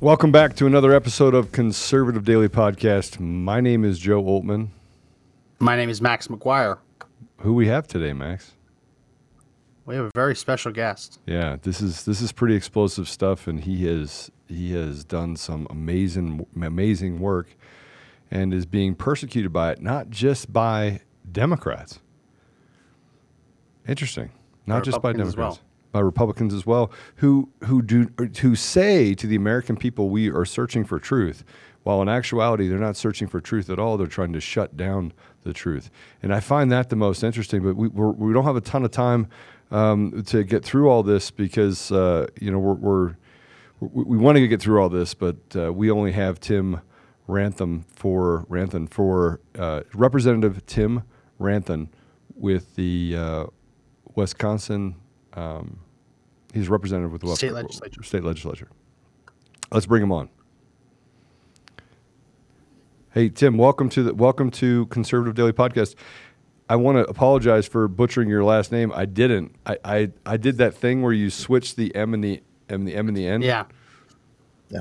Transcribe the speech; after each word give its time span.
Welcome 0.00 0.32
back 0.32 0.56
to 0.56 0.66
another 0.66 0.94
episode 0.94 1.34
of 1.34 1.52
Conservative 1.52 2.24
Daily 2.24 2.48
Podcast. 2.48 3.20
My 3.20 3.60
name 3.60 3.84
is 3.84 3.98
Joe 3.98 4.22
Oltmann. 4.22 4.68
My 5.58 5.76
name 5.76 5.90
is 5.90 6.00
Max 6.00 6.26
McGuire. 6.28 6.78
Who 7.40 7.52
we 7.52 7.68
have 7.68 7.86
today, 7.86 8.14
Max? 8.14 8.52
We 9.84 9.96
have 9.96 10.06
a 10.06 10.10
very 10.14 10.34
special 10.34 10.72
guest. 10.72 11.20
Yeah, 11.26 11.56
this 11.60 11.82
is 11.82 12.06
this 12.06 12.22
is 12.22 12.32
pretty 12.32 12.54
explosive 12.54 13.10
stuff, 13.10 13.46
and 13.46 13.60
he 13.60 13.84
has 13.88 14.30
he 14.48 14.72
has 14.72 15.04
done 15.04 15.36
some 15.36 15.66
amazing 15.68 16.46
amazing 16.56 17.20
work, 17.20 17.54
and 18.30 18.54
is 18.54 18.64
being 18.64 18.94
persecuted 18.94 19.52
by 19.52 19.72
it, 19.72 19.82
not 19.82 20.08
just 20.08 20.50
by 20.50 21.00
Democrats. 21.30 22.00
Interesting, 23.86 24.30
not 24.64 24.82
just 24.82 25.02
by 25.02 25.12
Democrats, 25.12 25.36
well. 25.36 25.60
By 25.92 26.00
Republicans 26.00 26.54
as 26.54 26.66
well, 26.66 26.90
who 27.16 27.50
who 27.64 27.82
do 27.82 28.10
who 28.40 28.54
say 28.54 29.14
to 29.14 29.26
the 29.26 29.36
American 29.36 29.76
people, 29.76 30.08
we 30.08 30.30
are 30.30 30.44
searching 30.44 30.84
for 30.84 30.98
truth, 30.98 31.44
while 31.82 32.00
in 32.02 32.08
actuality 32.08 32.68
they're 32.68 32.78
not 32.78 32.96
searching 32.96 33.28
for 33.28 33.40
truth 33.40 33.70
at 33.70 33.78
all. 33.78 33.96
They're 33.96 34.06
trying 34.06 34.32
to 34.34 34.40
shut 34.40 34.76
down 34.76 35.12
the 35.42 35.52
truth, 35.52 35.90
and 36.22 36.34
I 36.34 36.40
find 36.40 36.70
that 36.70 36.90
the 36.90 36.96
most 36.96 37.22
interesting. 37.22 37.62
But 37.62 37.76
we 37.76 37.88
we're, 37.88 38.10
we 38.10 38.32
don't 38.32 38.44
have 38.44 38.56
a 38.56 38.60
ton 38.60 38.84
of 38.84 38.90
time 38.90 39.28
um, 39.70 40.22
to 40.26 40.44
get 40.44 40.64
through 40.64 40.88
all 40.88 41.02
this 41.02 41.30
because 41.30 41.90
uh, 41.90 42.26
you 42.40 42.50
know 42.50 42.58
we're, 42.58 42.74
we're 42.74 43.16
we, 43.80 44.04
we 44.04 44.16
want 44.16 44.36
to 44.36 44.46
get 44.46 44.60
through 44.60 44.80
all 44.80 44.88
this, 44.88 45.14
but 45.14 45.36
uh, 45.56 45.72
we 45.72 45.90
only 45.90 46.12
have 46.12 46.38
Tim 46.40 46.80
Rantham 47.26 47.84
for 47.94 48.44
Rantham 48.48 48.86
for 48.86 49.40
uh, 49.58 49.82
Representative 49.94 50.64
Tim 50.66 51.02
Rantham 51.38 51.88
with 52.34 52.74
the 52.76 53.16
uh, 53.16 53.46
Wisconsin. 54.14 54.96
Um, 55.34 55.78
he's 56.52 56.68
representative 56.68 57.12
with 57.12 57.22
the 57.22 57.34
State 57.36 57.52
West- 57.52 57.64
legislature. 57.64 58.02
State 58.02 58.24
legislature. 58.24 58.68
Let's 59.72 59.86
bring 59.86 60.02
him 60.02 60.12
on. 60.12 60.28
Hey 63.12 63.28
Tim, 63.28 63.56
welcome 63.56 63.88
to 63.90 64.02
the 64.04 64.14
welcome 64.14 64.50
to 64.52 64.86
Conservative 64.86 65.34
Daily 65.34 65.52
Podcast. 65.52 65.94
I 66.68 66.76
want 66.76 66.96
to 66.98 67.04
apologize 67.10 67.66
for 67.66 67.88
butchering 67.88 68.28
your 68.28 68.44
last 68.44 68.70
name. 68.70 68.92
I 68.94 69.04
didn't. 69.04 69.56
I, 69.66 69.78
I, 69.84 70.10
I 70.24 70.36
did 70.36 70.58
that 70.58 70.74
thing 70.74 71.02
where 71.02 71.12
you 71.12 71.28
switch 71.28 71.74
the 71.74 71.92
M 71.96 72.14
and 72.14 72.22
the 72.22 72.40
M 72.68 72.80
and 72.80 72.86
the 72.88 72.94
M 72.94 73.08
and 73.08 73.16
the 73.16 73.26
N. 73.26 73.42
Yeah. 73.42 73.64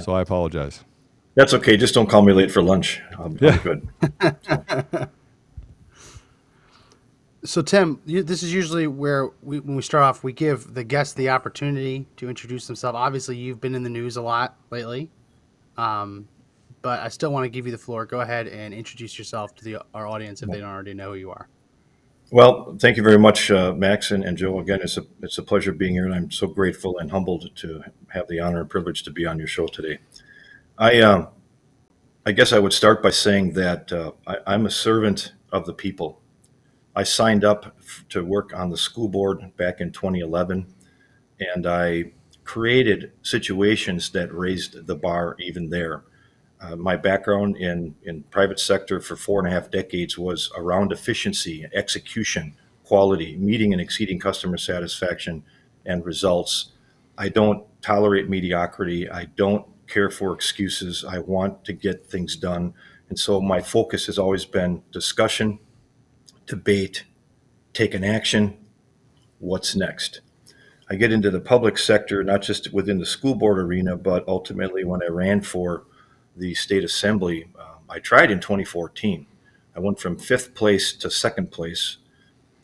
So 0.02 0.14
I 0.14 0.22
apologize. 0.22 0.84
That's 1.34 1.56
okay. 1.56 1.78
Just 1.78 1.96
don't 1.96 2.08
call 2.08 2.22
me 2.22 2.32
late 2.34 2.52
for 2.52 2.62
lunch. 2.62 3.02
I'm, 3.18 3.36
Yeah. 3.42 3.58
I'm 3.64 3.90
good. 4.20 5.10
So, 7.44 7.62
Tim, 7.62 8.02
you, 8.06 8.22
this 8.22 8.44
is 8.44 8.54
usually 8.54 8.88
where 8.88 9.30
we, 9.42 9.60
when 9.62 9.76
we 9.78 9.82
start 9.82 10.04
off, 10.04 10.24
we 10.24 10.34
give 10.34 10.74
the 10.74 10.84
guest 10.84 11.16
the 11.16 11.30
opportunity 11.30 12.06
to 12.18 12.28
introduce 12.28 12.68
themselves. 12.68 12.98
Obviously, 12.98 13.38
you've 13.38 13.62
been 13.62 13.76
in 13.76 13.84
the 13.84 13.90
news 13.90 14.18
a 14.18 14.22
lot 14.22 14.58
lately, 14.72 15.10
um, 15.78 16.28
but 16.82 17.00
I 17.00 17.08
still 17.08 17.32
want 17.32 17.46
to 17.46 17.50
give 17.50 17.66
you 17.66 17.72
the 17.72 17.78
floor. 17.78 18.06
Go 18.06 18.20
ahead 18.20 18.48
and 18.48 18.74
introduce 18.74 19.18
yourself 19.18 19.56
to 19.56 19.64
the, 19.64 19.78
our 19.94 20.06
audience 20.06 20.42
if 20.42 20.50
they 20.50 20.60
don't 20.60 20.70
already 20.70 20.94
know 20.94 21.12
who 21.12 21.16
you 21.16 21.32
are. 21.32 21.48
Well, 22.32 22.76
thank 22.78 22.96
you 22.96 23.04
very 23.04 23.18
much, 23.18 23.50
uh, 23.50 23.74
Max 23.74 24.12
and, 24.12 24.24
and 24.24 24.38
Joe. 24.38 24.60
Again, 24.60 24.82
it's 24.84 24.98
a 24.98 25.06
it's 25.24 25.40
a 25.40 25.44
pleasure 25.44 25.72
being 25.72 25.94
here, 25.94 26.06
and 26.06 26.14
I'm 26.14 26.30
so 26.30 26.46
grateful 26.46 27.00
and 27.00 27.10
humbled 27.10 27.50
to 27.56 27.84
have 28.10 28.28
the 28.28 28.40
honor 28.40 28.62
and 28.62 28.70
privilege 28.70 29.02
to 29.04 29.12
be 29.12 29.26
on 29.26 29.40
your 29.40 29.48
show 29.48 29.66
today. 29.66 29.98
I 30.78 31.00
um, 31.00 31.30
I 32.28 32.32
guess 32.32 32.54
I 32.54 32.60
would 32.60 32.74
start 32.74 33.02
by 33.02 33.10
saying 33.10 33.54
that 33.54 33.92
uh, 33.92 34.12
I, 34.28 34.38
I'm 34.46 34.68
a 34.68 34.70
servant 34.70 35.34
of 35.52 35.66
the 35.66 35.74
people. 35.74 36.19
I 37.00 37.04
signed 37.04 37.46
up 37.46 37.78
to 38.10 38.26
work 38.26 38.54
on 38.54 38.70
the 38.72 38.78
school 38.78 39.08
board 39.08 39.56
back 39.56 39.80
in 39.80 39.94
2011, 39.94 40.68
and 41.40 41.66
I 41.66 42.12
created 42.44 43.14
situations 43.22 44.10
that 44.10 44.34
raised 44.34 44.86
the 44.86 44.98
bar 44.98 45.38
even 45.40 45.70
there. 45.70 46.04
Uh, 46.60 46.76
my 46.76 46.98
background 46.98 47.56
in, 47.56 47.96
in 48.04 48.24
private 48.24 48.60
sector 48.60 49.00
for 49.00 49.16
four 49.16 49.40
and 49.40 49.48
a 49.48 49.52
half 49.52 49.72
decades 49.72 50.18
was 50.18 50.52
around 50.58 50.92
efficiency, 50.92 51.66
execution, 51.74 52.54
quality, 52.84 53.38
meeting 53.38 53.72
and 53.72 53.82
exceeding 53.82 54.20
customer 54.20 54.58
satisfaction 54.58 55.42
and 55.86 56.06
results. 56.06 56.74
I 57.18 57.30
don't 57.30 57.64
tolerate 57.82 58.28
mediocrity. 58.28 59.10
I 59.10 59.24
don't 59.38 59.66
care 59.88 60.10
for 60.10 60.34
excuses. 60.34 61.06
I 61.06 61.20
want 61.20 61.64
to 61.64 61.72
get 61.72 62.08
things 62.08 62.36
done. 62.36 62.74
And 63.08 63.18
so 63.18 63.40
my 63.40 63.62
focus 63.62 64.06
has 64.08 64.20
always 64.20 64.44
been 64.44 64.84
discussion, 64.92 65.60
debate, 66.50 67.06
take 67.74 67.94
an 67.94 68.04
action, 68.04 68.58
what's 69.38 69.76
next. 69.76 70.22
I 70.90 70.96
get 70.96 71.14
into 71.14 71.30
the 71.30 71.40
public 71.40 71.78
sector, 71.78 72.24
not 72.24 72.42
just 72.42 72.74
within 72.74 72.98
the 72.98 73.06
school 73.06 73.36
board 73.36 73.60
arena, 73.60 73.96
but 73.96 74.28
ultimately 74.28 74.84
when 74.84 75.04
I 75.04 75.08
ran 75.08 75.42
for 75.42 75.86
the 76.36 76.56
state 76.56 76.84
assembly, 76.84 77.48
um, 77.60 77.84
I 77.88 78.00
tried 78.00 78.32
in 78.32 78.40
2014. 78.40 79.28
I 79.76 79.80
went 79.80 80.00
from 80.00 80.18
fifth 80.18 80.56
place 80.56 80.92
to 80.94 81.12
second 81.12 81.52
place. 81.52 81.98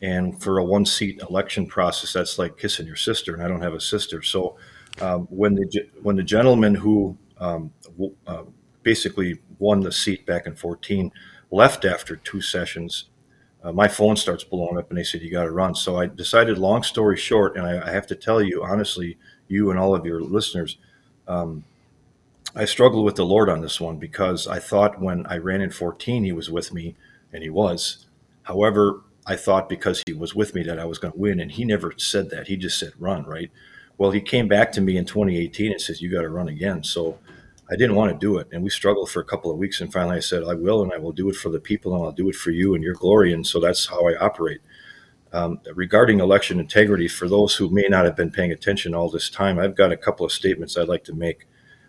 And 0.02 0.42
for 0.42 0.58
a 0.58 0.64
one 0.64 0.84
seat 0.84 1.20
election 1.30 1.66
process, 1.66 2.12
that's 2.12 2.38
like 2.38 2.58
kissing 2.58 2.86
your 2.86 2.96
sister, 2.96 3.32
and 3.32 3.42
I 3.42 3.48
don't 3.48 3.62
have 3.62 3.72
a 3.72 3.80
sister. 3.80 4.20
So 4.20 4.56
um, 5.00 5.26
when, 5.30 5.54
the, 5.54 5.88
when 6.02 6.16
the 6.16 6.22
gentleman 6.22 6.74
who 6.74 7.16
um, 7.38 7.72
w- 7.92 8.14
uh, 8.26 8.42
basically 8.82 9.38
won 9.58 9.80
the 9.80 9.92
seat 9.92 10.26
back 10.26 10.46
in 10.46 10.54
14 10.56 11.12
left 11.50 11.84
after 11.84 12.16
two 12.16 12.40
sessions, 12.42 13.06
uh, 13.66 13.72
my 13.72 13.88
phone 13.88 14.14
starts 14.14 14.44
blowing 14.44 14.78
up 14.78 14.90
and 14.90 14.98
they 14.98 15.02
said, 15.02 15.22
You 15.22 15.30
got 15.30 15.42
to 15.44 15.50
run. 15.50 15.74
So 15.74 15.96
I 15.96 16.06
decided, 16.06 16.56
long 16.56 16.84
story 16.84 17.16
short, 17.16 17.56
and 17.56 17.66
I, 17.66 17.88
I 17.88 17.90
have 17.90 18.06
to 18.06 18.14
tell 18.14 18.40
you 18.40 18.62
honestly, 18.62 19.18
you 19.48 19.70
and 19.70 19.78
all 19.78 19.92
of 19.92 20.06
your 20.06 20.20
listeners, 20.20 20.78
um, 21.26 21.64
I 22.54 22.64
struggled 22.64 23.04
with 23.04 23.16
the 23.16 23.26
Lord 23.26 23.48
on 23.48 23.62
this 23.62 23.80
one 23.80 23.96
because 23.96 24.46
I 24.46 24.60
thought 24.60 25.00
when 25.00 25.26
I 25.26 25.38
ran 25.38 25.60
in 25.60 25.70
14, 25.70 26.22
he 26.22 26.30
was 26.30 26.48
with 26.48 26.72
me, 26.72 26.94
and 27.32 27.42
he 27.42 27.50
was. 27.50 28.06
However, 28.44 29.02
I 29.26 29.34
thought 29.34 29.68
because 29.68 30.00
he 30.06 30.12
was 30.12 30.32
with 30.32 30.54
me 30.54 30.62
that 30.62 30.78
I 30.78 30.84
was 30.84 30.98
going 30.98 31.12
to 31.12 31.18
win, 31.18 31.40
and 31.40 31.50
he 31.50 31.64
never 31.64 31.92
said 31.96 32.30
that. 32.30 32.46
He 32.46 32.56
just 32.56 32.78
said, 32.78 32.92
run, 33.00 33.24
right? 33.24 33.50
Well, 33.98 34.12
he 34.12 34.20
came 34.20 34.46
back 34.46 34.70
to 34.72 34.80
me 34.80 34.96
in 34.96 35.06
2018 35.06 35.72
and 35.72 35.80
says, 35.80 36.00
You 36.00 36.12
got 36.12 36.22
to 36.22 36.28
run 36.28 36.48
again. 36.48 36.84
So 36.84 37.18
I 37.70 37.76
didn't 37.76 37.96
want 37.96 38.12
to 38.12 38.18
do 38.18 38.38
it. 38.38 38.48
And 38.52 38.62
we 38.62 38.70
struggled 38.70 39.10
for 39.10 39.20
a 39.20 39.24
couple 39.24 39.50
of 39.50 39.58
weeks. 39.58 39.80
And 39.80 39.92
finally 39.92 40.16
I 40.16 40.20
said, 40.20 40.44
I 40.44 40.54
will, 40.54 40.82
and 40.82 40.92
I 40.92 40.98
will 40.98 41.12
do 41.12 41.28
it 41.28 41.36
for 41.36 41.48
the 41.48 41.60
people, 41.60 41.94
and 41.94 42.04
I'll 42.04 42.12
do 42.12 42.28
it 42.28 42.36
for 42.36 42.50
you 42.50 42.74
and 42.74 42.84
your 42.84 42.94
glory. 42.94 43.32
And 43.32 43.46
so 43.46 43.60
that's 43.60 43.86
how 43.86 44.08
I 44.08 44.16
operate. 44.16 44.60
Um, 45.32 45.60
regarding 45.74 46.20
election 46.20 46.60
integrity, 46.60 47.08
for 47.08 47.28
those 47.28 47.56
who 47.56 47.68
may 47.68 47.86
not 47.88 48.04
have 48.04 48.16
been 48.16 48.30
paying 48.30 48.52
attention 48.52 48.94
all 48.94 49.10
this 49.10 49.28
time, 49.28 49.58
I've 49.58 49.74
got 49.74 49.92
a 49.92 49.96
couple 49.96 50.24
of 50.24 50.32
statements 50.32 50.76
I'd 50.76 50.88
like 50.88 51.04
to 51.04 51.14
make 51.14 51.46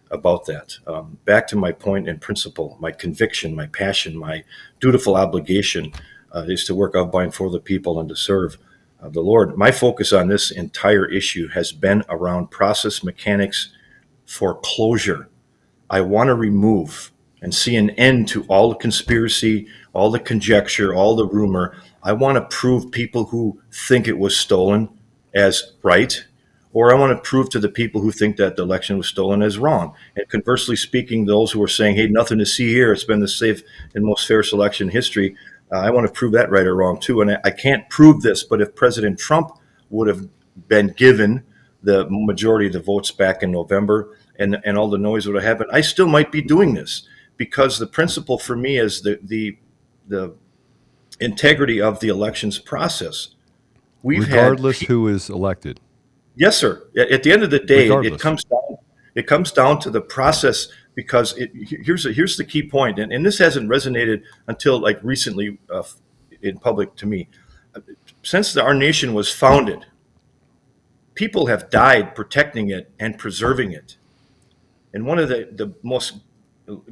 about 0.09 0.45
that. 0.45 0.77
Um, 0.88 1.17
back 1.25 1.47
to 1.49 1.55
my 1.55 1.71
point 1.71 2.09
and 2.09 2.19
principle, 2.19 2.77
my 2.79 2.91
conviction, 2.91 3.55
my 3.55 3.67
passion, 3.67 4.17
my 4.17 4.44
dutiful 4.79 5.15
obligation 5.15 5.94
uh, 6.33 6.45
is 6.47 6.65
to 6.65 6.75
work 6.75 6.95
of 6.95 7.12
by 7.12 7.23
and 7.23 7.33
for 7.33 7.50
the 7.50 7.59
people 7.59 8.00
and 8.00 8.09
to 8.09 8.15
serve 8.15 8.57
uh, 9.01 9.09
the 9.09 9.21
Lord. 9.21 9.57
My 9.57 9.71
focus 9.71 10.12
on 10.12 10.27
this 10.27 10.50
entire 10.51 11.06
issue 11.06 11.50
has 11.50 11.71
been 11.71 12.03
around 12.09 12.51
process 12.51 13.03
mechanics 13.03 13.69
for 14.25 14.59
closure. 14.63 15.30
I 15.89 16.01
want 16.01 16.28
to 16.28 16.36
remove 16.36 17.12
and 17.42 17.54
see 17.54 17.75
an 17.75 17.92
end 17.92 18.28
to 18.30 18.44
all 18.45 18.69
the 18.69 18.75
conspiracy, 18.75 19.68
all 19.94 20.12
the 20.12 20.19
conjecture, 20.19 20.94
all 20.94 21.16
the 21.16 21.28
rumor. 21.28 21.75
I 22.04 22.13
want 22.13 22.36
to 22.36 22.56
prove 22.56 22.92
people 22.92 23.25
who 23.25 23.62
think 23.72 24.07
it 24.07 24.18
was 24.18 24.36
stolen 24.36 24.89
as 25.34 25.74
right, 25.84 26.25
or 26.74 26.92
I 26.92 26.95
want 26.95 27.16
to 27.16 27.30
prove 27.30 27.50
to 27.51 27.60
the 27.60 27.69
people 27.69 28.01
who 28.01 28.12
think 28.12 28.38
that 28.38 28.56
the 28.56 28.63
election 28.63 28.98
was 28.98 29.07
stolen 29.07 29.42
as 29.42 29.57
wrong. 29.57 29.94
And 30.16 30.28
conversely 30.30 30.75
speaking, 30.75 31.25
those 31.25 31.51
who 31.51 31.62
are 31.63 31.68
saying, 31.68 31.95
hey, 31.95 32.07
nothing 32.07 32.40
to 32.40 32.45
see 32.45 32.72
here, 32.74 32.92
it's 32.92 33.04
been 33.04 33.19
the 33.19 33.28
safe 33.28 33.62
and 33.94 34.04
most 34.04 34.28
fair 34.28 34.44
election 34.51 34.88
in 34.88 34.94
history, 34.94 35.36
uh, 35.72 35.80
I 35.80 35.90
want 35.90 36.07
to 36.07 36.13
prove 36.13 36.31
that 36.33 36.50
right 36.50 36.66
or 36.66 36.75
wrong 36.75 37.00
too. 37.00 37.22
And 37.22 37.31
I, 37.31 37.38
I 37.45 37.51
can't 37.51 37.90
prove 37.90 38.22
this, 38.22 38.44
but 38.44 38.62
if 38.62 38.75
President 38.75 39.19
Trump 39.19 39.51
would 39.90 40.07
have 40.07 40.28
been 40.68 40.88
given 40.90 41.44
the 41.83 42.07
majority 42.10 42.68
of 42.68 42.74
the 42.74 42.80
votes 42.80 43.12
back 43.12 43.44
in 43.44 43.51
November 43.51 44.18
and, 44.38 44.57
and 44.63 44.78
all 44.78 44.89
the 44.89 44.98
noise 44.98 45.25
would 45.25 45.36
have 45.36 45.44
happened, 45.44 45.69
I 45.72 45.81
still 45.81 46.07
might 46.07 46.31
be 46.31 46.42
doing 46.42 46.74
this 46.74 47.07
because 47.38 47.80
the 47.80 47.88
principle 47.88 48.38
for 48.38 48.56
me 48.56 48.78
is 48.78 49.01
the, 49.01 49.19
the, 49.24 49.57
the 50.07 50.36
integrity 51.19 51.81
of 51.81 52.00
the 52.00 52.07
elections 52.07 52.60
process. 52.60 53.30
We've 54.04 54.28
regardless 54.28 54.80
had, 54.80 54.88
who 54.88 55.07
is 55.07 55.30
elected. 55.30 55.80
Yes, 56.36 56.57
sir. 56.57 56.88
At, 56.98 57.24
the 57.24 57.31
end 57.31 57.44
of 57.44 57.50
the 57.50 57.60
day, 57.60 57.88
it, 57.88 58.06
it 58.06 58.19
comes 58.19 58.44
down. 58.44 58.62
It 59.16 59.25
comes 59.25 59.51
down 59.51 59.80
to 59.80 59.89
the 59.89 60.01
process 60.01 60.68
because 60.94 61.36
it, 61.38 61.50
here's 61.56 62.06
a, 62.06 62.12
here's 62.12 62.38
the 62.38 62.44
key 62.44 62.62
point, 62.62 63.00
and, 63.00 63.12
and 63.12 63.25
this 63.25 63.40
hasn't 63.40 63.68
resonated 63.68 64.22
until 64.45 64.80
like 64.80 65.00
recently 65.01 65.57
uh, 65.72 65.81
in 66.44 66.60
public 66.60 66.95
to 66.98 67.07
me. 67.07 67.28
Since 68.22 68.54
the, 68.54 68.62
our 68.62 68.75
nation 68.75 69.16
was 69.16 69.31
founded, 69.33 69.88
people 71.16 71.48
have 71.48 71.72
died 71.72 72.13
protecting 72.13 72.69
it 72.69 72.92
and 73.00 73.18
preserving 73.18 73.72
it. 73.72 73.96
And 74.97 75.05
one 75.05 75.19
of 75.19 75.29
the, 75.29 75.47
the 75.51 75.75
most 75.83 76.21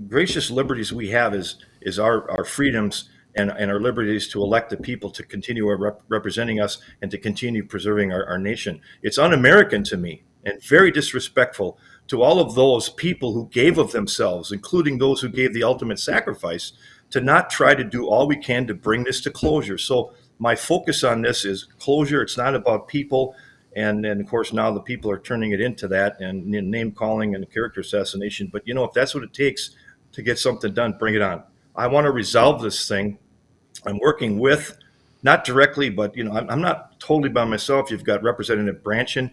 gracious 0.08 0.52
liberties 0.52 0.94
we 0.94 1.10
have 1.10 1.34
is 1.34 1.56
is 1.82 1.98
our, 1.98 2.30
our 2.30 2.46
freedoms 2.46 3.10
and, 3.36 3.50
and 3.50 3.72
our 3.72 3.80
liberties 3.80 4.28
to 4.28 4.44
elect 4.44 4.70
the 4.70 4.78
people 4.78 5.10
to 5.10 5.24
continue 5.24 5.68
rep- 5.76 6.04
representing 6.08 6.62
us 6.62 6.78
and 7.02 7.10
to 7.10 7.18
continue 7.18 7.66
preserving 7.66 8.14
our, 8.14 8.24
our 8.28 8.38
nation. 8.38 8.80
It's 9.02 9.18
un-American 9.18 9.84
to 9.86 9.98
me 9.98 10.22
and 10.44 10.62
very 10.62 10.92
disrespectful 10.92 11.80
to 12.10 12.22
all 12.22 12.40
of 12.40 12.54
those 12.54 12.90
people 12.90 13.34
who 13.34 13.50
gave 13.50 13.80
of 13.80 13.92
themselves, 13.92 14.52
including 14.52 15.00
those 15.00 15.22
who 15.22 15.30
gave 15.30 15.56
the 15.56 15.64
ultimate 15.64 16.00
sacrifice, 16.00 16.74
to 17.10 17.20
not 17.20 17.50
try 17.50 17.74
to 17.74 17.84
do 17.84 18.08
all 18.08 18.28
we 18.28 18.38
can 18.38 18.68
to 18.68 18.76
bring 18.76 19.04
this 19.04 19.20
to 19.22 19.32
closure. 19.32 19.80
So 19.80 20.14
my 20.38 20.54
focus 20.54 21.04
on 21.04 21.24
this 21.24 21.44
is 21.44 21.68
closure. 21.80 22.22
It's 22.22 22.38
not 22.38 22.54
about 22.54 22.88
people. 22.88 23.36
And, 23.76 24.06
and 24.06 24.22
of 24.22 24.28
course, 24.28 24.54
now 24.54 24.72
the 24.72 24.80
people 24.80 25.12
are 25.12 25.20
turning 25.20 25.52
it 25.52 25.60
into 25.60 25.88
that 25.90 26.20
and 26.22 26.46
name 26.46 26.92
calling 26.92 27.36
and 27.36 27.50
character 27.52 27.82
assassination. 27.82 28.50
But 28.52 28.66
you 28.68 28.74
know, 28.74 28.86
if 28.86 28.94
that's 28.94 29.14
what 29.14 29.24
it 29.24 29.34
takes 29.34 29.72
to 30.14 30.22
get 30.22 30.40
something 30.40 30.74
done, 30.74 30.96
bring 30.98 31.16
it 31.16 31.22
on. 31.22 31.44
I 31.76 31.88
want 31.88 32.06
to 32.06 32.12
resolve 32.12 32.62
this 32.62 32.88
thing. 32.88 33.18
I'm 33.86 34.00
working 34.00 34.40
with, 34.40 34.78
not 35.24 35.44
directly, 35.44 35.90
but 35.90 36.16
you 36.16 36.24
know, 36.24 36.32
I'm, 36.32 36.50
I'm 36.50 36.62
not 36.62 37.00
totally 37.00 37.30
by 37.30 37.44
myself. 37.44 37.92
You've 37.92 38.06
got 38.06 38.24
Representative 38.24 38.82
Brandtjen, 38.82 39.32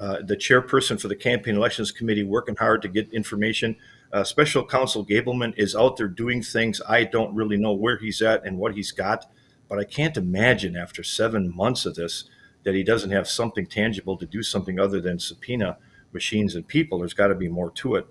uh, 0.00 0.22
the 0.22 0.36
chairperson 0.36 1.00
for 1.00 1.06
the 1.06 1.14
Campaign 1.14 1.54
Elections 1.54 1.92
Committee, 1.92 2.24
working 2.24 2.56
hard 2.56 2.82
to 2.82 2.88
get 2.88 3.12
information. 3.12 3.76
Uh, 4.12 4.24
Special 4.24 4.64
Counsel 4.64 5.04
Gableman 5.06 5.54
is 5.56 5.76
out 5.76 5.96
there 5.96 6.08
doing 6.08 6.42
things. 6.42 6.80
I 6.88 7.04
don't 7.04 7.34
really 7.34 7.56
know 7.56 7.72
where 7.72 7.96
he's 7.96 8.20
at 8.22 8.44
and 8.44 8.58
what 8.58 8.74
he's 8.74 8.90
got, 8.90 9.30
but 9.68 9.78
I 9.78 9.84
can't 9.84 10.16
imagine 10.16 10.76
after 10.76 11.04
seven 11.04 11.54
months 11.54 11.86
of 11.86 11.94
this 11.94 12.24
that 12.64 12.74
he 12.74 12.82
doesn't 12.82 13.10
have 13.10 13.28
something 13.28 13.66
tangible 13.66 14.16
to 14.16 14.26
do 14.26 14.42
something 14.42 14.80
other 14.80 15.00
than 15.00 15.18
subpoena 15.18 15.76
machines 16.12 16.54
and 16.54 16.66
people. 16.66 16.98
There's 16.98 17.14
got 17.14 17.28
to 17.28 17.34
be 17.34 17.48
more 17.48 17.70
to 17.70 17.96
it. 17.96 18.06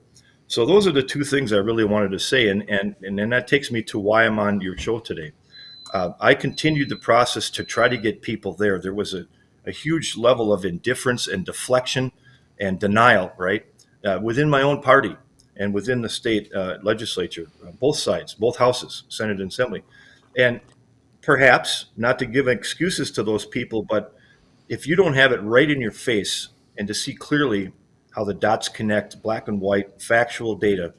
So 0.47 0.65
those 0.65 0.85
are 0.87 0.91
the 0.91 1.03
two 1.03 1.23
things 1.23 1.51
I 1.51 1.57
really 1.57 1.85
wanted 1.85 2.11
to 2.11 2.19
say, 2.19 2.49
and 2.49 2.69
and 2.69 2.95
and 3.01 3.17
then 3.17 3.29
that 3.29 3.47
takes 3.47 3.71
me 3.71 3.81
to 3.83 3.99
why 3.99 4.25
I'm 4.25 4.39
on 4.39 4.61
your 4.61 4.77
show 4.77 4.99
today. 4.99 5.31
Uh, 5.93 6.11
I 6.19 6.33
continued 6.33 6.89
the 6.89 6.95
process 6.95 7.49
to 7.51 7.63
try 7.63 7.87
to 7.87 7.97
get 7.97 8.21
people 8.21 8.53
there. 8.53 8.79
There 8.79 8.93
was 8.93 9.13
a, 9.13 9.25
a 9.65 9.71
huge 9.71 10.17
level 10.17 10.51
of 10.51 10.65
indifference 10.65 11.27
and 11.27 11.45
deflection 11.45 12.11
and 12.59 12.79
denial, 12.79 13.31
right, 13.37 13.65
uh, 14.03 14.19
within 14.21 14.49
my 14.49 14.61
own 14.61 14.81
party 14.81 15.15
and 15.55 15.73
within 15.73 16.01
the 16.01 16.09
state 16.09 16.51
uh, 16.53 16.77
legislature, 16.81 17.47
uh, 17.65 17.71
both 17.71 17.97
sides, 17.97 18.33
both 18.33 18.57
houses, 18.57 19.03
Senate 19.07 19.39
and 19.39 19.51
Assembly, 19.51 19.83
and 20.35 20.59
perhaps 21.21 21.85
not 21.95 22.17
to 22.19 22.25
give 22.25 22.47
excuses 22.47 23.11
to 23.11 23.23
those 23.23 23.45
people, 23.45 23.83
but 23.83 24.15
if 24.67 24.87
you 24.87 24.95
don't 24.95 25.13
have 25.13 25.31
it 25.31 25.41
right 25.41 25.69
in 25.69 25.81
your 25.81 25.91
face 25.91 26.49
and 26.77 26.87
to 26.87 26.93
see 26.93 27.13
clearly 27.13 27.71
how 28.11 28.23
the 28.23 28.33
dots 28.33 28.69
connect, 28.69 29.21
black 29.21 29.47
and 29.47 29.59
white, 29.59 30.01
factual 30.01 30.55
data, 30.55 30.93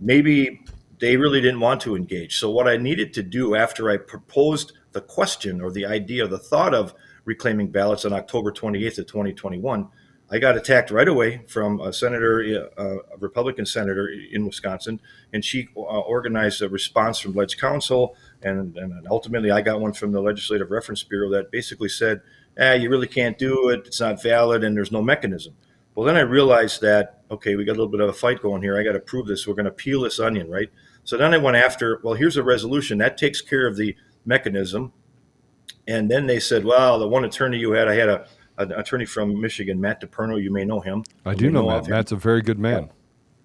maybe 0.00 0.64
they 1.00 1.16
really 1.16 1.40
didn't 1.40 1.60
want 1.60 1.80
to 1.82 1.96
engage. 1.96 2.38
So, 2.38 2.50
what 2.50 2.68
I 2.68 2.76
needed 2.76 3.12
to 3.14 3.22
do 3.22 3.54
after 3.54 3.90
I 3.90 3.96
proposed 3.96 4.72
the 4.92 5.00
question 5.00 5.60
or 5.60 5.70
the 5.70 5.86
idea, 5.86 6.26
the 6.26 6.38
thought 6.38 6.74
of 6.74 6.94
reclaiming 7.24 7.70
ballots 7.70 8.04
on 8.04 8.12
October 8.12 8.52
28th 8.52 8.98
of 8.98 9.06
2021, 9.06 9.88
I 10.30 10.38
got 10.38 10.56
attacked 10.56 10.90
right 10.90 11.08
away 11.08 11.42
from 11.48 11.80
a 11.80 11.92
senator, 11.92 12.70
uh, 12.76 13.14
a 13.14 13.16
Republican 13.18 13.64
senator 13.64 14.10
in 14.30 14.44
Wisconsin, 14.44 15.00
and 15.32 15.42
she 15.42 15.68
uh, 15.74 15.80
organized 15.80 16.60
a 16.60 16.68
response 16.68 17.18
from 17.18 17.34
Ledge 17.34 17.56
Council, 17.56 18.14
and, 18.42 18.76
and 18.76 19.06
ultimately 19.10 19.50
I 19.50 19.62
got 19.62 19.80
one 19.80 19.94
from 19.94 20.12
the 20.12 20.20
Legislative 20.20 20.70
Reference 20.70 21.02
Bureau 21.02 21.30
that 21.30 21.50
basically 21.50 21.88
said, 21.88 22.20
"Ah, 22.58 22.72
you 22.72 22.90
really 22.90 23.06
can't 23.06 23.38
do 23.38 23.68
it. 23.68 23.82
It's 23.86 24.00
not 24.00 24.22
valid, 24.22 24.64
and 24.64 24.76
there's 24.76 24.92
no 24.92 25.02
mechanism." 25.02 25.54
Well, 25.94 26.06
then 26.06 26.16
I 26.16 26.20
realized 26.20 26.80
that 26.82 27.18
okay, 27.30 27.56
we 27.56 27.64
got 27.64 27.72
a 27.72 27.78
little 27.78 27.88
bit 27.88 28.00
of 28.00 28.08
a 28.08 28.12
fight 28.12 28.40
going 28.40 28.62
here. 28.62 28.78
I 28.78 28.82
got 28.82 28.92
to 28.92 29.00
prove 29.00 29.26
this. 29.26 29.46
We're 29.46 29.54
going 29.54 29.66
to 29.66 29.70
peel 29.70 30.02
this 30.02 30.18
onion, 30.18 30.50
right? 30.50 30.70
So 31.04 31.16
then 31.16 31.34
I 31.34 31.38
went 31.38 31.56
after. 31.56 32.00
Well, 32.02 32.14
here's 32.14 32.36
a 32.36 32.42
resolution 32.42 32.98
that 32.98 33.16
takes 33.16 33.40
care 33.40 33.66
of 33.66 33.76
the 33.76 33.96
mechanism, 34.24 34.92
and 35.86 36.10
then 36.10 36.26
they 36.26 36.40
said, 36.40 36.64
well, 36.64 36.98
the 36.98 37.08
one 37.08 37.24
attorney 37.24 37.58
you 37.58 37.72
had, 37.72 37.88
I 37.88 37.94
had 37.94 38.08
a 38.08 38.26
an 38.58 38.72
attorney 38.72 39.04
from 39.04 39.40
Michigan, 39.40 39.80
Matt 39.80 40.00
DePerno. 40.00 40.42
You 40.42 40.52
may 40.52 40.64
know 40.64 40.80
him. 40.80 41.04
I 41.24 41.34
do 41.34 41.46
may 41.46 41.52
know 41.52 41.68
Matt. 41.68 41.86
him. 41.86 41.90
Matt's 41.92 42.12
a 42.12 42.16
very 42.16 42.42
good 42.42 42.58
man. 42.58 42.90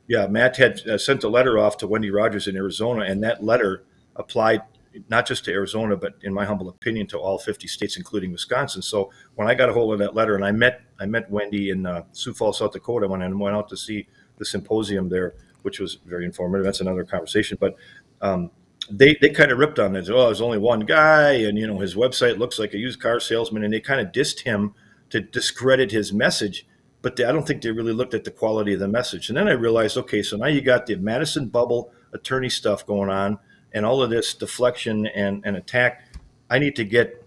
Yeah, 0.07 0.27
Matt 0.27 0.57
had 0.57 0.86
uh, 0.88 0.98
sent 0.98 1.24
a 1.24 1.30
letter 1.30 1.57
off 1.57 1.77
to 1.77 1.88
Wendy 1.88 2.12
Rogers 2.12 2.48
in 2.48 2.57
Arizona, 2.57 3.01
and 3.01 3.24
that 3.24 3.44
letter 3.44 3.83
applied 4.16 4.63
not 5.10 5.28
just 5.28 5.45
to 5.45 5.51
Arizona, 5.51 5.95
but 5.95 6.13
in 6.22 6.34
my 6.34 6.45
humble 6.45 6.69
opinion, 6.69 7.07
to 7.07 7.18
all 7.18 7.38
50 7.38 7.68
states, 7.68 7.98
including 7.98 8.31
Wisconsin. 8.31 8.81
So 8.81 9.12
when 9.36 9.48
I 9.48 9.56
got 9.56 9.69
a 9.69 9.74
hold 9.74 9.94
of 9.94 10.00
that 10.00 10.16
letter, 10.16 10.36
and 10.36 10.45
I 10.45 10.51
met 10.51 10.81
I 11.00 11.06
met 11.06 11.30
Wendy 11.30 11.69
in 11.69 11.86
uh, 11.86 12.04
Sioux 12.12 12.34
Falls, 12.34 12.60
South 12.60 12.72
Dakota, 12.72 13.07
when 13.07 13.22
I 13.22 13.28
went 13.28 13.56
out 13.56 13.69
to 13.69 13.78
see 13.78 14.07
the 14.38 14.45
symposium 14.45 15.10
there, 15.10 15.36
which 15.62 15.80
was 15.80 16.00
very 16.06 16.25
informative. 16.25 16.66
That's 16.66 16.81
another 16.81 17.04
conversation, 17.04 17.57
but. 17.60 17.75
Um, 18.22 18.51
they, 18.92 19.16
they 19.22 19.30
kind 19.30 19.50
of 19.50 19.60
ripped 19.60 19.80
on 19.80 19.95
it. 19.95 20.10
Oh, 20.10 20.25
there's 20.25 20.42
only 20.42 20.57
one 20.57 20.81
guy, 20.81 21.31
and 21.36 21.57
you 21.57 21.66
know 21.66 21.80
his 21.80 21.95
website 21.95 22.38
looks 22.38 22.60
like 22.60 22.74
a 22.74 22.78
used 22.78 23.00
car 23.00 23.18
salesman, 23.18 23.63
and 23.63 23.74
they 23.74 23.80
kind 23.80 24.01
of 24.01 24.12
dissed 24.12 24.42
him 24.42 24.74
to 25.10 25.22
discredit 25.22 25.92
his 25.92 26.12
message 26.12 26.68
but 27.04 27.18
they, 27.18 27.25
I 27.25 27.31
don't 27.31 27.45
think 27.45 27.62
they 27.62 27.69
really 27.69 27.94
looked 27.94 28.16
at 28.16 28.24
the 28.24 28.31
quality 28.31 28.74
of 28.74 28.80
the 28.80 28.88
message. 28.88 29.30
And 29.30 29.38
then 29.38 29.48
I 29.48 29.51
realized, 29.51 29.98
okay, 29.98 30.24
so 30.24 30.38
now 30.38 30.48
you 30.48 30.62
got 30.62 30.88
the 30.88 30.95
Madison 30.95 31.50
bubble 31.50 31.92
attorney 32.13 32.50
stuff 32.50 32.88
going 32.88 33.10
on, 33.10 33.38
and 33.73 33.85
all 33.85 34.01
of 34.01 34.09
this 34.09 34.33
deflection 34.33 35.07
and, 35.07 35.41
and 35.45 35.55
attack. 35.57 36.05
I 36.49 36.59
need 36.59 36.75
to 36.75 36.85
get 36.85 37.25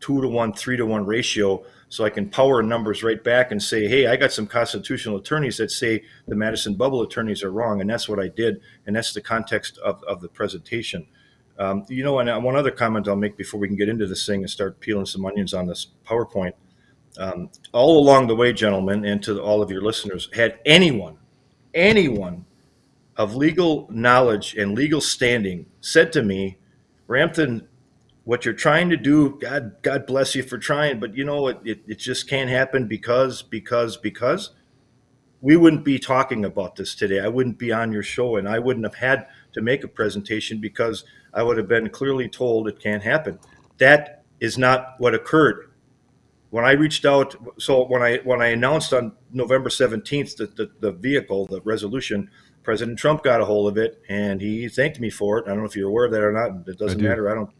two 0.00 0.20
to 0.20 0.28
one, 0.28 0.52
three 0.52 0.76
to 0.76 0.84
one 0.84 1.06
ratio 1.06 1.64
so 1.88 2.04
I 2.04 2.10
can 2.10 2.28
power 2.28 2.62
numbers 2.62 3.02
right 3.02 3.22
back 3.22 3.52
and 3.52 3.62
say, 3.62 3.86
hey, 3.86 4.06
I 4.06 4.16
got 4.16 4.32
some 4.32 4.46
constitutional 4.46 5.16
attorneys 5.16 5.56
that 5.58 5.70
say 5.70 6.02
the 6.26 6.34
Madison 6.34 6.74
bubble 6.74 7.02
attorneys 7.02 7.42
are 7.42 7.50
wrong, 7.50 7.80
and 7.80 7.88
that's 7.88 8.08
what 8.08 8.18
I 8.18 8.28
did, 8.28 8.60
and 8.86 8.96
that's 8.96 9.14
the 9.14 9.20
context 9.20 9.78
of, 9.78 10.02
of 10.04 10.20
the 10.20 10.28
presentation. 10.28 11.06
Um, 11.58 11.84
you 11.88 12.04
know, 12.04 12.18
and 12.18 12.28
uh, 12.28 12.38
one 12.38 12.56
other 12.56 12.70
comment 12.70 13.08
I'll 13.08 13.16
make 13.16 13.36
before 13.36 13.58
we 13.60 13.68
can 13.68 13.76
get 13.76 13.88
into 13.88 14.06
this 14.06 14.26
thing 14.26 14.42
and 14.42 14.50
start 14.50 14.80
peeling 14.80 15.06
some 15.06 15.24
onions 15.24 15.54
on 15.54 15.66
this 15.66 15.86
PowerPoint 16.04 16.52
um, 17.18 17.50
all 17.72 17.98
along 17.98 18.26
the 18.26 18.36
way, 18.36 18.52
gentlemen, 18.52 19.04
and 19.04 19.22
to 19.22 19.40
all 19.40 19.62
of 19.62 19.70
your 19.70 19.80
listeners, 19.80 20.28
had 20.34 20.58
anyone, 20.66 21.16
anyone 21.72 22.44
of 23.16 23.34
legal 23.34 23.88
knowledge 23.90 24.54
and 24.54 24.74
legal 24.74 25.00
standing 25.00 25.66
said 25.80 26.12
to 26.12 26.22
me, 26.22 26.58
Ramthun, 27.08 27.66
what 28.24 28.44
you're 28.44 28.54
trying 28.54 28.90
to 28.90 28.96
do, 28.96 29.38
God, 29.40 29.76
God 29.82 30.06
bless 30.06 30.34
you 30.34 30.42
for 30.42 30.58
trying, 30.58 30.98
but 30.98 31.16
you 31.16 31.24
know, 31.24 31.48
it, 31.48 31.58
it, 31.64 31.80
it 31.86 31.98
just 31.98 32.28
can't 32.28 32.50
happen 32.50 32.86
because, 32.86 33.42
because, 33.42 33.96
because 33.96 34.50
we 35.40 35.56
wouldn't 35.56 35.84
be 35.84 35.98
talking 35.98 36.44
about 36.44 36.76
this 36.76 36.94
today. 36.94 37.20
I 37.20 37.28
wouldn't 37.28 37.58
be 37.58 37.72
on 37.72 37.92
your 37.92 38.02
show 38.02 38.36
and 38.36 38.48
I 38.48 38.58
wouldn't 38.58 38.84
have 38.84 38.96
had 38.96 39.26
to 39.52 39.62
make 39.62 39.84
a 39.84 39.88
presentation 39.88 40.60
because 40.60 41.04
I 41.32 41.42
would 41.42 41.56
have 41.56 41.68
been 41.68 41.88
clearly 41.90 42.28
told 42.28 42.68
it 42.68 42.80
can't 42.80 43.02
happen. 43.02 43.38
That 43.78 44.24
is 44.40 44.58
not 44.58 44.96
what 44.98 45.14
occurred 45.14 45.70
when 46.50 46.64
I 46.64 46.72
reached 46.72 47.04
out, 47.04 47.36
so 47.58 47.84
when 47.84 48.02
I 48.02 48.18
when 48.18 48.40
I 48.40 48.46
announced 48.46 48.92
on 48.92 49.12
November 49.32 49.68
seventeenth 49.68 50.36
that 50.36 50.56
the, 50.56 50.70
the 50.80 50.92
vehicle, 50.92 51.46
the 51.46 51.60
resolution, 51.62 52.30
President 52.66 52.98
Trump 52.98 53.22
got 53.22 53.40
a 53.40 53.44
hold 53.44 53.68
of 53.68 53.78
it 53.78 54.02
and 54.08 54.40
he 54.40 54.68
thanked 54.68 54.98
me 54.98 55.08
for 55.08 55.38
it. 55.38 55.44
I 55.44 55.50
don't 55.50 55.58
know 55.58 55.66
if 55.66 55.76
you're 55.76 55.88
aware 55.88 56.06
of 56.06 56.10
that 56.10 56.20
or 56.20 56.32
not. 56.32 56.68
It 56.68 56.76
doesn't 56.76 56.98
I 56.98 57.02
do. 57.02 57.08
matter. 57.08 57.30
I 57.30 57.34
don't. 57.34 57.50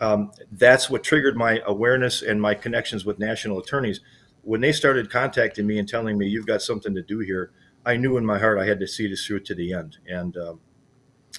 Um, 0.00 0.32
that's 0.50 0.90
what 0.90 1.04
triggered 1.04 1.36
my 1.36 1.62
awareness 1.64 2.20
and 2.20 2.42
my 2.42 2.54
connections 2.54 3.04
with 3.04 3.20
national 3.20 3.60
attorneys. 3.60 4.00
When 4.42 4.60
they 4.60 4.72
started 4.72 5.08
contacting 5.08 5.68
me 5.68 5.78
and 5.78 5.88
telling 5.88 6.18
me 6.18 6.26
you've 6.26 6.48
got 6.48 6.62
something 6.62 6.96
to 6.96 7.02
do 7.02 7.20
here, 7.20 7.52
I 7.86 7.96
knew 7.96 8.16
in 8.16 8.26
my 8.26 8.40
heart 8.40 8.58
I 8.58 8.66
had 8.66 8.80
to 8.80 8.88
see 8.88 9.06
this 9.06 9.24
through 9.24 9.40
to 9.40 9.54
the 9.54 9.72
end. 9.72 9.98
And 10.08 10.36
um, 10.36 10.60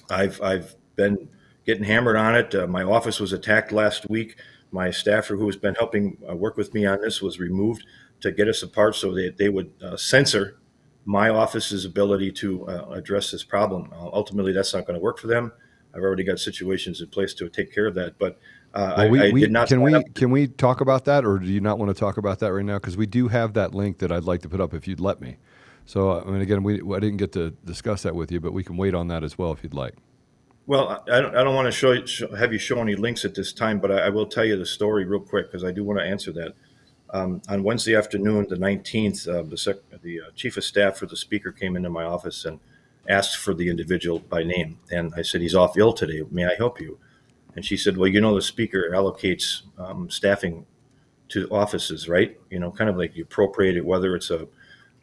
I've 0.08 0.40
I've 0.40 0.74
been 0.96 1.28
getting 1.66 1.84
hammered 1.84 2.16
on 2.16 2.34
it. 2.34 2.54
Uh, 2.54 2.66
my 2.66 2.82
office 2.82 3.20
was 3.20 3.34
attacked 3.34 3.72
last 3.72 4.08
week 4.08 4.36
my 4.72 4.90
staffer 4.90 5.36
who 5.36 5.46
has 5.46 5.56
been 5.56 5.74
helping 5.74 6.16
uh, 6.28 6.34
work 6.34 6.56
with 6.56 6.72
me 6.74 6.86
on 6.86 7.00
this 7.00 7.20
was 7.20 7.40
removed 7.40 7.84
to 8.20 8.30
get 8.30 8.48
us 8.48 8.62
apart 8.62 8.94
so 8.94 9.12
that 9.12 9.36
they 9.36 9.48
would 9.48 9.72
uh, 9.82 9.96
censor 9.96 10.58
my 11.04 11.28
office's 11.30 11.84
ability 11.84 12.30
to 12.32 12.66
uh, 12.68 12.88
address 12.90 13.30
this 13.30 13.42
problem. 13.44 13.90
Uh, 13.92 14.08
ultimately, 14.12 14.52
that's 14.52 14.74
not 14.74 14.86
going 14.86 14.98
to 14.98 15.02
work 15.02 15.18
for 15.18 15.26
them. 15.26 15.52
I've 15.94 16.02
already 16.02 16.24
got 16.24 16.38
situations 16.38 17.00
in 17.00 17.08
place 17.08 17.34
to 17.34 17.48
take 17.48 17.74
care 17.74 17.86
of 17.86 17.94
that, 17.94 18.18
but 18.18 18.38
uh, 18.74 18.94
Well, 18.98 19.10
we, 19.10 19.20
I, 19.20 19.26
I 19.28 19.30
we, 19.32 19.40
did 19.40 19.50
not. 19.50 19.66
can 19.68 19.82
we 19.82 19.94
up- 19.94 20.14
can 20.14 20.30
we 20.30 20.46
talk 20.46 20.80
about 20.80 21.04
that, 21.06 21.24
or 21.24 21.38
do 21.38 21.46
you 21.46 21.60
not 21.60 21.78
want 21.78 21.88
to 21.94 21.98
talk 21.98 22.16
about 22.16 22.38
that 22.40 22.52
right 22.52 22.64
now? 22.64 22.78
Because 22.78 22.96
we 22.96 23.06
do 23.06 23.26
have 23.28 23.54
that 23.54 23.74
link 23.74 23.98
that 23.98 24.12
I'd 24.12 24.24
like 24.24 24.42
to 24.42 24.48
put 24.48 24.60
up 24.60 24.72
if 24.74 24.86
you'd 24.86 25.00
let 25.00 25.20
me. 25.20 25.38
So, 25.86 26.20
I 26.20 26.30
mean, 26.30 26.40
again, 26.42 26.62
we 26.62 26.74
I 26.76 27.00
didn't 27.00 27.16
get 27.16 27.32
to 27.32 27.50
discuss 27.64 28.02
that 28.02 28.14
with 28.14 28.30
you, 28.30 28.38
but 28.38 28.52
we 28.52 28.62
can 28.62 28.76
wait 28.76 28.94
on 28.94 29.08
that 29.08 29.24
as 29.24 29.36
well 29.36 29.50
if 29.52 29.64
you'd 29.64 29.74
like. 29.74 29.94
Well, 30.66 31.02
I 31.10 31.20
don't, 31.20 31.34
I 31.36 31.42
don't 31.42 31.56
want 31.56 31.66
to 31.66 31.72
show, 31.72 31.90
you- 31.92 32.06
show 32.06 32.32
have 32.36 32.52
you 32.52 32.58
show 32.60 32.80
any 32.80 32.94
links 32.94 33.24
at 33.24 33.34
this 33.34 33.52
time, 33.52 33.80
but 33.80 33.90
I, 33.90 34.02
I 34.02 34.08
will 34.10 34.26
tell 34.26 34.44
you 34.44 34.56
the 34.56 34.66
story 34.66 35.04
real 35.04 35.18
quick 35.18 35.46
because 35.50 35.64
I 35.64 35.72
do 35.72 35.82
want 35.82 35.98
to 35.98 36.04
answer 36.04 36.30
that. 36.32 36.54
Um, 37.12 37.42
on 37.48 37.64
Wednesday 37.64 37.96
afternoon, 37.96 38.46
the 38.48 38.56
19th, 38.56 39.28
uh, 39.28 39.42
the, 39.42 39.58
sec- 39.58 40.00
the 40.02 40.20
uh, 40.20 40.30
chief 40.36 40.56
of 40.56 40.64
staff 40.64 40.96
for 40.96 41.06
the 41.06 41.16
speaker 41.16 41.50
came 41.50 41.74
into 41.76 41.90
my 41.90 42.04
office 42.04 42.44
and 42.44 42.60
asked 43.08 43.36
for 43.36 43.52
the 43.52 43.68
individual 43.68 44.20
by 44.20 44.44
name. 44.44 44.78
And 44.90 45.12
I 45.16 45.22
said, 45.22 45.40
He's 45.40 45.54
off 45.54 45.76
ill 45.76 45.92
today. 45.92 46.22
May 46.30 46.46
I 46.46 46.54
help 46.56 46.80
you? 46.80 46.98
And 47.56 47.64
she 47.64 47.76
said, 47.76 47.96
Well, 47.96 48.08
you 48.08 48.20
know, 48.20 48.34
the 48.34 48.42
speaker 48.42 48.90
allocates 48.92 49.62
um, 49.76 50.08
staffing 50.08 50.66
to 51.30 51.48
offices, 51.48 52.08
right? 52.08 52.38
You 52.48 52.60
know, 52.60 52.70
kind 52.70 52.88
of 52.88 52.96
like 52.96 53.16
you 53.16 53.24
appropriate 53.24 53.76
it, 53.76 53.84
whether 53.84 54.14
it's 54.14 54.30
a, 54.30 54.46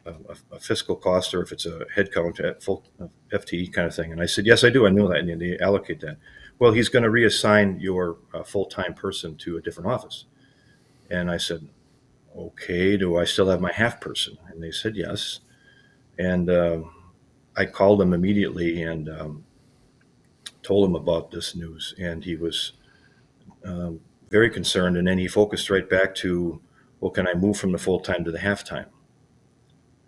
a, 0.06 0.14
a 0.52 0.60
fiscal 0.60 0.96
cost 0.96 1.34
or 1.34 1.42
if 1.42 1.52
it's 1.52 1.66
a 1.66 1.84
headcount 1.94 2.42
at 2.42 2.62
full 2.62 2.84
FTE 3.32 3.72
kind 3.72 3.86
of 3.86 3.94
thing. 3.94 4.12
And 4.12 4.22
I 4.22 4.26
said, 4.26 4.46
Yes, 4.46 4.64
I 4.64 4.70
do. 4.70 4.86
I 4.86 4.90
knew 4.90 5.08
that. 5.08 5.18
And 5.18 5.40
they 5.40 5.58
allocate 5.58 6.00
that. 6.00 6.16
Well, 6.58 6.72
he's 6.72 6.88
going 6.88 7.04
to 7.04 7.10
reassign 7.10 7.80
your 7.80 8.16
uh, 8.32 8.42
full 8.42 8.64
time 8.64 8.94
person 8.94 9.36
to 9.36 9.58
a 9.58 9.60
different 9.60 9.90
office. 9.90 10.24
And 11.10 11.30
I 11.30 11.36
said, 11.36 11.68
okay, 12.38 12.96
do 12.96 13.16
I 13.16 13.24
still 13.24 13.48
have 13.48 13.60
my 13.60 13.72
half 13.72 14.00
person? 14.00 14.38
And 14.48 14.62
they 14.62 14.70
said 14.70 14.96
yes. 14.96 15.40
And 16.18 16.50
um, 16.50 16.94
I 17.56 17.64
called 17.66 18.00
him 18.00 18.12
immediately 18.12 18.82
and 18.82 19.08
um, 19.08 19.44
told 20.62 20.88
him 20.88 20.94
about 20.94 21.30
this 21.30 21.56
news. 21.56 21.94
And 21.98 22.24
he 22.24 22.36
was 22.36 22.72
um, 23.64 24.00
very 24.30 24.50
concerned. 24.50 24.96
And 24.96 25.06
then 25.06 25.18
he 25.18 25.28
focused 25.28 25.70
right 25.70 25.88
back 25.88 26.14
to, 26.16 26.60
well, 27.00 27.10
can 27.10 27.26
I 27.26 27.34
move 27.34 27.58
from 27.58 27.72
the 27.72 27.78
full 27.78 28.00
time 28.00 28.24
to 28.24 28.30
the 28.30 28.40
half 28.40 28.64
time? 28.64 28.86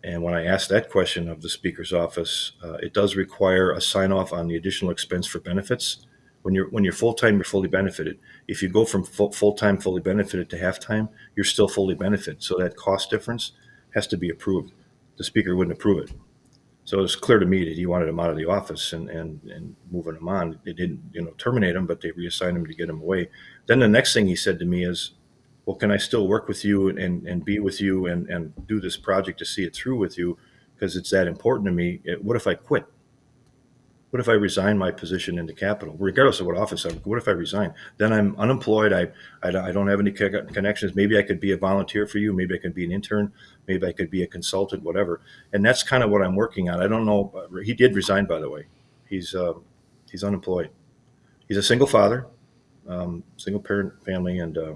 And 0.03 0.23
when 0.23 0.35
I 0.35 0.45
asked 0.47 0.71
that 0.71 0.89
question 0.89 1.29
of 1.29 1.43
the 1.43 1.51
speaker's 1.51 1.93
office, 1.93 2.53
uh, 2.65 2.75
it 2.75 2.95
does 2.95 3.17
require 3.17 3.71
a 3.71 3.81
sign 3.81 4.13
off 4.13 4.33
on 4.33 4.49
the 4.49 4.57
additional 4.57 4.91
expense 4.91 5.27
for 5.27 5.41
benefits. 5.41 6.07
When 6.42 6.54
you're 6.54 6.68
when 6.70 6.85
you're 6.85 6.92
full 6.92 7.14
time, 7.14 7.37
you're 7.37 7.44
fully 7.44 7.68
benefited. 7.68 8.18
If 8.49 8.62
you 8.62 8.68
go 8.68 8.85
from 8.85 9.04
full 9.04 9.52
time 9.54 9.78
fully 9.78 10.00
benefited 10.00 10.49
to 10.50 10.59
half 10.59 10.80
time, 10.80 11.09
you're 11.37 11.44
still 11.44 11.68
fully 11.68 11.94
benefited. 11.94 12.42
So 12.42 12.56
that 12.59 12.76
cost 12.76 13.11
difference 13.11 13.52
has 13.94 14.06
to 14.09 14.16
be 14.16 14.30
approved. 14.30 14.73
The 15.16 15.25
speaker 15.25 15.54
wouldn't 15.54 15.76
approve 15.76 16.04
it. 16.04 16.12
So 16.85 16.99
it 16.99 17.02
was 17.02 17.14
clear 17.14 17.38
to 17.38 17.47
me 17.47 17.64
that 17.66 17.76
he 17.76 17.87
wanted 17.87 18.09
him 18.09 18.18
out 18.18 18.30
of 18.30 18.37
the 18.37 18.47
office 18.49 18.92
and, 18.92 19.09
and, 19.11 19.40
and 19.44 19.76
moving 19.90 20.16
him 20.16 20.28
on. 20.28 20.59
They 20.64 20.73
didn't, 20.73 21.02
you 21.12 21.23
know, 21.23 21.32
terminate 21.38 21.76
him, 21.76 21.87
but 21.87 22.00
they 22.00 22.11
reassigned 22.11 22.56
him 22.56 22.66
to 22.66 22.75
get 22.75 22.88
him 22.88 23.00
away. 23.00 23.28
Then 23.66 23.80
the 23.80 23.88
next 23.88 24.14
thing 24.14 24.26
he 24.26 24.35
said 24.35 24.59
to 24.59 24.64
me 24.64 24.85
is, 24.85 25.12
well, 25.66 25.76
can 25.76 25.90
I 25.92 25.99
still 25.99 26.26
work 26.26 26.49
with 26.49 26.64
you 26.64 26.88
and, 26.88 27.26
and 27.28 27.44
be 27.44 27.61
with 27.61 27.80
you 27.80 28.06
and, 28.06 28.28
and 28.28 28.66
do 28.66 28.80
this 28.80 28.97
project 28.97 29.38
to 29.38 29.44
see 29.44 29.62
it 29.62 29.76
through 29.76 29.99
with 29.99 30.18
you? 30.18 30.38
Because 30.75 30.97
it's 30.97 31.11
that 31.11 31.28
important 31.28 31.66
to 31.66 31.73
me. 31.73 32.00
What 32.23 32.37
if 32.37 32.47
I 32.47 32.54
quit? 32.54 32.87
What 34.11 34.19
if 34.19 34.29
I 34.29 34.33
resign 34.33 34.76
my 34.76 34.90
position 34.90 35.38
in 35.38 35.47
the 35.47 35.52
Capitol, 35.52 35.95
regardless 35.99 36.40
of 36.40 36.47
what 36.47 36.57
office 36.57 36.85
I'm? 36.85 36.97
What 36.99 37.19
if 37.19 37.29
I 37.29 37.31
resign? 37.31 37.75
Then 37.97 38.12
I'm 38.12 38.35
unemployed. 38.37 38.93
I, 38.93 39.09
I, 39.40 39.69
I 39.69 39.73
don't 39.73 39.87
have 39.87 40.00
any 40.00 40.11
connections. 40.11 40.97
Maybe 40.97 41.17
I 41.17 41.23
could 41.23 41.38
be 41.38 41.52
a 41.52 41.57
volunteer 41.57 42.09
for 42.09 42.19
you. 42.19 42.33
Maybe 42.33 42.57
I 42.57 42.59
could 42.59 42.75
be 42.75 42.85
an 42.85 42.90
intern. 42.90 43.33
Maybe 43.69 43.87
I 43.87 43.93
could 43.93 44.11
be 44.11 44.25
a 44.25 44.26
consultant, 44.26 44.83
whatever. 44.83 45.21
And 45.52 45.64
that's 45.64 45.85
kind 45.85 46.02
of 46.02 46.11
what 46.11 46.23
I'm 46.23 46.35
working 46.35 46.69
on. 46.69 46.83
I 46.83 46.88
don't 46.88 47.07
know. 47.07 47.49
He 47.62 47.73
did 47.73 47.95
resign, 47.95 48.26
by 48.26 48.40
the 48.40 48.50
way. 48.50 48.67
He's 49.09 49.33
uh, 49.33 49.55
he's 50.11 50.25
unemployed. 50.25 50.71
He's 51.47 51.57
a 51.57 51.62
single 51.62 51.87
father, 51.87 52.26
um, 52.88 53.23
single 53.37 53.62
parent 53.62 54.05
family, 54.05 54.38
and 54.38 54.59
uh, 54.59 54.75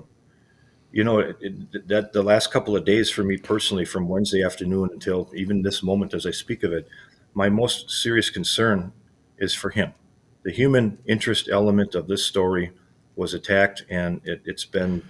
you 0.93 1.03
know 1.03 1.19
it, 1.19 1.37
it, 1.41 1.89
that 1.89 2.13
the 2.13 2.23
last 2.23 2.53
couple 2.53 2.77
of 2.77 2.85
days 2.85 3.11
for 3.11 3.25
me 3.25 3.37
personally, 3.37 3.85
from 3.85 4.09
Wednesday 4.09 4.45
afternoon 4.45 4.91
until 4.93 5.29
even 5.35 5.63
this 5.63 5.83
moment 5.83 6.15
as 6.15 6.25
I 6.25 6.31
speak 6.31 6.63
of 6.63 6.73
it, 6.73 6.89
my 7.33 7.49
most 7.49 7.91
serious 7.91 8.31
concern 8.31 8.93
is 9.39 9.55
for 9.55 9.71
him. 9.71 9.95
The 10.43 10.53
human 10.53 10.99
interest 11.07 11.49
element 11.51 11.95
of 11.95 12.07
this 12.07 12.25
story 12.25 12.73
was 13.17 13.35
attacked 13.35 13.85
and 13.89 14.21
it, 14.25 14.43
has 14.47 14.65
been 14.65 15.03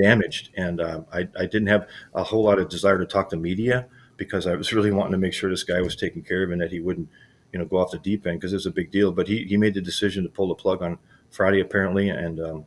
damaged. 0.00 0.50
And 0.56 0.80
uh, 0.80 1.02
I, 1.12 1.28
I, 1.38 1.46
didn't 1.46 1.66
have 1.66 1.88
a 2.14 2.22
whole 2.22 2.44
lot 2.44 2.58
of 2.58 2.68
desire 2.68 2.98
to 2.98 3.06
talk 3.06 3.30
to 3.30 3.36
media 3.36 3.86
because 4.16 4.46
I 4.46 4.54
was 4.54 4.72
really 4.74 4.92
wanting 4.92 5.12
to 5.12 5.18
make 5.18 5.34
sure 5.34 5.50
this 5.50 5.64
guy 5.64 5.80
was 5.80 5.96
taken 5.96 6.22
care 6.22 6.44
of 6.44 6.50
and 6.50 6.60
that 6.60 6.70
he 6.70 6.80
wouldn't, 6.80 7.08
you 7.52 7.58
know, 7.58 7.64
go 7.64 7.78
off 7.78 7.90
the 7.90 7.98
deep 7.98 8.26
end 8.26 8.40
because 8.40 8.52
it's 8.52 8.66
a 8.66 8.70
big 8.70 8.90
deal. 8.90 9.12
But 9.12 9.28
he, 9.28 9.44
he 9.44 9.56
made 9.56 9.74
the 9.74 9.80
decision 9.80 10.22
to 10.24 10.30
pull 10.30 10.48
the 10.48 10.54
plug 10.54 10.82
on 10.82 10.98
Friday 11.30 11.60
apparently, 11.60 12.08
and 12.08 12.40
um, 12.40 12.64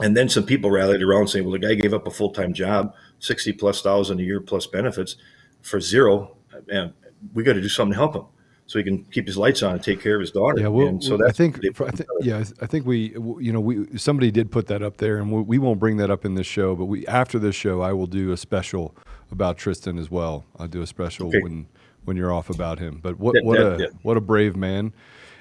and 0.00 0.16
then 0.16 0.28
some 0.28 0.44
people 0.44 0.70
rallied 0.70 1.02
around 1.02 1.28
saying, 1.28 1.44
well, 1.44 1.52
the 1.52 1.58
guy 1.58 1.74
gave 1.74 1.94
up 1.94 2.06
a 2.06 2.10
full 2.10 2.30
time 2.30 2.52
job, 2.52 2.94
sixty 3.18 3.52
plus 3.52 3.80
thousand 3.80 4.20
a 4.20 4.22
year 4.22 4.40
plus 4.40 4.66
benefits 4.66 5.16
for 5.60 5.80
zero, 5.80 6.36
and 6.68 6.92
we 7.32 7.44
got 7.44 7.52
to 7.52 7.60
do 7.60 7.68
something 7.68 7.92
to 7.92 7.98
help 7.98 8.14
him 8.14 8.24
so 8.66 8.78
he 8.78 8.84
can 8.84 9.04
keep 9.04 9.26
his 9.26 9.36
lights 9.36 9.62
on 9.62 9.74
and 9.74 9.82
take 9.82 10.00
care 10.00 10.14
of 10.14 10.20
his 10.20 10.30
daughter. 10.30 10.60
Yeah, 10.60 10.68
well, 10.68 10.86
and 10.86 11.02
so 11.02 11.18
I 11.26 11.32
think, 11.32 11.58
I 11.80 11.90
think, 11.90 12.08
yeah, 12.20 12.44
I 12.60 12.66
think 12.66 12.86
we, 12.86 13.10
you 13.38 13.52
know, 13.52 13.60
we 13.60 13.98
somebody 13.98 14.30
did 14.30 14.50
put 14.50 14.66
that 14.68 14.82
up 14.82 14.96
there, 14.96 15.18
and 15.18 15.30
we, 15.30 15.42
we, 15.42 15.58
won't 15.58 15.78
bring 15.78 15.96
that 15.98 16.10
up 16.10 16.24
in 16.24 16.34
this 16.34 16.46
show, 16.46 16.74
but 16.74 16.86
we 16.86 17.06
after 17.06 17.38
this 17.38 17.54
show, 17.54 17.82
I 17.82 17.92
will 17.92 18.06
do 18.06 18.32
a 18.32 18.36
special 18.36 18.96
about 19.30 19.58
Tristan 19.58 19.98
as 19.98 20.10
well. 20.10 20.44
I'll 20.58 20.68
do 20.68 20.82
a 20.82 20.86
special 20.86 21.28
okay. 21.28 21.40
when 21.42 21.68
when 22.04 22.16
you're 22.16 22.32
off 22.32 22.50
about 22.50 22.78
him. 22.78 23.00
But 23.02 23.18
what 23.18 23.34
yeah, 23.34 23.40
what 23.42 23.58
yeah, 23.58 23.66
a 23.66 23.78
yeah. 23.78 23.86
what 24.02 24.16
a 24.16 24.20
brave 24.20 24.56
man. 24.56 24.92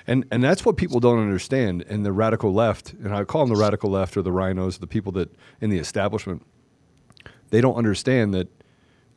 And, 0.08 0.26
and 0.32 0.44
that's 0.44 0.66
what 0.66 0.78
people 0.78 1.00
don't 1.00 1.20
understand 1.20 1.86
And 1.88 2.04
the 2.04 2.12
radical 2.12 2.52
left, 2.52 2.94
and 2.94 3.14
I 3.14 3.24
call 3.24 3.46
them 3.46 3.56
the 3.56 3.62
radical 3.62 3.92
left 3.92 4.18
or 4.18 4.24
the 4.24 4.32
rhinos, 4.32 4.80
the 4.80 4.88
people 4.88 5.12
that 5.14 5.30
in 5.62 5.70
the 5.70 5.78
establishment, 5.78 6.44
they 7.52 7.62
don't 7.62 7.76
understand 7.76 8.34
that 8.34 8.48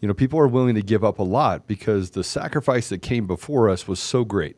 you 0.04 0.08
know, 0.08 0.12
people 0.12 0.38
are 0.38 0.46
willing 0.46 0.74
to 0.74 0.82
give 0.82 1.02
up 1.02 1.18
a 1.18 1.22
lot 1.22 1.66
because 1.66 2.10
the 2.10 2.22
sacrifice 2.22 2.90
that 2.90 3.00
came 3.00 3.26
before 3.26 3.70
us 3.70 3.88
was 3.88 3.98
so 3.98 4.22
great. 4.22 4.54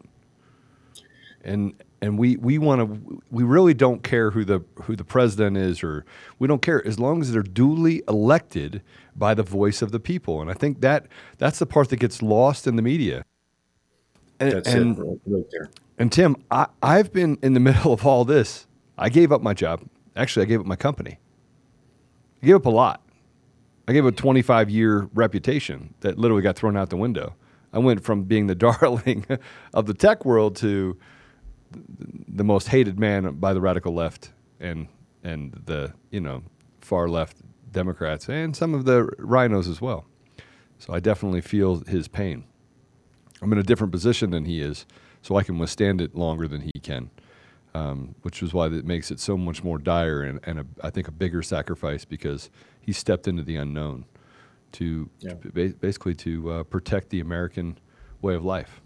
And 1.45 1.81
and 2.03 2.19
we 2.19 2.37
we 2.39 2.59
want 2.59 2.81
to 2.81 3.23
we 3.31 3.45
really 3.45 3.73
don't 3.73 4.03
care 4.03 4.33
who 4.33 4.45
the 4.45 4.65
who 4.83 4.97
the 4.97 5.05
president 5.05 5.57
is 5.57 5.85
or 5.85 6.05
we 6.41 6.49
don't 6.49 6.63
care 6.63 6.85
as 6.85 6.99
long 6.99 7.21
as 7.21 7.31
they're 7.31 7.45
duly 7.45 8.03
elected 8.09 8.83
by 9.15 9.35
the 9.35 9.45
voice 9.45 9.83
of 9.83 9.93
the 9.93 10.01
people. 10.01 10.41
And 10.41 10.51
I 10.51 10.55
think 10.55 10.81
that 10.81 11.07
that's 11.39 11.61
the 11.61 11.67
part 11.67 11.91
that 11.91 11.99
gets 11.99 12.23
lost 12.23 12.67
in 12.67 12.75
the 12.75 12.83
media. 12.83 13.25
And, 14.41 14.51
that's 14.51 14.69
and, 14.69 14.99
it 14.99 15.21
right 15.27 15.47
there. 15.53 15.71
And 15.97 16.11
Tim, 16.11 16.35
I, 16.51 16.67
I've 16.83 17.13
been 17.13 17.39
in 17.41 17.55
the 17.55 17.61
middle 17.71 17.93
of 17.93 18.05
all 18.05 18.25
this. 18.25 18.67
I 18.99 19.11
gave 19.11 19.31
up 19.31 19.43
my 19.43 19.55
job. 19.55 19.89
Actually, 20.17 20.47
I 20.47 20.49
gave 20.49 20.59
up 20.59 20.67
my 20.67 20.75
company. 20.75 21.21
I 22.43 22.47
gave 22.47 22.57
up 22.57 22.67
a 22.67 22.71
lot. 22.71 23.01
I 23.89 23.93
gave 23.93 24.05
a 24.05 24.13
25 24.13 24.71
year 24.71 25.09
reputation 25.15 25.95
that 26.01 26.19
literally 26.19 26.43
got 26.43 26.57
thrown 26.57 26.77
out 26.77 26.91
the 26.91 26.97
window. 26.97 27.35
I 27.73 27.79
went 27.79 28.03
from 28.03 28.25
being 28.25 28.47
the 28.47 28.55
darling 28.67 29.27
of 29.75 29.87
the 29.87 29.95
tech 29.95 30.25
world 30.25 30.57
to 30.57 30.97
the 31.71 32.45
most 32.45 32.69
hated 32.69 32.99
man 32.99 33.35
by 33.35 33.53
the 33.53 33.61
radical 33.61 33.93
left 33.93 34.33
and 34.61 34.89
and 35.25 35.61
the 35.67 35.93
you 36.11 36.21
know 36.21 36.43
far 36.81 37.09
left 37.09 37.39
Democrats 37.73 38.29
and 38.29 38.57
some 38.57 38.75
of 38.75 38.85
the 38.85 39.05
rhinos 39.19 39.69
as 39.69 39.81
well. 39.81 40.07
So 40.79 40.95
I 40.95 41.01
definitely 41.01 41.41
feel 41.41 41.81
his 41.81 42.09
pain. 42.09 42.45
I'm 43.43 43.53
in 43.53 43.59
a 43.59 43.63
different 43.63 43.93
position 43.93 44.31
than 44.31 44.45
he 44.45 44.61
is, 44.61 44.87
so 45.23 45.37
I 45.37 45.43
can 45.43 45.59
withstand 45.59 46.01
it 46.01 46.15
longer 46.15 46.49
than 46.49 46.63
he 46.63 46.73
can, 46.83 47.11
um, 47.77 48.15
which 48.23 48.43
is 48.43 48.55
why 48.55 48.67
it 48.67 48.87
makes 48.87 49.11
it 49.11 49.21
so 49.21 49.37
much 49.37 49.63
more 49.63 49.79
dire 49.79 50.23
and, 50.23 50.41
and 50.45 50.61
a, 50.61 50.67
I 50.83 50.91
think 50.91 51.09
a 51.09 51.13
bigger 51.13 51.43
sacrifice 51.43 52.05
because 52.05 52.49
he 52.81 52.93
stepped 52.93 53.29
into 53.29 53.43
the 53.43 53.57
unknown 53.57 54.07
to, 54.73 55.11
yeah. 55.21 55.35
to 55.35 55.75
basically 55.75 56.15
to 56.15 56.51
uh, 56.51 56.63
protect 56.65 57.11
the 57.11 57.21
American 57.21 57.79
way 58.23 58.35
of 58.35 58.45
life, 58.45 58.81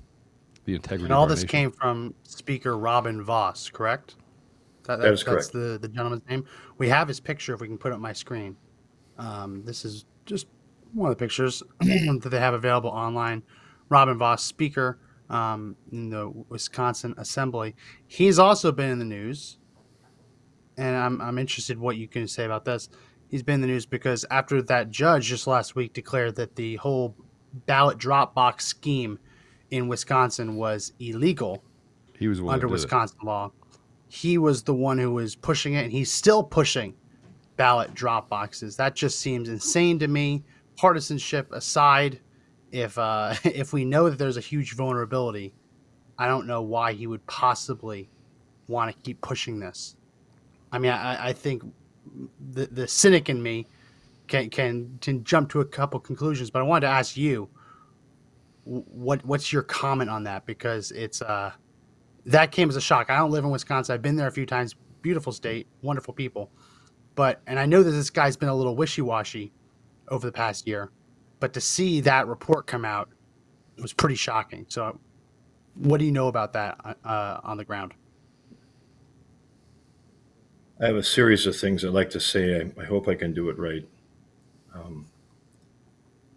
the 0.65 0.75
integrity. 0.75 1.05
And 1.05 1.13
all 1.13 1.27
this 1.27 1.41
nation. 1.41 1.49
came 1.49 1.71
from 1.71 2.15
Speaker 2.25 2.77
Robin 2.77 3.23
Vos, 3.23 3.71
correct? 3.71 4.17
That, 4.85 4.97
that, 4.97 5.03
that 5.03 5.13
is 5.13 5.25
that's 5.25 5.51
correct. 5.51 5.53
the 5.53 5.79
the 5.81 5.89
gentleman's 5.89 6.27
name. 6.29 6.45
We 6.79 6.89
have 6.89 7.07
his 7.07 7.21
picture. 7.21 7.55
If 7.55 7.61
we 7.61 7.69
can 7.69 7.79
put 7.79 7.93
up 7.93 8.01
my 8.01 8.13
screen, 8.13 8.57
um, 9.19 9.63
this 9.65 9.85
is 9.85 10.05
just 10.27 10.49
one 10.95 11.13
of 11.13 11.17
the 11.17 11.23
pictures 11.23 11.63
that 11.81 12.29
they 12.29 12.41
have 12.41 12.55
available 12.55 12.91
online. 12.91 13.43
Robin 13.89 14.19
Vos, 14.19 14.43
Speaker 14.43 14.99
um, 15.31 15.77
in 15.91 16.11
the 16.11 16.29
Wisconsin 16.49 17.15
Assembly. 17.17 17.75
He's 18.07 18.39
also 18.39 18.73
been 18.73 18.91
in 18.91 18.99
the 18.99 19.05
news, 19.05 19.59
and 20.77 20.97
I'm 20.97 21.21
I'm 21.21 21.39
interested 21.39 21.79
what 21.79 21.97
you 21.97 22.09
can 22.09 22.29
say 22.29 22.45
about 22.45 22.65
this 22.65 22.91
he's 23.31 23.43
been 23.43 23.57
in 23.57 23.61
the 23.63 23.67
news 23.69 23.87
because 23.87 24.25
after 24.31 24.61
that 24.61 24.91
judge 24.91 25.27
just 25.27 25.47
last 25.47 25.75
week 25.75 25.93
declared 25.93 26.35
that 26.37 26.57
the 26.57 26.77
whole 26.77 27.15
ballot 27.67 27.99
drop 27.99 28.35
box 28.35 28.67
scheme 28.67 29.19
in 29.71 29.89
Wisconsin 29.89 30.57
was 30.57 30.93
illegal. 30.99 31.63
He 32.19 32.29
was 32.29 32.41
under 32.41 32.69
Wisconsin 32.69 33.19
it. 33.23 33.27
law. 33.27 33.53
He 34.09 34.37
was 34.39 34.65
the 34.65 34.75
one 34.75 34.99
who 34.99 35.13
was 35.13 35.37
pushing 35.37 35.75
it, 35.75 35.85
and 35.85 35.93
he's 35.93 36.13
still 36.13 36.43
pushing 36.43 36.95
ballot 37.57 37.95
drop 37.95 38.29
boxes. 38.29 38.77
That 38.77 38.97
just 38.97 39.21
seems 39.21 39.49
insane 39.49 39.99
to 40.01 40.09
me. 40.09 40.45
Partisanship 40.77 41.53
aside, 41.53 42.21
if 42.73 42.99
uh, 42.99 43.35
if 43.45 43.73
we 43.73 43.85
know 43.85 44.11
that 44.11 44.19
there's 44.19 44.37
a 44.37 44.43
huge 44.43 44.75
vulnerability, 44.75 45.53
I 46.19 46.27
don't 46.27 46.47
know 46.47 46.63
why 46.63 46.93
he 46.93 47.07
would 47.07 47.27
possibly 47.27 48.09
want 48.69 48.95
to 48.95 49.03
keep 49.03 49.21
pushing 49.21 49.59
this. 49.59 49.97
I 50.73 50.79
mean, 50.79 50.93
I, 50.93 51.29
I 51.29 51.33
think 51.33 51.63
the 52.53 52.67
the 52.67 52.89
cynic 52.89 53.29
in 53.29 53.43
me 53.43 53.67
can 54.29 54.51
can 54.51 54.99
can 55.01 55.25
jump 55.25 55.51
to 55.51 55.61
a 55.61 55.65
couple 55.65 56.01
conclusions, 56.01 56.51
but 56.51 56.61
I 56.61 56.63
wanted 56.63 56.87
to 56.87 56.93
ask 56.93 57.17
you 57.17 57.49
what 58.65 59.25
what's 59.25 59.53
your 59.53 59.63
comment 59.63 60.11
on 60.11 60.25
that 60.25 60.47
because 60.47 60.93
it's 60.93 61.23
uh 61.23 61.53
that 62.27 62.53
came 62.53 62.69
as 62.69 62.77
a 62.77 62.81
shock. 62.81 63.11
I 63.11 63.17
don't 63.17 63.31
live 63.31 63.45
in 63.45 63.51
Wisconsin. 63.51 63.95
I've 63.95 64.03
been 64.03 64.17
there 64.17 64.29
a 64.29 64.33
few 64.33 64.47
times. 64.47 64.75
Beautiful 65.03 65.33
state, 65.33 65.67
wonderful 65.83 66.13
people, 66.13 66.51
but 67.15 67.41
and 67.47 67.59
I 67.59 67.67
know 67.67 67.83
that 67.83 67.91
this 67.91 68.11
guy's 68.11 68.37
been 68.37 68.51
a 68.51 68.55
little 68.55 68.77
wishy 68.77 69.01
washy 69.01 69.51
over 70.09 70.27
the 70.27 70.33
past 70.33 70.69
year, 70.69 70.91
but 71.41 71.55
to 71.55 71.61
see 71.61 72.01
that 72.03 72.29
report 72.29 72.67
come 72.67 72.85
out 72.85 73.09
was 73.79 73.93
pretty 73.93 74.15
shocking. 74.15 74.67
So, 74.69 74.99
what 75.75 75.99
do 75.99 76.05
you 76.05 76.13
know 76.13 76.29
about 76.29 76.53
that 76.53 76.79
uh, 77.05 77.41
on 77.43 77.57
the 77.57 77.65
ground? 77.65 77.95
I 80.81 80.87
have 80.87 80.97
a 80.97 81.03
series 81.03 81.47
of 81.47 81.57
things 81.57 81.85
I'd 81.85 81.91
like 81.91 82.11
to 82.11 82.21
say. 82.21 82.61
I, 82.61 82.81
I 82.81 82.85
hope 82.85 83.09
I 83.09 83.15
can 83.15 83.35
do 83.35 83.49
it 83.49 83.59
right. 83.59 83.87
Um, 84.75 85.09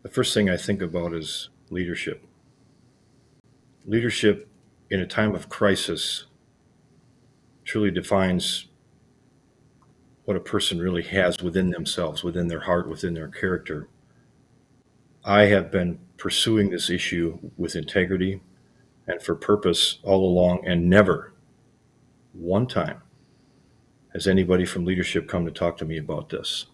the 0.01 0.09
first 0.09 0.33
thing 0.33 0.49
I 0.49 0.57
think 0.57 0.81
about 0.81 1.13
is 1.13 1.49
leadership. 1.69 2.25
Leadership 3.85 4.49
in 4.89 4.99
a 4.99 5.07
time 5.07 5.35
of 5.35 5.49
crisis 5.49 6.25
truly 7.65 7.91
defines 7.91 8.67
what 10.25 10.37
a 10.37 10.41
person 10.41 10.79
really 10.79 11.03
has 11.03 11.41
within 11.41 11.69
themselves, 11.69 12.23
within 12.23 12.47
their 12.47 12.61
heart, 12.61 12.87
within 12.87 13.13
their 13.13 13.27
character. 13.27 13.87
I 15.25 15.43
have 15.45 15.71
been 15.71 15.99
pursuing 16.17 16.69
this 16.69 16.89
issue 16.89 17.39
with 17.57 17.75
integrity 17.75 18.41
and 19.07 19.21
for 19.21 19.35
purpose 19.35 19.99
all 20.03 20.25
along, 20.25 20.65
and 20.65 20.89
never 20.89 21.33
one 22.33 22.67
time 22.67 23.01
has 24.13 24.27
anybody 24.27 24.65
from 24.65 24.85
leadership 24.85 25.27
come 25.27 25.45
to 25.45 25.51
talk 25.51 25.77
to 25.77 25.85
me 25.85 25.97
about 25.97 26.29
this. 26.29 26.65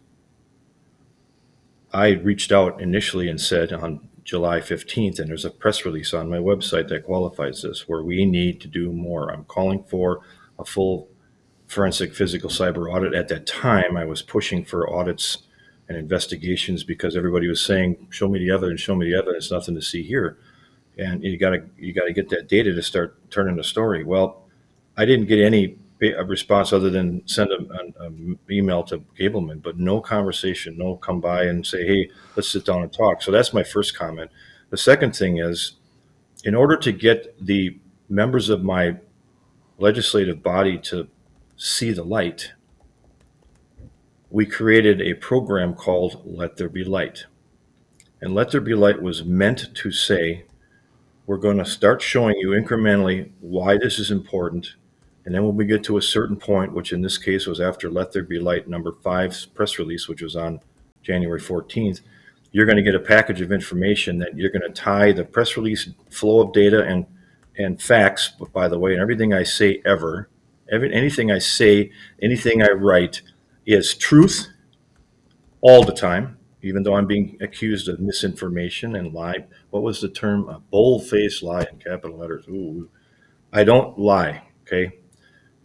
I 1.91 2.10
reached 2.10 2.51
out 2.51 2.82
initially 2.82 3.29
and 3.29 3.39
said 3.39 3.72
on 3.74 4.08
July 4.24 4.60
15th, 4.60 5.20
and 5.20 5.29
there's 5.29 5.46
a 5.46 5.50
press 5.50 5.86
release 5.86 6.13
on 6.13 6.29
my 6.29 6.38
website 6.38 6.88
that 6.89 7.06
qualifies 7.06 7.63
this, 7.63 7.88
where 7.88 8.03
we 8.03 8.25
need 8.25 8.62
to 8.62 8.68
do 8.68 8.91
more. 8.91 9.32
I'm 9.32 9.46
calling 9.46 9.84
for 9.84 10.22
a 10.60 10.65
full 10.65 11.08
forensic 11.65 12.13
physical 12.13 12.50
cyber 12.50 12.94
audit. 12.94 13.15
At 13.15 13.27
that 13.29 13.48
time, 13.48 13.98
I 13.98 14.06
was 14.06 14.22
pushing 14.22 14.65
for 14.65 14.91
audits 14.91 15.39
and 15.89 15.98
investigations 15.98 16.84
because 16.86 17.17
everybody 17.17 17.48
was 17.48 17.62
saying, 17.62 18.08
"Show 18.10 18.29
me 18.29 18.39
the 18.39 18.53
evidence, 18.53 18.79
show 18.79 18.96
me 18.96 19.10
the 19.12 19.17
evidence." 19.17 19.51
Nothing 19.51 19.75
to 19.75 19.81
see 19.81 20.03
here, 20.03 20.38
and 20.98 21.24
you 21.24 21.38
got 21.38 21.50
to 21.50 21.63
you 21.77 21.91
got 21.91 22.05
to 22.05 22.13
get 22.13 22.29
that 22.29 22.48
data 22.48 22.74
to 22.74 22.81
start 22.81 23.17
turning 23.31 23.58
the 23.58 23.63
story. 23.63 24.03
Well, 24.03 24.46
I 24.96 25.05
didn't 25.05 25.25
get 25.25 25.39
any 25.39 25.77
response 26.25 26.72
other 26.72 26.89
than 26.89 27.27
send 27.27 27.51
an 27.51 28.39
email 28.50 28.84
to 28.84 29.00
Gableman, 29.19 29.62
but 29.62 29.77
no 29.77 30.00
conversation, 30.00 30.77
no 30.77 30.96
come 30.96 31.19
by 31.19 31.43
and 31.43 31.65
say, 31.65 31.86
hey, 31.86 32.10
let's 32.36 32.48
sit 32.48 32.65
down 32.65 32.84
and 32.84 32.93
talk. 32.93 33.22
So 33.22 33.31
that's 33.31 33.53
my 33.53 33.63
first 33.63 33.98
comment. 33.98 34.31
The 34.69 34.77
second 34.77 35.15
thing 35.15 35.38
is, 35.38 35.74
in 36.46 36.55
order 36.55 36.77
to 36.77 36.91
get 36.93 37.36
the 37.46 37.77
members 38.08 38.50
of 38.50 38.63
my 38.63 38.98
legislative 39.77 40.41
body 40.41 40.77
to 40.77 41.08
see 41.58 41.91
the 41.91 42.03
light, 42.03 42.53
we 44.29 44.45
created 44.45 45.01
a 45.01 45.15
program 45.15 45.74
called 45.74 46.21
Let 46.25 46.57
There 46.57 46.69
Be 46.69 46.83
Light. 46.83 47.25
And 48.21 48.36
Let 48.36 48.51
There 48.51 48.62
Be 48.62 48.75
Light 48.75 49.01
was 49.01 49.24
meant 49.24 49.74
to 49.75 49.91
say, 49.91 50.45
we're 51.25 51.38
going 51.38 51.57
to 51.57 51.65
start 51.65 52.01
showing 52.01 52.38
you 52.38 52.50
incrementally 52.50 53.31
why 53.39 53.77
this 53.77 54.00
is 54.00 54.12
important 54.12 54.75
and 55.29 55.36
then 55.36 55.45
when 55.45 55.55
we 55.55 55.65
get 55.65 55.83
to 55.83 55.98
a 55.98 56.01
certain 56.01 56.38
point, 56.38 56.74
which 56.74 56.91
in 56.91 57.03
this 57.03 57.19
case 57.19 57.45
was 57.45 57.62
after 57.62 57.88
Let 57.88 58.13
There 58.13 58.24
Be 58.24 58.39
Light 58.39 58.67
number 58.67 58.93
five's 59.03 59.45
press 59.45 59.77
release, 59.77 60.07
which 60.07 60.24
was 60.24 60.36
on 60.36 60.59
January 61.03 61.39
14th, 61.39 62.01
you're 62.51 62.65
going 62.65 62.77
to 62.77 62.81
get 62.81 62.95
a 62.95 63.00
package 63.00 63.39
of 63.39 63.51
information 63.51 64.17
that 64.17 64.36
you're 64.36 64.50
going 64.50 64.63
to 64.63 64.69
tie 64.69 65.12
the 65.12 65.24
press 65.24 65.55
release 65.55 65.88
flow 66.09 66.41
of 66.41 66.51
data 66.51 66.83
and 66.83 67.05
and 67.55 67.79
facts, 67.79 68.29
by 68.53 68.67
the 68.67 68.79
way, 68.79 68.93
and 68.93 69.01
everything 69.01 69.31
I 69.31 69.43
say 69.43 69.83
ever, 69.86 70.29
every, 70.71 70.91
anything 70.91 71.29
I 71.29 71.38
say, 71.38 71.91
anything 72.21 72.63
I 72.63 72.71
write 72.71 73.21
is 73.69 73.93
truth 73.93 74.47
all 75.61 75.83
the 75.83 75.93
time, 75.93 76.38
even 76.61 76.83
though 76.83 76.95
I'm 76.95 77.05
being 77.05 77.38
accused 77.39 77.88
of 77.88 77.99
misinformation 77.99 78.95
and 78.95 79.13
lie. 79.13 79.45
What 79.69 79.84
was 79.84 80.01
the 80.01 80.10
term? 80.10 80.49
A 80.49 80.60
bold-faced 80.60 81.43
lie 81.43 81.67
in 81.71 81.77
capital 81.77 82.17
letters. 82.17 82.45
Ooh, 82.47 82.89
I 83.53 83.63
don't 83.63 83.97
lie. 83.97 84.43
Okay, 84.63 84.97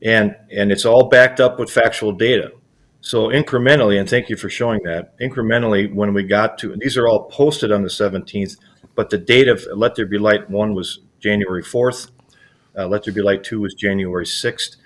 and 0.03 0.37
and 0.51 0.71
it's 0.71 0.85
all 0.85 1.09
backed 1.09 1.41
up 1.41 1.59
with 1.59 1.71
factual 1.71 2.13
data. 2.13 2.53
So 3.01 3.29
incrementally, 3.29 3.99
and 3.99 4.09
thank 4.09 4.29
you 4.29 4.37
for 4.37 4.49
showing 4.49 4.83
that. 4.85 5.19
Incrementally, 5.19 5.93
when 5.93 6.15
we 6.15 6.25
got 6.25 6.59
to 6.59 6.77
these 6.77 6.97
are 6.97 7.09
all 7.09 7.25
posted 7.25 7.73
on 7.73 7.83
the 7.83 7.89
17th, 7.89 8.57
but 8.95 9.11
the 9.11 9.19
date 9.19 9.49
of 9.49 9.67
Let 9.75 9.95
There 9.95 10.07
Be 10.07 10.19
Light 10.19 10.49
one 10.51 10.75
was 10.75 11.01
January 11.21 11.63
4th. 11.63 12.11
Uh, 12.77 12.87
Let 12.87 13.05
There 13.05 13.15
Be 13.15 13.23
Light 13.23 13.45
two 13.45 13.61
was 13.61 13.75
January 13.75 14.27
6th. 14.27 14.77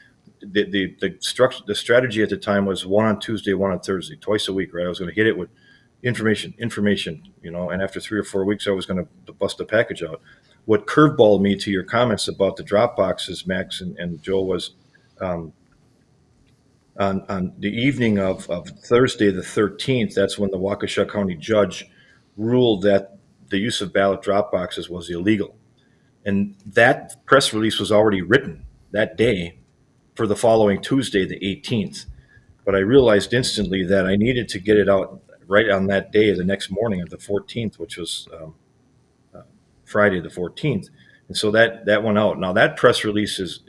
The 0.41 0.71
the 0.71 0.97
the 1.01 1.17
structure 1.21 1.63
the 1.67 1.75
strategy 1.75 2.23
at 2.23 2.31
the 2.31 2.37
time 2.37 2.67
was 2.67 2.87
one 2.87 3.07
on 3.07 3.21
Tuesday, 3.21 3.55
one 3.55 3.73
on 3.73 3.81
Thursday, 3.81 4.17
twice 4.17 4.49
a 4.49 4.53
week. 4.53 4.73
Right, 4.73 4.87
I 4.87 4.89
was 4.89 4.99
going 4.99 5.11
to 5.11 5.15
hit 5.15 5.27
it 5.27 5.37
with 5.37 5.51
information, 6.03 6.55
information, 6.59 7.23
you 7.43 7.51
know. 7.51 7.71
And 7.71 7.83
after 7.83 8.01
three 8.01 8.19
or 8.19 8.25
four 8.25 8.45
weeks, 8.45 8.67
I 8.67 8.71
was 8.71 8.87
going 8.87 9.07
to 9.27 9.33
bust 9.33 9.61
a 9.61 9.65
package 9.65 10.03
out. 10.03 10.21
What 10.65 10.87
curveballed 10.87 11.41
me 11.41 11.57
to 11.57 11.71
your 11.71 11.83
comments 11.83 12.29
about 12.29 12.57
the 12.57 12.63
drop 12.63 12.97
boxes, 12.97 13.47
Max 13.47 13.81
and, 13.81 13.99
and 13.99 14.23
Joe, 14.23 14.43
was 14.43 14.73
um, 15.21 15.53
on, 16.99 17.25
on 17.29 17.53
the 17.59 17.71
evening 17.71 18.19
of, 18.19 18.49
of 18.51 18.69
Thursday 18.69 19.31
the 19.31 19.43
13th, 19.43 20.15
that's 20.15 20.39
when 20.39 20.51
the 20.51 20.59
Waukesha 20.59 21.11
County 21.11 21.37
judge 21.37 21.89
ruled 22.37 22.83
that 22.83 23.19
the 23.49 23.59
use 23.59 23.81
of 23.81 23.93
ballot 23.93 24.21
drop 24.21 24.53
boxes 24.53 24.91
was 24.91 25.09
illegal. 25.09 25.57
And 26.25 26.57
that 26.67 27.25
press 27.25 27.55
release 27.55 27.79
was 27.79 27.93
already 27.93 28.21
written 28.21 28.67
that 28.91 29.17
day 29.17 29.58
for 30.19 30.27
the 30.27 30.35
following 30.35 30.83
Tuesday, 30.83 31.25
the 31.25 31.39
18th. 31.39 32.07
But 32.65 32.75
I 32.75 32.81
realized 32.81 33.33
instantly 33.33 33.85
that 33.85 34.05
I 34.05 34.17
needed 34.17 34.49
to 34.49 34.59
get 34.59 34.77
it 34.77 34.89
out 34.89 35.23
right 35.47 35.71
on 35.71 35.87
that 35.87 36.11
day, 36.11 36.35
the 36.35 36.43
next 36.43 36.73
morning 36.73 37.01
of 37.01 37.09
the 37.09 37.19
14th, 37.19 37.79
which 37.79 37.97
was 37.97 38.27
um, 38.35 38.57
uh, 39.33 39.43
Friday 39.85 40.19
the 40.21 40.29
14th. 40.29 40.89
And 41.29 41.37
so 41.37 41.53
that 41.53 41.87
that 41.87 42.03
went 42.03 42.19
out. 42.19 42.41
Now 42.41 42.53
that 42.53 42.77
press 42.77 43.05
release 43.05 43.39
is 43.39 43.61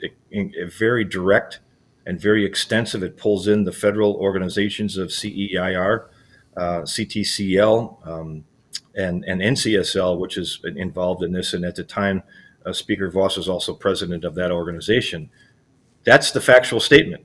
very 0.75 1.03
direct 1.03 1.59
and 2.07 2.19
very 2.19 2.43
extensive. 2.43 3.03
It 3.03 3.15
pulls 3.15 3.47
in 3.47 3.65
the 3.65 3.71
federal 3.71 4.15
organizations 4.15 4.97
of 4.97 5.11
CEIR, 5.11 6.09
uh, 6.57 6.81
CTCL, 6.81 8.07
um, 8.07 8.43
and 8.95 9.23
and 9.25 9.39
NCSL, 9.39 10.17
which 10.17 10.35
is 10.35 10.61
involved 10.63 11.21
in 11.21 11.31
this. 11.31 11.53
And 11.53 11.63
at 11.63 11.75
the 11.75 11.83
time, 11.83 12.23
uh, 12.65 12.73
Speaker 12.73 13.11
Vos 13.11 13.37
was 13.37 13.47
also 13.47 13.75
president 13.75 14.23
of 14.23 14.33
that 14.33 14.51
organization. 14.51 15.29
That's 16.09 16.31
the 16.31 16.41
factual 16.41 16.79
statement. 16.79 17.23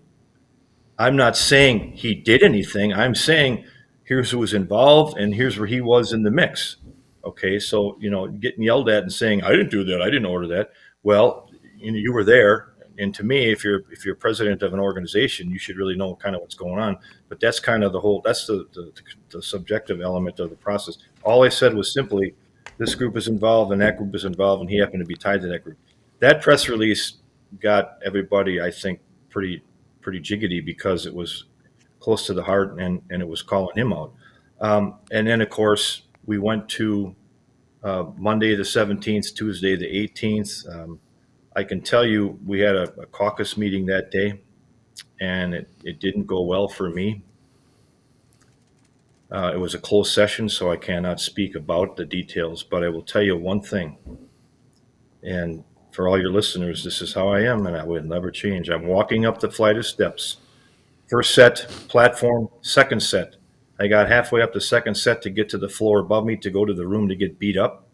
I'm 0.99 1.17
not 1.17 1.39
saying 1.39 1.93
he 1.93 2.15
did 2.15 2.43
anything. 2.43 2.93
I'm 2.93 3.15
saying 3.15 3.65
here's 4.03 4.31
who 4.31 4.39
was 4.39 4.53
involved 4.53 5.17
and 5.17 5.35
here's 5.35 5.59
where 5.59 5.67
he 5.67 5.81
was 5.81 6.13
in 6.13 6.23
the 6.23 6.31
mix. 6.31 6.77
Okay, 7.25 7.59
so 7.59 7.97
you 7.99 8.11
know, 8.11 8.29
getting 8.29 8.63
yelled 8.63 8.91
at 8.91 9.03
and 9.03 9.11
saying 9.11 9.43
I 9.43 9.53
didn't 9.53 9.71
do 9.71 9.85
that, 9.85 10.03
I 10.03 10.11
didn't 10.11 10.27
order 10.27 10.47
that. 10.49 10.73
Well, 11.03 11.51
you 11.79 11.93
know, 11.93 11.97
you 11.99 12.13
were 12.13 12.25
there, 12.25 12.75
and 12.99 13.15
to 13.15 13.25
me, 13.25 13.51
if 13.51 13.65
you're 13.65 13.85
if 13.91 14.05
you're 14.05 14.17
president 14.17 14.63
of 14.63 14.75
an 14.75 14.81
organization, 14.81 15.51
you 15.51 15.59
should 15.59 15.79
really 15.79 15.97
know 15.97 16.15
kind 16.17 16.37
of 16.37 16.43
what's 16.43 16.55
going 16.55 16.79
on. 16.79 16.99
But 17.31 17.41
that's 17.41 17.61
kind 17.61 17.85
of 17.85 17.93
the 17.93 18.01
whole 18.01 18.21
that's 18.23 18.47
the 18.47 18.69
the, 18.75 18.93
the 19.31 19.43
subjective 19.43 20.03
element 20.03 20.41
of 20.41 20.51
the 20.51 20.57
process. 20.57 20.99
All 21.23 21.43
I 21.43 21.49
said 21.49 21.73
was 21.73 21.91
simply, 21.91 22.35
this 22.77 22.95
group 22.95 23.17
is 23.17 23.29
involved 23.29 23.73
and 23.73 23.81
that 23.81 23.97
group 23.97 24.15
is 24.15 24.27
involved, 24.27 24.61
and 24.61 24.69
he 24.69 24.77
happened 24.77 25.01
to 25.01 25.07
be 25.07 25.17
tied 25.17 25.41
to 25.41 25.49
that 25.49 25.65
group. 25.65 25.79
That 26.19 26.43
press 26.43 26.69
release 26.69 27.15
got 27.61 27.99
everybody, 28.05 28.61
I 28.61 28.71
think, 28.71 29.01
pretty 29.31 29.63
pretty 30.01 30.21
jiggity 30.21 30.65
because 30.65 31.07
it 31.07 31.15
was 31.15 31.45
close 31.99 32.27
to 32.27 32.35
the 32.35 32.43
heart 32.43 32.79
and 32.79 33.03
and 33.11 33.23
it 33.23 33.29
was 33.29 33.43
calling 33.43 33.77
him 33.77 33.93
out. 33.93 34.13
Um, 34.61 34.97
and 35.11 35.27
then 35.27 35.41
of 35.41 35.51
course 35.51 36.03
we 36.27 36.39
went 36.39 36.69
to 36.71 37.15
uh, 37.83 38.05
Monday 38.17 38.55
the 38.55 38.63
17th, 38.63 39.35
Tuesday 39.35 39.77
the 39.77 39.87
18th. 39.87 40.75
Um, 40.75 41.01
I 41.55 41.65
can 41.65 41.83
tell 41.83 42.07
you 42.07 42.39
we 42.45 42.61
had 42.61 42.75
a, 42.75 42.91
a 43.01 43.07
caucus 43.07 43.57
meeting 43.57 43.87
that 43.87 44.11
day, 44.11 44.41
and 45.21 45.55
it, 45.55 45.69
it 45.85 46.01
didn't 46.01 46.27
go 46.27 46.43
well 46.43 46.67
for 46.67 46.89
me. 46.89 47.23
Uh, 49.31 49.51
it 49.55 49.59
was 49.59 49.75
a 49.75 49.79
closed 49.79 50.13
session, 50.13 50.49
so 50.49 50.71
I 50.71 50.77
cannot 50.77 51.21
speak 51.21 51.55
about 51.55 51.97
the 51.97 52.05
details, 52.05 52.63
but 52.63 52.85
I 52.85 52.89
will 52.89 53.03
tell 53.03 53.23
you 53.23 53.37
one 53.37 53.61
thing. 53.61 53.99
And 55.23 55.65
for 55.95 56.09
all 56.09 56.21
your 56.21 56.33
listeners, 56.33 56.83
this 56.83 57.01
is 57.01 57.15
how 57.15 57.29
I 57.29 57.43
am, 57.43 57.67
and 57.67 57.77
I 57.77 57.85
would 57.85 58.05
never 58.05 58.33
change. 58.33 58.69
I'm 58.69 58.87
walking 58.87 59.25
up 59.25 59.39
the 59.39 59.51
flight 59.51 59.77
of 59.77 59.87
steps. 59.87 60.39
First 61.07 61.35
set, 61.35 61.69
platform, 61.89 62.49
second 62.63 63.01
set, 63.01 63.37
I 63.79 63.87
got 63.87 64.09
halfway 64.09 64.43
up 64.43 64.53
the 64.53 64.61
second 64.61 64.97
set 64.97 65.23
to 65.23 65.31
get 65.31 65.49
to 65.51 65.59
the 65.59 65.69
floor 65.69 66.01
above 66.01 66.25
me 66.25 66.37
to 66.39 66.51
go 66.51 66.65
to 66.65 66.75
the 66.75 66.87
room 66.87 67.09
to 67.09 67.15
get 67.15 67.39
beat 67.39 67.57
up. 67.57 67.87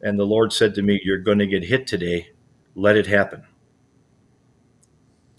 And 0.00 0.18
the 0.18 0.24
Lord 0.24 0.52
said 0.52 0.74
to 0.74 0.82
me, 0.82 1.00
You're 1.02 1.18
going 1.18 1.38
to 1.38 1.46
get 1.46 1.64
hit 1.64 1.86
today. 1.86 2.30
Let 2.74 2.96
it 2.96 3.06
happen. 3.06 3.44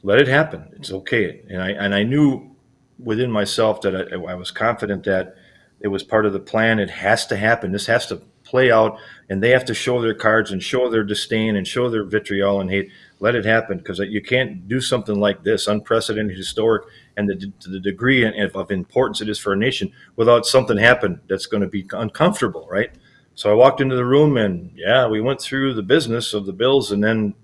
Let 0.04 0.20
it 0.20 0.28
happen. 0.28 0.70
It's 0.74 0.92
okay. 0.92 1.42
And 1.50 1.62
I, 1.62 1.70
and 1.72 1.96
I 1.96 2.04
knew 2.04 2.56
within 2.98 3.32
myself 3.32 3.82
that 3.82 3.96
I, 3.96 4.16
I 4.16 4.36
was 4.36 4.52
confident 4.52 5.04
that 5.06 5.36
it 5.80 5.90
was 5.90 6.04
part 6.04 6.26
of 6.26 6.34
the 6.34 6.40
plan. 6.40 6.80
It 6.80 6.90
has 6.90 7.26
to 7.28 7.38
happen. 7.38 7.72
This 7.72 7.86
has 7.86 8.08
to 8.08 8.22
play 8.48 8.72
out, 8.72 9.00
and 9.30 9.44
they 9.44 9.50
have 9.50 9.66
to 9.66 9.74
show 9.74 10.02
their 10.02 10.14
cards 10.14 10.52
and 10.52 10.64
show 10.64 10.90
their 10.90 11.04
disdain 11.04 11.56
and 11.56 11.68
show 11.68 11.90
their 11.90 12.04
vitriol 12.04 12.62
and 12.62 12.70
hate. 12.70 12.90
Let 13.20 13.36
it 13.36 13.46
happen 13.46 13.78
because 13.78 14.00
you 14.00 14.22
can't 14.22 14.68
do 14.68 14.80
something 14.80 15.20
like 15.20 15.44
this, 15.44 15.68
unprecedented, 15.68 16.38
historic, 16.38 16.84
and 17.18 17.28
the, 17.28 17.52
the 17.68 17.80
degree 17.80 18.24
of, 18.24 18.56
of 18.56 18.72
importance 18.72 19.22
it 19.22 19.30
is 19.30 19.40
for 19.40 19.54
a 19.54 19.58
nation 19.58 19.92
without 20.16 20.46
something 20.46 20.78
happen 20.78 21.20
that's 21.28 21.48
going 21.48 21.62
to 21.62 21.68
be 21.68 21.86
uncomfortable, 21.92 22.68
right? 22.70 22.92
So 23.36 23.52
I 23.52 23.54
walked 23.54 23.82
into 23.82 23.96
the 23.96 24.06
room 24.06 24.38
and 24.38 24.72
yeah, 24.76 25.08
we 25.08 25.22
went 25.22 25.42
through 25.42 25.74
the 25.74 25.84
business 25.84 26.34
of 26.34 26.46
the 26.46 26.54
bills 26.54 26.92
and 26.92 27.04
then, 27.04 27.36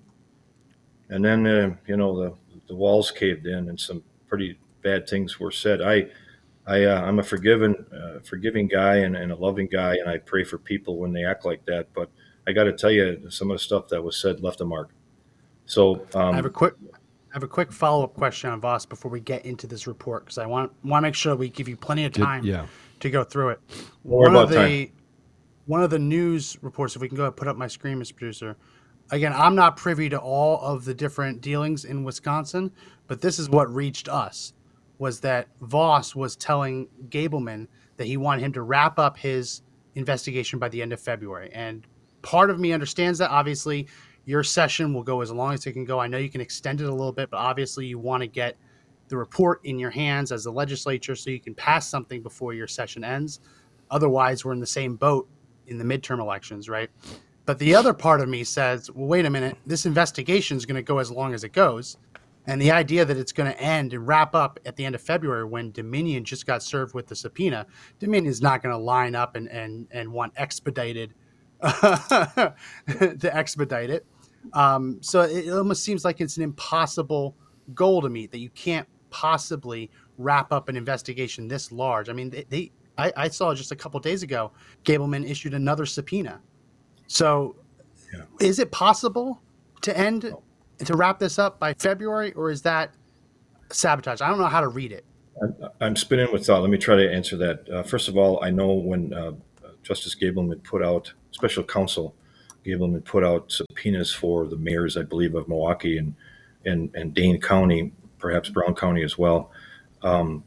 and 1.09 1.23
then, 1.23 1.45
uh, 1.45 1.75
you 1.85 1.97
know, 1.97 2.17
the, 2.17 2.33
the 2.67 2.75
walls 2.75 3.11
caved 3.11 3.45
in 3.45 3.69
and 3.69 3.79
some 3.79 4.03
pretty 4.27 4.57
bad 4.81 5.07
things 5.07 5.39
were 5.39 5.51
said. 5.51 5.81
I, 5.81 6.07
I, 6.65 6.85
uh, 6.85 7.01
I'm 7.01 7.19
a 7.19 7.23
forgiving, 7.23 7.75
uh, 7.93 8.19
forgiving 8.23 8.67
guy 8.67 8.97
and, 8.97 9.15
and 9.15 9.31
a 9.31 9.35
loving 9.35 9.67
guy, 9.67 9.95
and 9.95 10.09
I 10.09 10.17
pray 10.17 10.43
for 10.43 10.57
people 10.57 10.97
when 10.97 11.11
they 11.11 11.25
act 11.25 11.45
like 11.45 11.65
that. 11.65 11.93
But 11.93 12.09
I 12.47 12.53
got 12.53 12.65
to 12.65 12.73
tell 12.73 12.91
you, 12.91 13.29
some 13.29 13.51
of 13.51 13.55
the 13.55 13.63
stuff 13.63 13.89
that 13.89 14.01
was 14.01 14.17
said 14.17 14.41
left 14.41 14.61
a 14.61 14.65
mark. 14.65 14.91
So 15.65 16.05
um, 16.13 16.33
I 16.33 16.35
have 16.35 16.45
a 16.45 16.49
quick, 16.49 16.75
I 16.91 17.33
have 17.33 17.43
a 17.43 17.47
quick 17.47 17.71
follow 17.71 18.03
up 18.03 18.13
question 18.13 18.49
on 18.49 18.61
Vos 18.61 18.85
before 18.85 19.11
we 19.11 19.19
get 19.19 19.45
into 19.45 19.67
this 19.67 19.87
report 19.87 20.25
because 20.25 20.37
I 20.37 20.45
want 20.45 20.71
want 20.83 21.03
to 21.03 21.07
make 21.07 21.15
sure 21.15 21.35
we 21.35 21.49
give 21.49 21.67
you 21.67 21.77
plenty 21.77 22.05
of 22.05 22.13
Did- 22.13 22.21
time 22.21 22.45
yeah. 22.45 22.65
to 22.99 23.09
go 23.09 23.23
through 23.23 23.49
it. 23.49 23.59
worry 24.03 24.31
one 24.31 24.35
of 24.35 24.51
about 24.51 24.67
the 24.67 24.91
one 25.65 25.81
of 25.81 25.89
the 25.89 25.99
news 25.99 26.57
reports, 26.61 26.95
if 26.95 27.01
we 27.01 27.07
can 27.07 27.15
go 27.15 27.23
ahead 27.23 27.31
and 27.31 27.37
put 27.37 27.47
up 27.47 27.55
my 27.55 27.67
screen, 27.67 27.99
Mr. 27.99 28.15
Producer. 28.15 28.57
Again, 29.11 29.33
I'm 29.33 29.55
not 29.55 29.77
privy 29.77 30.09
to 30.09 30.17
all 30.17 30.59
of 30.61 30.85
the 30.85 30.93
different 30.93 31.41
dealings 31.41 31.85
in 31.85 32.03
Wisconsin, 32.03 32.71
but 33.07 33.21
this 33.21 33.37
is 33.37 33.49
what 33.49 33.73
reached 33.73 34.09
us 34.09 34.53
was 35.03 35.19
that 35.19 35.49
Vos 35.59 36.15
was 36.15 36.37
telling 36.37 36.87
Gableman 37.09 37.67
that 37.97 38.07
he 38.07 38.15
wanted 38.15 38.41
him 38.41 38.53
to 38.53 38.61
wrap 38.61 38.97
up 38.97 39.17
his 39.17 39.61
investigation 39.95 40.59
by 40.59 40.69
the 40.69 40.81
end 40.81 40.93
of 40.93 41.01
February. 41.01 41.51
And 41.53 41.85
part 42.21 42.49
of 42.49 42.57
me 42.57 42.71
understands 42.71 43.19
that. 43.19 43.29
Obviously, 43.29 43.85
your 44.23 44.43
session 44.43 44.93
will 44.93 45.03
go 45.03 45.19
as 45.19 45.29
long 45.29 45.53
as 45.53 45.65
it 45.65 45.73
can 45.73 45.83
go. 45.83 45.99
I 45.99 46.07
know 46.07 46.17
you 46.17 46.29
can 46.29 46.39
extend 46.39 46.79
it 46.79 46.87
a 46.87 46.91
little 46.91 47.11
bit, 47.11 47.29
but 47.29 47.35
obviously 47.35 47.85
you 47.85 47.99
want 47.99 48.21
to 48.21 48.27
get 48.27 48.55
the 49.09 49.17
report 49.17 49.59
in 49.65 49.77
your 49.77 49.89
hands 49.89 50.31
as 50.31 50.45
the 50.45 50.51
legislature 50.53 51.17
so 51.17 51.29
you 51.29 51.41
can 51.41 51.53
pass 51.53 51.89
something 51.89 52.23
before 52.23 52.53
your 52.53 52.67
session 52.67 53.03
ends. 53.03 53.41
Otherwise, 53.91 54.45
we're 54.45 54.53
in 54.53 54.61
the 54.61 54.65
same 54.65 54.95
boat 54.95 55.27
in 55.67 55.77
the 55.77 55.83
midterm 55.83 56.21
elections, 56.21 56.69
right? 56.69 56.89
But 57.45 57.59
the 57.59 57.75
other 57.75 57.93
part 57.93 58.21
of 58.21 58.29
me 58.29 58.45
says, 58.45 58.89
well, 58.89 59.07
wait 59.07 59.25
a 59.25 59.29
minute, 59.29 59.57
this 59.65 59.85
investigation 59.85 60.55
is 60.55 60.65
going 60.65 60.77
to 60.77 60.81
go 60.81 60.99
as 60.99 61.11
long 61.11 61.33
as 61.33 61.43
it 61.43 61.51
goes. 61.51 61.97
And 62.45 62.61
the 62.61 62.71
idea 62.71 63.05
that 63.05 63.17
it's 63.17 63.31
going 63.31 63.51
to 63.51 63.59
end 63.61 63.93
and 63.93 64.05
wrap 64.05 64.35
up 64.35 64.59
at 64.65 64.75
the 64.75 64.85
end 64.85 64.95
of 64.95 65.01
February 65.01 65.45
when 65.45 65.71
Dominion 65.71 66.25
just 66.25 66.45
got 66.45 66.61
served 66.61 66.93
with 66.93 67.07
the 67.07 67.15
subpoena, 67.15 67.65
Dominion 67.99 68.29
is 68.31 68.41
not 68.41 68.61
going 68.61 68.73
to 68.75 68.81
line 68.81 69.15
up 69.15 69.35
and, 69.35 69.47
and, 69.49 69.87
and 69.91 70.11
want 70.11 70.33
expedited 70.35 71.13
to 71.61 72.53
expedite 73.31 73.89
it. 73.89 74.05
Um, 74.51 74.97
so 75.01 75.21
it 75.21 75.49
almost 75.49 75.83
seems 75.83 76.03
like 76.03 76.19
it's 76.19 76.35
an 76.35 76.43
impossible 76.43 77.37
goal 77.73 78.01
to 78.01 78.09
meet 78.09 78.31
that 78.31 78.39
you 78.39 78.49
can't 78.49 78.87
possibly 79.09 79.89
wrap 80.17 80.51
up 80.51 80.67
an 80.67 80.75
investigation 80.75 81.47
this 81.47 81.71
large. 81.71 82.09
I 82.09 82.13
mean, 82.13 82.29
they, 82.29 82.45
they 82.49 82.71
I, 82.97 83.13
I 83.15 83.27
saw 83.29 83.53
just 83.53 83.71
a 83.71 83.75
couple 83.75 83.99
days 83.99 84.21
ago, 84.23 84.51
Gableman 84.83 85.27
issued 85.29 85.53
another 85.53 85.85
subpoena. 85.85 86.41
So, 87.07 87.55
Yeah. 88.13 88.23
is 88.39 88.59
it 88.59 88.71
possible 88.71 89.41
to 89.81 89.97
end 89.97 90.33
to 90.79 90.95
wrap 90.95 91.19
this 91.19 91.39
up 91.39 91.59
by 91.59 91.73
February, 91.73 92.33
or 92.33 92.49
is 92.49 92.61
that 92.63 92.93
sabotage? 93.69 94.21
I 94.21 94.29
don't 94.29 94.39
know 94.39 94.47
how 94.47 94.61
to 94.61 94.67
read 94.67 94.91
it. 94.91 95.05
I'm, 95.41 95.55
I'm 95.81 95.95
spinning 95.95 96.31
with 96.31 96.45
thought. 96.45 96.61
Let 96.61 96.69
me 96.69 96.77
try 96.77 96.95
to 96.95 97.11
answer 97.11 97.37
that. 97.37 97.69
Uh, 97.69 97.83
first 97.83 98.07
of 98.07 98.17
all, 98.17 98.43
I 98.43 98.49
know 98.49 98.73
when 98.73 99.13
uh, 99.13 99.33
Justice 99.81 100.15
Gableman 100.15 100.63
put 100.63 100.83
out 100.83 101.11
special 101.31 101.63
counsel, 101.63 102.15
Gableman 102.65 103.03
put 103.03 103.23
out 103.23 103.51
subpoenas 103.51 104.13
for 104.13 104.47
the 104.47 104.57
mayors, 104.57 104.95
I 104.97 105.03
believe, 105.03 105.35
of 105.35 105.47
Milwaukee 105.47 105.97
and 105.97 106.15
and, 106.65 106.89
and 106.95 107.13
Dane 107.13 107.41
County, 107.41 107.91
perhaps 108.19 108.49
Brown 108.49 108.73
County 108.73 109.03
as 109.03 109.17
well. 109.17 109.51
Um, 110.01 110.45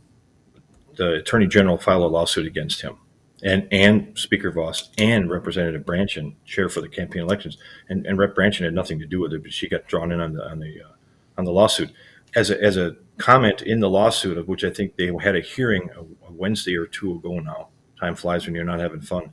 the 0.97 1.17
Attorney 1.17 1.47
General 1.47 1.77
filed 1.77 2.05
a 2.05 2.07
lawsuit 2.07 2.47
against 2.47 2.81
him, 2.81 2.97
and 3.43 3.69
and 3.71 4.17
Speaker 4.19 4.51
Vos 4.51 4.91
and 4.99 5.31
Representative 5.31 5.83
Brandtjen, 5.83 6.35
chair 6.45 6.69
for 6.69 6.81
the 6.81 6.89
campaign 6.89 7.23
elections, 7.23 7.59
and, 7.89 8.07
and 8.07 8.19
Rep 8.19 8.35
Brandtjen 8.35 8.65
had 8.65 8.75
nothing 8.75 8.99
to 8.99 9.07
do 9.07 9.21
with 9.21 9.33
it, 9.33 9.43
but 9.43 9.53
she 9.53 9.69
got 9.69 9.87
drawn 9.87 10.13
in 10.13 10.21
on 10.21 10.33
the 10.33 10.49
on 10.49 10.59
the 10.59 10.83
uh, 10.83 10.93
on 11.39 11.45
the 11.45 11.53
lawsuit 11.53 11.91
as 12.35 12.51
a, 12.51 12.63
as 12.63 12.77
a 12.77 12.97
comment 13.19 13.63
in 13.63 13.81
the 13.81 13.89
lawsuit, 13.89 14.39
of 14.39 14.49
which 14.49 14.65
I 14.65 14.71
think 14.71 14.97
they 14.97 15.11
had 15.21 15.37
a 15.37 15.41
hearing 15.41 15.91
a, 15.97 16.01
a 16.01 16.33
Wednesday 16.33 16.77
or 16.77 16.87
two 16.87 17.13
ago 17.13 17.39
now. 17.41 17.69
Time 18.01 18.15
flies 18.15 18.47
when 18.47 18.55
you're 18.55 18.65
not 18.65 18.81
having 18.81 19.01
fun. 19.01 19.33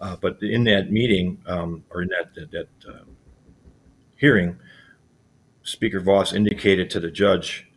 Uh, 0.00 0.16
but 0.20 0.42
in 0.42 0.64
that 0.64 0.90
meeting, 0.90 1.42
um, 1.46 1.84
or 1.90 2.02
in 2.02 2.08
that 2.08 2.34
that, 2.34 2.50
that 2.50 2.68
uh, 2.88 3.04
hearing, 4.16 4.58
Speaker 5.62 6.00
Vos 6.00 6.32
indicated 6.32 6.90
to 6.90 7.00
the 7.00 7.10
judge, 7.10 7.69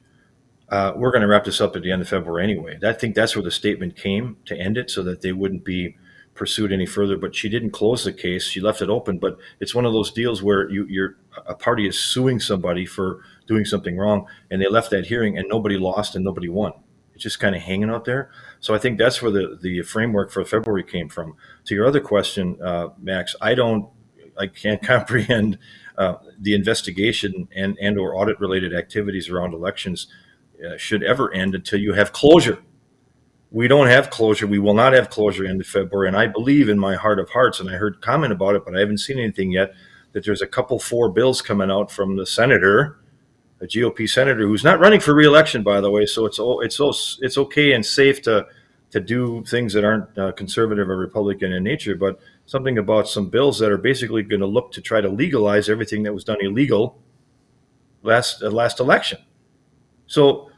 uh, 0.74 0.92
"We're 0.96 1.12
going 1.12 1.22
to 1.22 1.28
wrap 1.28 1.44
this 1.44 1.62
up 1.62 1.76
at 1.76 1.84
the 1.84 1.92
end 1.92 2.02
of 2.02 2.10
February 2.10 2.44
anyway." 2.44 2.80
I 2.84 2.94
think 2.94 3.14
that's 3.14 3.36
where 3.36 3.44
the 3.44 3.52
statement 3.52 3.96
came 3.96 4.38
to 4.46 4.58
end 4.58 4.76
it, 4.78 4.90
so 4.90 5.04
that 5.04 5.22
they 5.22 5.32
wouldn't 5.32 5.64
be 5.64 5.96
pursued 6.34 6.72
any 6.72 6.88
further. 6.88 7.16
But 7.16 7.36
she 7.36 7.48
didn't 7.48 7.70
close 7.70 8.04
the 8.04 8.12
case; 8.12 8.48
she 8.48 8.60
left 8.60 8.82
it 8.82 8.90
open. 8.90 9.20
But 9.20 9.38
it's 9.60 9.76
one 9.76 9.86
of 9.86 9.94
those 9.94 10.12
deals 10.12 10.42
where 10.42 10.68
you, 10.70 10.86
you're 10.90 11.16
a 11.46 11.54
party 11.54 11.88
is 11.88 12.00
suing 12.00 12.40
somebody 12.40 12.88
for 12.88 13.22
doing 13.46 13.66
something 13.66 13.98
wrong, 13.98 14.26
and 14.50 14.60
they 14.60 14.68
left 14.68 14.90
that 14.90 15.06
hearing, 15.06 15.38
and 15.38 15.48
nobody 15.48 15.78
lost 15.78 16.16
and 16.16 16.26
nobody 16.26 16.50
won. 16.50 16.74
It's 17.14 17.24
just 17.24 17.40
kind 17.40 17.56
of 17.56 17.62
hanging 17.62 17.92
out 17.92 18.06
there. 18.06 18.32
So 18.60 18.74
I 18.74 18.80
think 18.80 18.98
that's 18.98 19.22
where 19.22 19.32
the 19.32 19.60
the 19.62 19.84
framework 19.84 20.32
for 20.32 20.44
February 20.44 20.84
came 20.84 21.08
from. 21.08 21.36
To 21.66 21.76
your 21.76 21.86
other 21.86 22.02
question, 22.02 22.60
uh, 22.60 22.90
Max, 23.00 23.36
I 23.40 23.54
don't, 23.54 23.90
I 24.40 24.48
can't 24.48 24.82
comprehend 24.94 25.60
uh, 25.98 26.16
the 26.40 26.56
investigation 26.56 27.48
and 27.56 27.78
and 27.80 28.00
or 28.00 28.16
audit 28.16 28.40
related 28.40 28.74
activities 28.74 29.30
around 29.30 29.54
elections 29.54 30.08
uh, 30.64 30.78
should 30.78 31.04
ever 31.04 31.34
end 31.34 31.56
until 31.56 31.80
you 31.80 31.94
have 31.94 32.14
closure. 32.14 32.60
We 33.52 33.68
don't 33.68 33.88
have 33.88 34.10
closure. 34.10 34.48
We 34.48 34.60
will 34.60 34.74
not 34.74 34.94
have 34.94 35.10
closure 35.10 35.46
of 35.46 35.68
February. 35.68 36.08
And 36.08 36.18
I 36.18 36.28
believe 36.28 36.70
in 36.70 36.80
my 36.80 36.96
heart 36.96 37.20
of 37.20 37.30
hearts, 37.30 37.60
and 37.60 37.70
I 37.70 37.74
heard 37.74 38.02
comment 38.02 38.34
about 38.34 38.56
it, 38.56 38.66
but 38.66 38.76
I 38.76 38.80
haven't 38.80 38.98
seen 38.98 39.20
anything 39.20 39.52
yet. 39.52 39.74
That 40.14 40.26
there's 40.26 40.42
a 40.42 40.48
couple 40.48 40.80
four 40.80 41.10
bills 41.10 41.42
coming 41.42 41.72
out 41.72 41.92
from 41.92 42.18
the 42.18 42.26
senator, 42.26 43.00
a 43.62 43.66
GOP 43.66 44.08
senator 44.10 44.48
who's 44.48 44.64
not 44.64 44.80
running 44.80 45.00
for 45.00 45.14
reelection, 45.14 45.64
by 45.64 45.82
the 45.82 45.90
way. 45.92 46.06
So 46.06 46.26
it's 46.26 46.40
it's 46.40 47.18
it's 47.22 47.38
okay 47.38 47.74
and 47.74 47.86
safe 47.86 48.22
to 48.24 48.48
to 48.92 49.00
do 49.00 49.44
things 49.46 49.74
that 49.74 49.84
aren't 49.84 50.16
uh, 50.18 50.32
conservative 50.34 50.88
or 50.88 50.98
Republican 50.98 51.52
in 51.52 51.64
nature, 51.64 51.96
but 51.96 52.20
something 52.46 52.78
about 52.78 53.08
some 53.08 53.28
bills 53.28 53.58
that 53.58 53.72
are 53.72 53.78
basically 53.78 54.22
going 54.22 54.40
to 54.40 54.46
look 54.46 54.72
to 54.72 54.82
try 54.82 55.02
to 55.02 55.10
legalize 55.10 55.68
everything 55.68 56.04
that 56.04 56.14
was 56.14 56.24
done 56.24 56.38
illegal 56.42 57.00
last 58.04 58.44
uh, 58.44 58.52
last 58.52 58.80
election. 58.80 59.20
So 60.06 60.52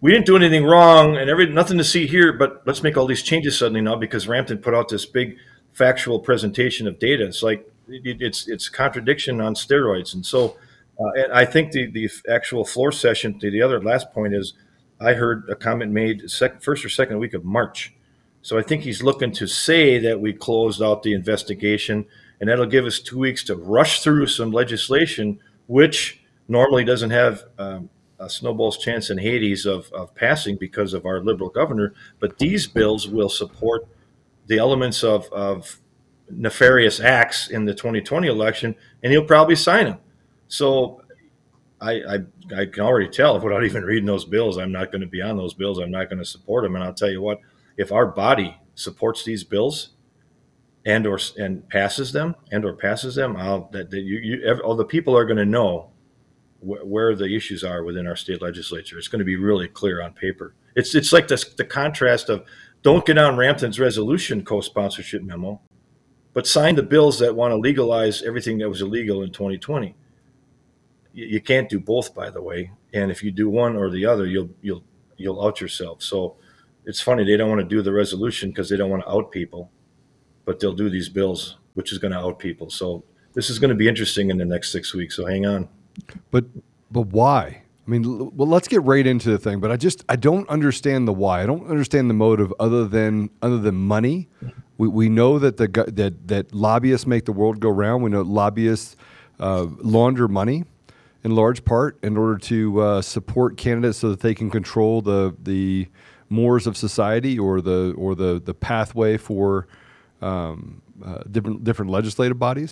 we 0.00 0.12
didn't 0.12 0.26
do 0.26 0.36
anything 0.36 0.64
wrong, 0.64 1.16
and 1.16 1.28
every 1.28 1.46
nothing 1.46 1.78
to 1.78 1.84
see 1.84 2.06
here. 2.06 2.32
But 2.32 2.62
let's 2.66 2.82
make 2.82 2.96
all 2.96 3.06
these 3.06 3.22
changes 3.22 3.58
suddenly 3.58 3.80
now 3.80 3.96
because 3.96 4.26
Ramthun 4.26 4.62
put 4.62 4.74
out 4.74 4.88
this 4.88 5.06
big 5.06 5.36
factual 5.72 6.20
presentation 6.20 6.86
of 6.86 6.98
data. 6.98 7.24
It's 7.24 7.42
like 7.42 7.70
it, 7.88 8.20
it's 8.20 8.48
it's 8.48 8.68
contradiction 8.68 9.40
on 9.40 9.54
steroids, 9.54 10.14
and 10.14 10.24
so 10.24 10.56
uh, 11.00 11.10
and 11.16 11.32
I 11.32 11.44
think 11.44 11.72
the 11.72 11.90
the 11.90 12.10
actual 12.28 12.64
floor 12.64 12.92
session. 12.92 13.38
To 13.40 13.50
the 13.50 13.62
other 13.62 13.82
last 13.82 14.12
point 14.12 14.34
is, 14.34 14.54
I 15.00 15.14
heard 15.14 15.48
a 15.50 15.56
comment 15.56 15.92
made 15.92 16.30
first 16.60 16.84
or 16.84 16.88
second 16.88 17.18
week 17.18 17.34
of 17.34 17.44
March. 17.44 17.94
So 18.40 18.56
I 18.56 18.62
think 18.62 18.82
he's 18.82 19.02
looking 19.02 19.32
to 19.32 19.46
say 19.48 19.98
that 19.98 20.20
we 20.20 20.32
closed 20.32 20.80
out 20.80 21.02
the 21.02 21.12
investigation, 21.12 22.06
and 22.40 22.48
that'll 22.48 22.66
give 22.66 22.86
us 22.86 23.00
two 23.00 23.18
weeks 23.18 23.42
to 23.44 23.56
rush 23.56 24.00
through 24.00 24.28
some 24.28 24.52
legislation, 24.52 25.40
which 25.66 26.20
normally 26.46 26.84
doesn't 26.84 27.10
have 27.10 27.44
um, 27.58 27.90
a 28.20 28.28
snowball's 28.28 28.78
chance 28.78 29.10
in 29.10 29.18
Hades 29.18 29.66
of, 29.66 29.90
of 29.92 30.14
passing 30.14 30.56
because 30.56 30.94
of 30.94 31.06
our 31.06 31.20
liberal 31.20 31.50
governor. 31.50 31.94
But 32.18 32.38
these 32.38 32.66
bills 32.66 33.08
will 33.08 33.28
support 33.28 33.86
the 34.46 34.58
elements 34.58 35.04
of, 35.04 35.30
of 35.32 35.80
nefarious 36.30 37.00
acts 37.00 37.48
in 37.48 37.64
the 37.64 37.74
2020 37.74 38.26
election, 38.28 38.74
and 39.02 39.12
he'll 39.12 39.24
probably 39.24 39.56
sign 39.56 39.86
them. 39.86 39.98
So 40.48 41.02
I, 41.80 41.92
I, 41.92 42.14
I 42.56 42.66
can 42.66 42.82
already 42.82 43.08
tell 43.08 43.38
without 43.40 43.64
even 43.64 43.84
reading 43.84 44.06
those 44.06 44.24
bills, 44.24 44.58
I'm 44.58 44.72
not 44.72 44.90
going 44.90 45.02
to 45.02 45.06
be 45.06 45.22
on 45.22 45.36
those 45.36 45.54
bills. 45.54 45.78
I'm 45.78 45.90
not 45.90 46.08
going 46.08 46.18
to 46.18 46.24
support 46.24 46.64
them. 46.64 46.74
And 46.74 46.84
I'll 46.84 46.94
tell 46.94 47.10
you 47.10 47.22
what, 47.22 47.40
if 47.76 47.92
our 47.92 48.06
body 48.06 48.56
supports 48.74 49.24
these 49.24 49.44
bills 49.44 49.90
and 50.84 51.06
or 51.06 51.18
and 51.36 51.68
passes 51.68 52.12
them 52.12 52.34
and 52.50 52.64
or 52.64 52.72
passes 52.72 53.14
them, 53.14 53.36
I'll, 53.36 53.68
that, 53.72 53.90
that 53.90 54.00
you, 54.00 54.18
you 54.18 54.60
all 54.64 54.74
the 54.74 54.84
people 54.84 55.16
are 55.16 55.24
going 55.24 55.36
to 55.36 55.44
know 55.44 55.90
wh- 56.60 56.86
where 56.86 57.14
the 57.14 57.34
issues 57.34 57.64
are 57.64 57.84
within 57.84 58.06
our 58.06 58.16
state 58.16 58.42
legislature. 58.42 58.98
It's 58.98 59.08
going 59.08 59.20
to 59.20 59.24
be 59.24 59.36
really 59.36 59.68
clear 59.68 60.02
on 60.02 60.12
paper. 60.12 60.54
It's 60.74 60.94
it's 60.94 61.12
like 61.12 61.28
the 61.28 61.66
contrast 61.68 62.28
of 62.28 62.44
don't 62.82 63.04
get 63.04 63.18
on 63.18 63.36
Ramthun's 63.36 63.80
resolution 63.80 64.44
co-sponsorship 64.44 65.22
memo, 65.22 65.60
but 66.32 66.46
sign 66.46 66.76
the 66.76 66.82
bills 66.82 67.18
that 67.18 67.34
want 67.34 67.52
to 67.52 67.56
legalize 67.56 68.22
everything 68.22 68.58
that 68.58 68.68
was 68.68 68.82
illegal 68.82 69.22
in 69.22 69.32
2020 69.32 69.96
you 71.18 71.26
you 71.26 71.40
can't 71.40 71.68
do 71.68 71.80
both, 71.80 72.14
by 72.14 72.30
the 72.30 72.40
way. 72.40 72.70
And 72.94 73.10
if 73.10 73.22
you 73.22 73.30
do 73.30 73.48
one 73.48 73.76
or 73.76 73.90
the 73.90 74.06
other, 74.06 74.26
you'll 74.26 74.50
you'll 74.62 74.84
you'll 75.16 75.44
out 75.44 75.60
yourself. 75.60 76.02
So 76.02 76.36
it's 76.84 77.00
funny 77.00 77.24
they 77.24 77.36
don't 77.36 77.48
want 77.48 77.60
to 77.60 77.76
do 77.76 77.82
the 77.82 77.92
resolution 77.92 78.50
because 78.50 78.68
they 78.68 78.76
don't 78.76 78.90
want 78.90 79.02
to 79.02 79.10
out 79.10 79.30
people, 79.32 79.70
but 80.44 80.60
they'll 80.60 80.80
do 80.84 80.88
these 80.88 81.08
bills, 81.08 81.58
which 81.74 81.92
is 81.92 81.98
going 81.98 82.12
to 82.12 82.18
out 82.18 82.38
people. 82.38 82.70
So 82.70 83.04
this 83.34 83.50
is 83.50 83.58
going 83.58 83.70
to 83.70 83.76
be 83.76 83.88
interesting 83.88 84.30
in 84.30 84.38
the 84.38 84.44
next 84.44 84.70
six 84.70 84.94
weeks. 84.94 85.16
So 85.16 85.26
hang 85.26 85.44
on. 85.44 85.68
But 86.30 86.44
but 86.90 87.02
why? 87.08 87.62
I 87.86 87.90
mean, 87.90 88.36
well, 88.36 88.48
let's 88.48 88.68
get 88.68 88.82
right 88.82 89.06
into 89.06 89.30
the 89.30 89.38
thing. 89.38 89.60
But 89.60 89.70
I 89.70 89.76
just 89.76 90.04
I 90.08 90.16
don't 90.16 90.48
understand 90.48 91.08
the 91.08 91.12
why. 91.12 91.42
I 91.42 91.46
don't 91.46 91.68
understand 91.68 92.10
the 92.10 92.14
motive 92.14 92.52
other 92.60 92.86
than 92.86 93.30
other 93.40 93.58
than 93.58 93.74
money. 93.76 94.28
We, 94.76 94.88
we 94.88 95.08
know 95.08 95.38
that 95.38 95.56
the 95.56 95.68
that 95.68 96.28
that 96.28 96.54
lobbyists 96.54 97.06
make 97.06 97.24
the 97.24 97.32
world 97.32 97.60
go 97.60 97.70
round. 97.70 98.02
We 98.02 98.10
know 98.10 98.22
lobbyists 98.22 98.96
uh, 99.40 99.66
launder 99.78 100.28
money 100.28 100.64
in 101.24 101.34
large 101.34 101.64
part 101.64 101.98
in 102.02 102.16
order 102.16 102.38
to 102.38 102.80
uh, 102.80 103.02
support 103.02 103.56
candidates 103.56 103.98
so 103.98 104.10
that 104.10 104.20
they 104.20 104.34
can 104.34 104.50
control 104.50 105.00
the 105.00 105.34
the 105.42 105.88
mores 106.28 106.66
of 106.66 106.76
society 106.76 107.38
or 107.38 107.60
the 107.60 107.94
or 107.96 108.14
the 108.14 108.40
the 108.44 108.54
pathway 108.54 109.16
for 109.16 109.66
um, 110.20 110.82
uh, 111.04 111.22
different 111.30 111.64
different 111.64 111.90
legislative 111.90 112.38
bodies. 112.38 112.70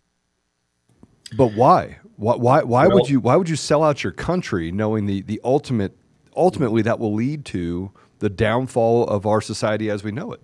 But 1.34 1.54
why? 1.54 1.98
Why? 2.16 2.36
Why, 2.36 2.62
why 2.62 2.86
would 2.86 3.08
you? 3.08 3.20
Why 3.20 3.36
would 3.36 3.48
you 3.48 3.56
sell 3.56 3.82
out 3.82 4.04
your 4.04 4.12
country, 4.12 4.70
knowing 4.70 5.06
the 5.06 5.22
the 5.22 5.40
ultimate, 5.44 5.96
ultimately 6.36 6.82
that 6.82 6.98
will 6.98 7.14
lead 7.14 7.44
to 7.46 7.90
the 8.18 8.30
downfall 8.30 9.06
of 9.08 9.26
our 9.26 9.40
society 9.40 9.90
as 9.90 10.04
we 10.04 10.12
know 10.12 10.32
it? 10.32 10.42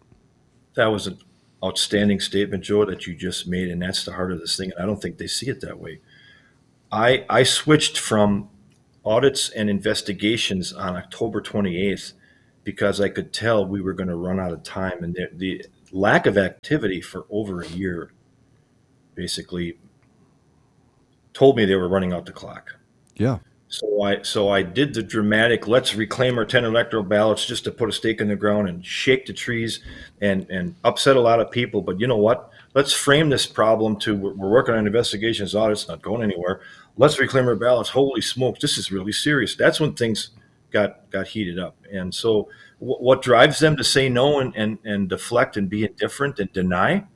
That 0.75 0.87
was 0.87 1.07
an 1.07 1.19
outstanding 1.65 2.21
statement, 2.21 2.65
Joe, 2.65 2.85
that 2.85 3.07
you 3.07 3.15
just 3.15 3.47
made, 3.47 3.69
and 3.69 3.81
that's 3.81 4.05
the 4.05 4.13
heart 4.13 4.33
of 4.33 4.41
this 4.41 4.57
thing. 4.57 4.73
And 4.73 4.83
I 4.83 4.87
don't 4.87 5.01
think 5.01 5.19
they 5.19 5.27
see 5.27 5.49
it 5.49 5.61
that 5.61 5.79
way. 5.79 6.01
I 6.91 7.25
I 7.29 7.43
switched 7.45 7.99
from 7.99 8.49
audits 9.05 9.49
and 9.51 9.71
investigations 9.71 10.73
on 10.73 10.97
October 10.97 11.41
28th 11.41 12.13
because 12.65 13.01
I 13.01 13.09
could 13.09 13.33
tell 13.33 13.67
we 13.67 13.81
were 13.81 13.93
going 13.93 14.09
to 14.09 14.17
run 14.17 14.39
out 14.39 14.53
of 14.53 14.63
time, 14.63 15.03
and 15.03 15.15
the, 15.15 15.29
the 15.33 15.65
lack 15.91 16.27
of 16.27 16.39
activity 16.39 17.01
for 17.01 17.27
over 17.31 17.63
a 17.63 17.69
year 17.69 18.13
basically 19.15 19.79
told 21.35 21.57
me 21.57 21.65
they 21.65 21.77
were 21.77 21.89
running 21.89 22.13
out 22.13 22.27
the 22.27 22.33
clock. 22.33 22.77
Yeah. 23.17 23.39
So 23.69 24.03
I 24.03 24.21
so 24.21 24.51
I 24.51 24.63
did 24.63 24.93
the 24.93 25.03
dramatic 25.03 25.67
let's 25.67 25.95
reclaim 25.95 26.37
our 26.37 26.45
10 26.45 26.67
electoral 26.67 27.03
ballots 27.03 27.47
just 27.47 27.65
to 27.65 27.71
put 27.71 27.89
a 27.89 27.93
stake 27.93 28.21
in 28.21 28.29
the 28.29 28.37
ground 28.37 28.69
and 28.69 28.85
shake 28.85 29.25
the 29.25 29.33
trees 29.33 29.81
and 30.21 30.47
and 30.51 30.75
upset 30.85 31.17
a 31.17 31.21
lot 31.21 31.41
of 31.41 31.51
people. 31.51 31.81
But 31.81 31.99
you 31.99 32.07
know 32.07 32.19
what? 32.19 32.51
Let's 32.75 32.93
frame 32.93 33.31
this 33.31 33.47
problem 33.47 33.99
to 34.01 34.15
we're, 34.15 34.35
we're 34.35 34.51
working 34.51 34.75
on 34.75 34.87
investigations, 34.87 35.55
audits, 35.55 35.89
not 35.89 36.03
going 36.03 36.23
anywhere. 36.23 36.61
Let's 36.99 37.19
reclaim 37.19 37.49
our 37.49 37.57
ballots. 37.57 37.89
Holy 37.89 38.21
smokes, 38.21 38.61
this 38.61 38.77
is 38.77 38.93
really 38.93 39.13
serious. 39.13 39.57
That's 39.57 39.81
when 39.81 39.95
things 39.95 40.31
got 40.71 41.11
got 41.11 41.29
heated 41.29 41.59
up. 41.59 41.75
And 41.91 42.15
so 42.15 42.51
w- 42.79 42.99
what 42.99 43.23
drives 43.23 43.59
them 43.59 43.77
to 43.79 43.85
say 43.85 44.11
no 44.11 44.41
and, 44.41 44.55
and, 44.55 44.79
and 44.85 45.09
deflect 45.09 45.57
and 45.57 45.71
be 45.71 45.85
indifferent 45.85 46.39
and 46.41 46.53
deny? 46.53 47.07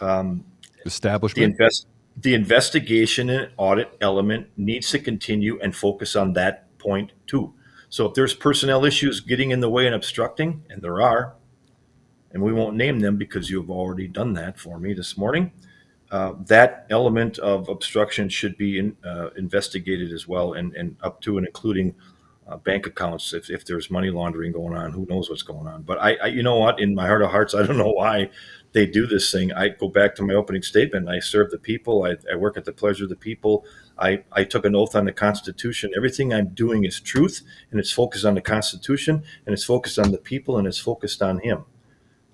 Um, 0.00 0.44
the 0.82 0.86
Establishment. 0.86 1.52
invest 1.52 1.86
the 2.22 2.34
investigation 2.34 3.30
and 3.30 3.50
audit 3.56 3.96
element 4.00 4.48
needs 4.56 4.90
to 4.90 4.98
continue 4.98 5.58
and 5.60 5.74
focus 5.74 6.14
on 6.16 6.34
that 6.34 6.76
point 6.78 7.12
too. 7.26 7.54
So 7.88 8.06
if 8.06 8.14
there's 8.14 8.34
personnel 8.34 8.84
issues 8.84 9.20
getting 9.20 9.50
in 9.50 9.60
the 9.60 9.70
way 9.70 9.86
and 9.86 9.94
obstructing, 9.94 10.64
and 10.68 10.82
there 10.82 11.00
are, 11.00 11.34
and 12.32 12.42
we 12.42 12.52
won't 12.52 12.76
name 12.76 13.00
them 13.00 13.16
because 13.16 13.50
you've 13.50 13.70
already 13.70 14.06
done 14.06 14.34
that 14.34 14.58
for 14.58 14.78
me 14.78 14.92
this 14.92 15.16
morning, 15.16 15.52
uh, 16.10 16.34
that 16.46 16.86
element 16.90 17.38
of 17.38 17.68
obstruction 17.68 18.28
should 18.28 18.56
be 18.56 18.78
in, 18.78 18.96
uh, 19.04 19.30
investigated 19.36 20.12
as 20.12 20.28
well, 20.28 20.52
and, 20.52 20.74
and 20.74 20.96
up 21.02 21.20
to 21.22 21.38
and 21.38 21.46
including 21.46 21.94
uh, 22.50 22.56
bank 22.56 22.86
accounts. 22.86 23.32
If, 23.32 23.48
if 23.48 23.64
there's 23.64 23.90
money 23.90 24.10
laundering 24.10 24.52
going 24.52 24.76
on, 24.76 24.92
who 24.92 25.06
knows 25.08 25.30
what's 25.30 25.42
going 25.42 25.66
on? 25.66 25.82
But 25.82 25.98
I, 25.98 26.16
I, 26.16 26.26
you 26.26 26.42
know 26.42 26.58
what, 26.58 26.80
in 26.80 26.94
my 26.94 27.06
heart 27.06 27.22
of 27.22 27.30
hearts, 27.30 27.54
I 27.54 27.64
don't 27.64 27.78
know 27.78 27.92
why 27.92 28.30
they 28.72 28.86
do 28.86 29.06
this 29.06 29.30
thing. 29.30 29.52
I 29.52 29.68
go 29.68 29.88
back 29.88 30.14
to 30.16 30.22
my 30.22 30.34
opening 30.34 30.62
statement. 30.62 31.08
I 31.08 31.20
serve 31.20 31.50
the 31.50 31.58
people. 31.58 32.04
I, 32.04 32.16
I 32.30 32.36
work 32.36 32.56
at 32.56 32.64
the 32.64 32.72
pleasure 32.72 33.04
of 33.04 33.10
the 33.10 33.16
people. 33.16 33.64
I, 33.98 34.24
I 34.32 34.44
took 34.44 34.64
an 34.64 34.74
oath 34.74 34.96
on 34.96 35.04
the 35.04 35.12
Constitution. 35.12 35.92
Everything 35.96 36.32
I'm 36.32 36.48
doing 36.48 36.84
is 36.84 37.00
truth, 37.00 37.42
and 37.70 37.78
it's 37.78 37.92
focused 37.92 38.24
on 38.24 38.34
the 38.34 38.40
Constitution, 38.40 39.22
and 39.46 39.52
it's 39.52 39.64
focused 39.64 39.98
on 39.98 40.10
the 40.10 40.18
people, 40.18 40.58
and 40.58 40.66
it's 40.66 40.78
focused 40.78 41.22
on 41.22 41.38
Him. 41.40 41.64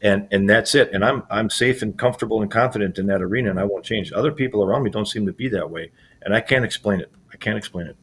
And 0.03 0.29
and 0.31 0.49
that's 0.49 0.75
it. 0.75 0.91
And 0.93 1.03
I'm 1.05 1.23
I'm 1.31 1.49
safe 1.49 1.81
and 1.81 1.99
comfortable 1.99 2.43
and 2.43 2.51
confident 2.51 2.99
in 2.99 3.07
that 3.07 3.23
arena, 3.23 3.51
and 3.51 3.59
I 3.59 3.65
won't 3.65 3.85
change. 3.85 4.13
Other 4.13 4.31
people 4.31 4.63
around 4.63 4.83
me 4.83 4.91
don't 4.91 5.09
seem 5.09 5.27
to 5.27 5.33
be 5.33 5.49
that 5.49 5.71
way, 5.71 5.91
and 6.23 6.35
I 6.35 6.41
can't 6.41 6.67
explain 6.67 7.01
it. 7.01 7.11
I 7.33 7.37
can't 7.39 7.57
explain 7.57 7.87
it. 7.87 7.97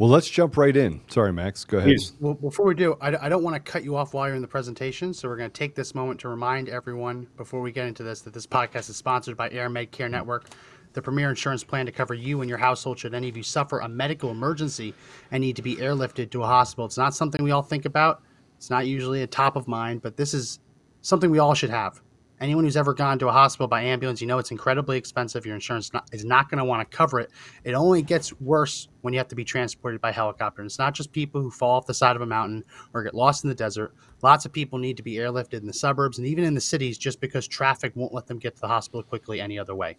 Well, 0.00 0.08
let's 0.08 0.30
jump 0.30 0.56
right 0.56 0.74
in. 0.74 1.02
Sorry, 1.08 1.30
Max. 1.30 1.62
Go 1.66 1.76
ahead. 1.76 1.90
Please. 1.90 2.14
Well, 2.20 2.32
before 2.32 2.64
we 2.64 2.74
do, 2.74 2.96
I, 3.02 3.26
I 3.26 3.28
don't 3.28 3.42
want 3.42 3.54
to 3.54 3.60
cut 3.60 3.84
you 3.84 3.96
off 3.96 4.14
while 4.14 4.26
you're 4.26 4.34
in 4.34 4.40
the 4.40 4.48
presentation, 4.48 5.12
so 5.12 5.28
we're 5.28 5.36
going 5.36 5.50
to 5.50 5.58
take 5.58 5.74
this 5.74 5.94
moment 5.94 6.18
to 6.20 6.30
remind 6.30 6.70
everyone 6.70 7.26
before 7.36 7.60
we 7.60 7.70
get 7.70 7.86
into 7.86 8.02
this 8.02 8.22
that 8.22 8.32
this 8.32 8.46
podcast 8.46 8.88
is 8.88 8.96
sponsored 8.96 9.36
by 9.36 9.50
AirMed 9.50 9.90
Care 9.90 10.08
Network, 10.08 10.48
the 10.94 11.02
premier 11.02 11.28
insurance 11.28 11.62
plan 11.62 11.84
to 11.84 11.92
cover 11.92 12.14
you 12.14 12.40
and 12.40 12.48
your 12.48 12.56
household 12.56 12.98
should 12.98 13.14
any 13.14 13.28
of 13.28 13.36
you 13.36 13.42
suffer 13.42 13.80
a 13.80 13.88
medical 13.90 14.30
emergency 14.30 14.94
and 15.32 15.42
need 15.42 15.54
to 15.56 15.62
be 15.62 15.76
airlifted 15.76 16.30
to 16.30 16.44
a 16.44 16.46
hospital. 16.46 16.86
It's 16.86 16.96
not 16.96 17.14
something 17.14 17.44
we 17.44 17.50
all 17.50 17.60
think 17.60 17.84
about. 17.84 18.22
It's 18.56 18.70
not 18.70 18.86
usually 18.86 19.20
a 19.20 19.26
top 19.26 19.54
of 19.54 19.68
mind, 19.68 20.00
but 20.00 20.16
this 20.16 20.32
is 20.32 20.60
something 21.02 21.30
we 21.30 21.40
all 21.40 21.52
should 21.52 21.68
have. 21.68 22.00
Anyone 22.40 22.64
who's 22.64 22.76
ever 22.76 22.94
gone 22.94 23.18
to 23.18 23.28
a 23.28 23.32
hospital 23.32 23.68
by 23.68 23.82
ambulance, 23.82 24.22
you 24.22 24.26
know 24.26 24.38
it's 24.38 24.50
incredibly 24.50 24.96
expensive. 24.96 25.44
Your 25.44 25.54
insurance 25.54 25.92
not, 25.92 26.08
is 26.10 26.24
not 26.24 26.48
going 26.48 26.58
to 26.58 26.64
want 26.64 26.90
to 26.90 26.96
cover 26.96 27.20
it. 27.20 27.30
It 27.64 27.74
only 27.74 28.00
gets 28.00 28.32
worse 28.40 28.88
when 29.02 29.12
you 29.12 29.18
have 29.18 29.28
to 29.28 29.34
be 29.34 29.44
transported 29.44 30.00
by 30.00 30.10
helicopter. 30.10 30.62
And 30.62 30.66
it's 30.66 30.78
not 30.78 30.94
just 30.94 31.12
people 31.12 31.42
who 31.42 31.50
fall 31.50 31.76
off 31.76 31.86
the 31.86 31.92
side 31.92 32.16
of 32.16 32.22
a 32.22 32.26
mountain 32.26 32.64
or 32.94 33.02
get 33.02 33.14
lost 33.14 33.44
in 33.44 33.48
the 33.50 33.54
desert. 33.54 33.94
Lots 34.22 34.46
of 34.46 34.52
people 34.52 34.78
need 34.78 34.96
to 34.96 35.02
be 35.02 35.16
airlifted 35.16 35.60
in 35.60 35.66
the 35.66 35.72
suburbs 35.72 36.16
and 36.16 36.26
even 36.26 36.44
in 36.44 36.54
the 36.54 36.60
cities 36.62 36.96
just 36.96 37.20
because 37.20 37.46
traffic 37.46 37.92
won't 37.94 38.14
let 38.14 38.26
them 38.26 38.38
get 38.38 38.54
to 38.54 38.60
the 38.62 38.68
hospital 38.68 39.02
quickly 39.02 39.40
any 39.40 39.58
other 39.58 39.74
way. 39.74 39.98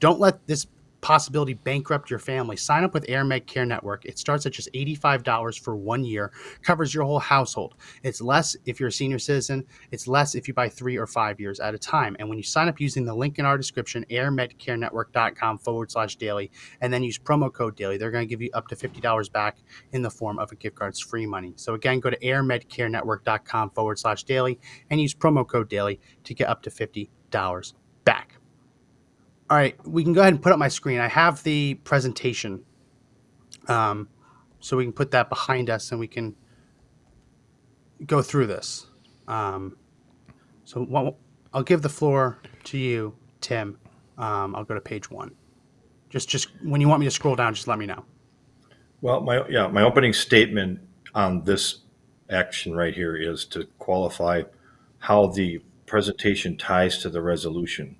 Don't 0.00 0.18
let 0.18 0.44
this 0.46 0.66
possibility 1.06 1.54
bankrupt 1.54 2.10
your 2.10 2.18
family. 2.18 2.56
Sign 2.56 2.82
up 2.82 2.92
with 2.92 3.06
AirMed 3.06 3.46
Care 3.46 3.64
Network. 3.64 4.04
It 4.04 4.18
starts 4.18 4.44
at 4.44 4.50
just 4.50 4.68
$85 4.74 5.60
for 5.60 5.76
one 5.76 6.04
year, 6.04 6.32
covers 6.62 6.92
your 6.92 7.04
whole 7.04 7.20
household. 7.20 7.76
It's 8.02 8.20
less 8.20 8.56
if 8.66 8.80
you're 8.80 8.88
a 8.88 8.92
senior 8.92 9.20
citizen, 9.20 9.64
it's 9.92 10.08
less 10.08 10.34
if 10.34 10.48
you 10.48 10.54
buy 10.54 10.68
three 10.68 10.96
or 10.96 11.06
five 11.06 11.38
years 11.38 11.60
at 11.60 11.76
a 11.76 11.78
time. 11.78 12.16
And 12.18 12.28
when 12.28 12.38
you 12.38 12.42
sign 12.42 12.66
up 12.66 12.80
using 12.80 13.04
the 13.04 13.14
link 13.14 13.38
in 13.38 13.46
our 13.46 13.56
description, 13.56 14.04
airmedcarenetwork.com 14.10 15.58
forward 15.58 15.92
slash 15.92 16.16
daily, 16.16 16.50
and 16.80 16.92
then 16.92 17.04
use 17.04 17.20
promo 17.20 17.52
code 17.52 17.76
daily, 17.76 17.98
they're 17.98 18.10
going 18.10 18.26
to 18.26 18.28
give 18.28 18.42
you 18.42 18.50
up 18.52 18.66
to 18.66 18.74
$50 18.74 19.30
back 19.30 19.58
in 19.92 20.02
the 20.02 20.10
form 20.10 20.40
of 20.40 20.50
a 20.50 20.56
gift 20.56 20.74
card's 20.74 20.98
free 20.98 21.24
money. 21.24 21.52
So 21.54 21.74
again, 21.74 22.00
go 22.00 22.10
to 22.10 22.18
airmedcarenetwork.com 22.18 23.70
forward 23.70 24.00
slash 24.00 24.24
daily 24.24 24.58
and 24.90 25.00
use 25.00 25.14
promo 25.14 25.46
code 25.46 25.68
daily 25.68 26.00
to 26.24 26.34
get 26.34 26.48
up 26.48 26.62
to 26.62 26.70
$50 26.70 27.08
back. 27.30 27.85
All 29.48 29.56
right, 29.56 29.76
we 29.86 30.02
can 30.02 30.12
go 30.12 30.20
ahead 30.22 30.32
and 30.32 30.42
put 30.42 30.52
up 30.52 30.58
my 30.58 30.68
screen. 30.68 30.98
I 30.98 31.08
have 31.08 31.42
the 31.44 31.74
presentation, 31.74 32.64
um, 33.68 34.08
so 34.58 34.76
we 34.76 34.84
can 34.84 34.92
put 34.92 35.12
that 35.12 35.28
behind 35.28 35.70
us 35.70 35.92
and 35.92 36.00
we 36.00 36.08
can 36.08 36.34
go 38.04 38.22
through 38.22 38.48
this. 38.48 38.86
Um, 39.28 39.76
so 40.64 40.84
what, 40.84 41.14
I'll 41.52 41.62
give 41.62 41.82
the 41.82 41.88
floor 41.88 42.38
to 42.64 42.78
you, 42.78 43.14
Tim. 43.40 43.78
Um, 44.18 44.56
I'll 44.56 44.64
go 44.64 44.74
to 44.74 44.80
page 44.80 45.10
one. 45.10 45.32
Just, 46.10 46.28
just 46.28 46.48
when 46.62 46.80
you 46.80 46.88
want 46.88 47.00
me 47.00 47.06
to 47.06 47.10
scroll 47.10 47.36
down, 47.36 47.54
just 47.54 47.68
let 47.68 47.78
me 47.78 47.86
know. 47.86 48.04
Well, 49.00 49.20
my 49.20 49.46
yeah, 49.48 49.68
my 49.68 49.82
opening 49.82 50.12
statement 50.12 50.80
on 51.14 51.44
this 51.44 51.80
action 52.30 52.74
right 52.74 52.94
here 52.94 53.14
is 53.14 53.44
to 53.46 53.66
qualify 53.78 54.42
how 54.98 55.26
the 55.26 55.60
presentation 55.86 56.56
ties 56.56 56.98
to 56.98 57.10
the 57.10 57.22
resolution. 57.22 57.96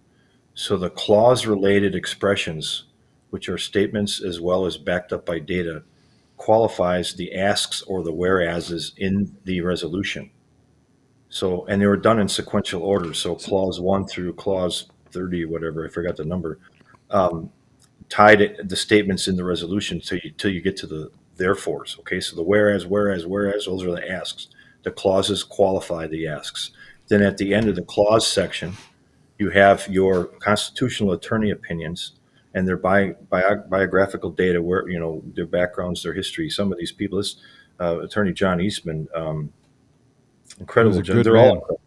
So 0.56 0.78
the 0.78 0.88
clause 0.88 1.46
related 1.46 1.94
expressions, 1.94 2.84
which 3.28 3.50
are 3.50 3.58
statements 3.58 4.22
as 4.22 4.40
well 4.40 4.64
as 4.64 4.78
backed 4.78 5.12
up 5.12 5.26
by 5.26 5.38
data, 5.38 5.82
qualifies 6.38 7.12
the 7.14 7.34
asks 7.34 7.82
or 7.82 8.02
the 8.02 8.12
whereases 8.12 8.94
in 8.96 9.36
the 9.44 9.60
resolution. 9.60 10.30
So, 11.28 11.66
and 11.66 11.80
they 11.80 11.86
were 11.86 11.98
done 11.98 12.18
in 12.18 12.28
sequential 12.28 12.82
order. 12.82 13.12
So 13.12 13.34
clause 13.34 13.80
one 13.80 14.06
through 14.06 14.32
clause 14.32 14.88
30, 15.10 15.44
whatever, 15.44 15.86
I 15.86 15.90
forgot 15.90 16.16
the 16.16 16.24
number, 16.24 16.58
um, 17.10 17.50
tied 18.08 18.56
the 18.64 18.76
statements 18.76 19.28
in 19.28 19.36
the 19.36 19.44
resolution 19.44 20.00
till 20.00 20.18
you, 20.22 20.30
till 20.30 20.50
you 20.50 20.62
get 20.62 20.78
to 20.78 20.86
the 20.86 21.10
therefores. 21.36 21.98
Okay. 22.00 22.18
So 22.18 22.34
the 22.34 22.42
whereas, 22.42 22.86
whereas, 22.86 23.26
whereas, 23.26 23.66
those 23.66 23.84
are 23.84 23.92
the 23.92 24.10
asks. 24.10 24.48
The 24.84 24.90
clauses 24.90 25.44
qualify 25.44 26.06
the 26.06 26.26
asks. 26.26 26.70
Then 27.08 27.20
at 27.20 27.36
the 27.36 27.52
end 27.52 27.68
of 27.68 27.76
the 27.76 27.82
clause 27.82 28.26
section, 28.26 28.72
you 29.38 29.50
have 29.50 29.86
your 29.88 30.26
constitutional 30.26 31.12
attorney 31.12 31.50
opinions 31.50 32.12
and 32.54 32.66
their 32.66 32.78
bi- 32.78 33.14
bio- 33.28 33.62
biographical 33.68 34.30
data, 34.30 34.60
where 34.60 34.88
you 34.88 34.98
know 34.98 35.22
their 35.34 35.46
backgrounds, 35.46 36.02
their 36.02 36.14
history. 36.14 36.48
Some 36.48 36.72
of 36.72 36.78
these 36.78 36.92
people, 36.92 37.18
this 37.18 37.36
uh, 37.80 38.00
attorney 38.00 38.32
John 38.32 38.60
Eastman, 38.60 39.06
um, 39.14 39.52
incredible. 40.58 41.02
They're 41.02 41.34
man. 41.34 41.36
all 41.36 41.54
incredible. 41.54 41.80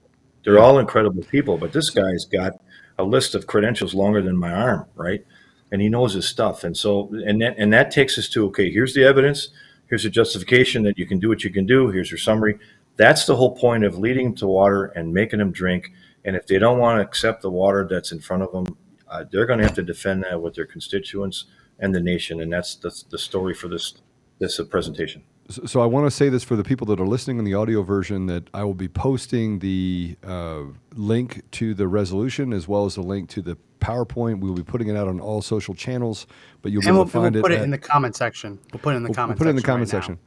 they're 0.44 0.60
all 0.60 0.80
incredible 0.80 1.24
people, 1.24 1.58
but 1.58 1.74
this 1.74 1.90
guy's 1.90 2.26
got 2.26 2.54
a 3.00 3.04
list 3.04 3.34
of 3.34 3.48
credentials 3.48 3.96
longer 3.96 4.22
than 4.22 4.38
my 4.38 4.52
arm, 4.52 4.86
right? 4.96 5.26
And 5.72 5.82
he 5.82 5.90
knows 5.90 6.14
his 6.14 6.28
stuff, 6.28 6.64
and 6.64 6.78
so 6.78 7.10
and 7.26 7.42
that 7.42 7.56
and 7.58 7.74
that 7.74 7.90
takes 7.90 8.18
us 8.20 8.30
to 8.30 8.46
okay. 8.48 8.72
Here's 8.72 8.94
the 8.94 9.04
evidence. 9.04 9.50
Here's 9.88 10.04
the 10.04 10.10
justification 10.10 10.84
that 10.84 11.00
you 11.00 11.08
can 11.08 11.18
do 11.18 11.30
what 11.30 11.44
you 11.44 11.50
can 11.50 11.66
do. 11.66 11.90
Here's 11.90 12.12
your 12.12 12.20
summary. 12.20 12.60
That's 12.96 13.26
the 13.26 13.36
whole 13.36 13.56
point 13.56 13.84
of 13.84 13.98
leading 13.98 14.26
them 14.26 14.36
to 14.36 14.48
water 14.48 14.86
and 14.96 15.12
making 15.12 15.40
them 15.40 15.52
drink. 15.52 15.92
And 16.26 16.36
if 16.36 16.48
they 16.48 16.60
don't 16.60 16.80
want 16.80 16.98
to 17.00 17.02
accept 17.02 17.42
the 17.42 17.50
water 17.50 17.88
that's 17.90 18.12
in 18.12 18.20
front 18.20 18.44
of 18.44 18.52
them, 18.52 18.78
uh, 19.08 19.24
they're 19.32 19.46
going 19.46 19.60
to 19.60 19.66
have 19.66 19.76
to 19.76 19.84
defend 19.84 20.24
that 20.24 20.42
with 20.42 20.54
their 20.56 20.66
constituents 20.66 21.46
and 21.80 21.96
the 21.96 22.00
nation. 22.00 22.42
And 22.42 22.52
that's 22.52 22.76
the, 22.76 22.92
the 23.10 23.18
story 23.18 23.54
for 23.54 23.68
this 23.68 23.94
this 24.40 24.60
uh, 24.60 24.64
presentation. 24.66 25.24
So, 25.50 25.66
so 25.66 25.82
I 25.82 25.86
want 25.86 26.06
to 26.06 26.12
say 26.12 26.30
this 26.30 26.44
for 26.44 26.56
the 26.56 26.64
people 26.64 26.86
that 26.88 27.00
are 27.00 27.08
listening 27.08 27.40
in 27.40 27.44
the 27.46 27.56
audio 27.56 27.82
version 27.82 28.28
that 28.28 28.50
I 28.54 28.64
will 28.64 28.74
be 28.76 28.88
posting 28.88 29.60
the 29.60 30.16
uh, 30.24 30.62
link 30.96 31.42
to 31.52 31.74
the 31.74 31.88
resolution 31.88 32.54
as 32.54 32.68
well 32.68 32.86
as 32.86 32.96
the 32.96 33.02
link 33.02 33.30
to 33.32 33.42
the 33.42 33.58
PowerPoint. 33.82 34.40
We 34.40 34.48
will 34.50 34.56
be 34.56 34.64
putting 34.64 34.88
it 34.88 34.96
out 34.96 35.08
on 35.08 35.20
all 35.20 35.42
social 35.42 35.74
channels, 35.74 36.28
but 36.62 36.72
you'll 36.72 36.82
be 36.82 36.88
And 36.88 36.96
able 36.96 37.00
we'll, 37.00 37.06
to 37.08 37.12
find 37.12 37.36
we'll 37.36 37.44
put 37.44 37.52
it 37.52 37.58
at- 37.60 37.64
in 37.64 37.72
the 37.72 37.78
comment 37.78 38.16
section. 38.16 38.60
We'll 38.72 38.80
put 38.82 38.94
it 38.94 38.98
in 38.98 39.04
the 39.04 39.10
We'll- 39.10 39.16
comment 39.16 39.40
we'll 39.40 39.46
put 39.46 39.48
it 39.48 39.50
in 39.52 39.56
the 39.56 39.62
section. 39.62 39.72
comment 39.74 39.94
right 39.94 40.00
now. 40.00 40.02
section. 40.02 40.20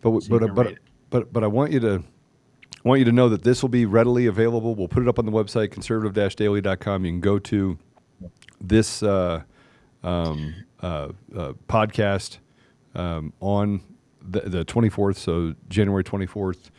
But 0.00 0.22
So 0.22 0.34
you 0.34 0.40
but 0.40 0.54
but 0.54 0.74
but 1.10 1.32
but 1.32 1.44
I 1.44 1.48
want 1.48 1.72
you 1.72 1.80
to 1.80 2.04
I 2.88 2.90
want 2.90 3.00
you 3.00 3.04
to 3.04 3.12
know 3.12 3.28
that 3.28 3.42
this 3.42 3.60
will 3.60 3.68
be 3.68 3.84
readily 3.84 4.24
available. 4.24 4.74
We'll 4.74 4.88
put 4.88 5.02
it 5.02 5.10
up 5.10 5.18
on 5.18 5.26
the 5.26 5.30
website 5.30 5.70
conservative-daily.com. 5.72 7.04
You 7.04 7.12
can 7.12 7.20
go 7.20 7.38
to 7.38 7.76
this 8.62 9.02
uh, 9.02 9.42
um, 10.02 10.54
uh, 10.80 11.08
uh, 11.36 11.52
podcast 11.68 12.38
um, 12.94 13.34
on 13.40 13.82
the, 14.22 14.40
the 14.40 14.64
24th, 14.64 15.16
so 15.16 15.54
January 15.68 16.02
24th, 16.02 16.70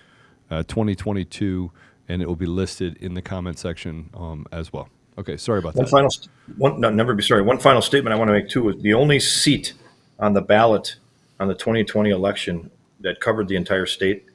uh, 0.50 0.64
2022, 0.64 1.72
and 2.08 2.24
it 2.24 2.28
will 2.28 2.36
be 2.36 2.48
listed 2.48 2.98
in 2.98 3.14
the 3.14 3.22
comment 3.22 3.60
section 3.60 4.10
um, 4.16 4.48
as 4.52 4.74
well. 4.74 4.90
Okay, 5.20 5.38
sorry 5.38 5.60
about 5.60 5.76
One 5.76 5.86
that. 5.86 5.92
final, 5.92 6.10
st- 6.10 6.32
one, 6.58 6.80
no, 6.82 6.90
never 6.90 7.14
be 7.14 7.22
sorry. 7.22 7.44
One 7.44 7.60
final 7.60 7.84
statement 7.84 8.16
I 8.16 8.18
want 8.18 8.30
to 8.30 8.34
make 8.34 8.50
too 8.50 8.70
is 8.70 8.82
the 8.82 8.96
only 8.96 9.20
seat 9.20 9.76
on 10.18 10.34
the 10.34 10.42
ballot 10.42 10.96
on 11.40 11.48
the 11.50 11.54
2020 11.54 12.10
election 12.10 12.72
that 13.02 13.22
covered 13.22 13.48
the 13.48 13.56
entire 13.56 13.86
state 13.86 14.26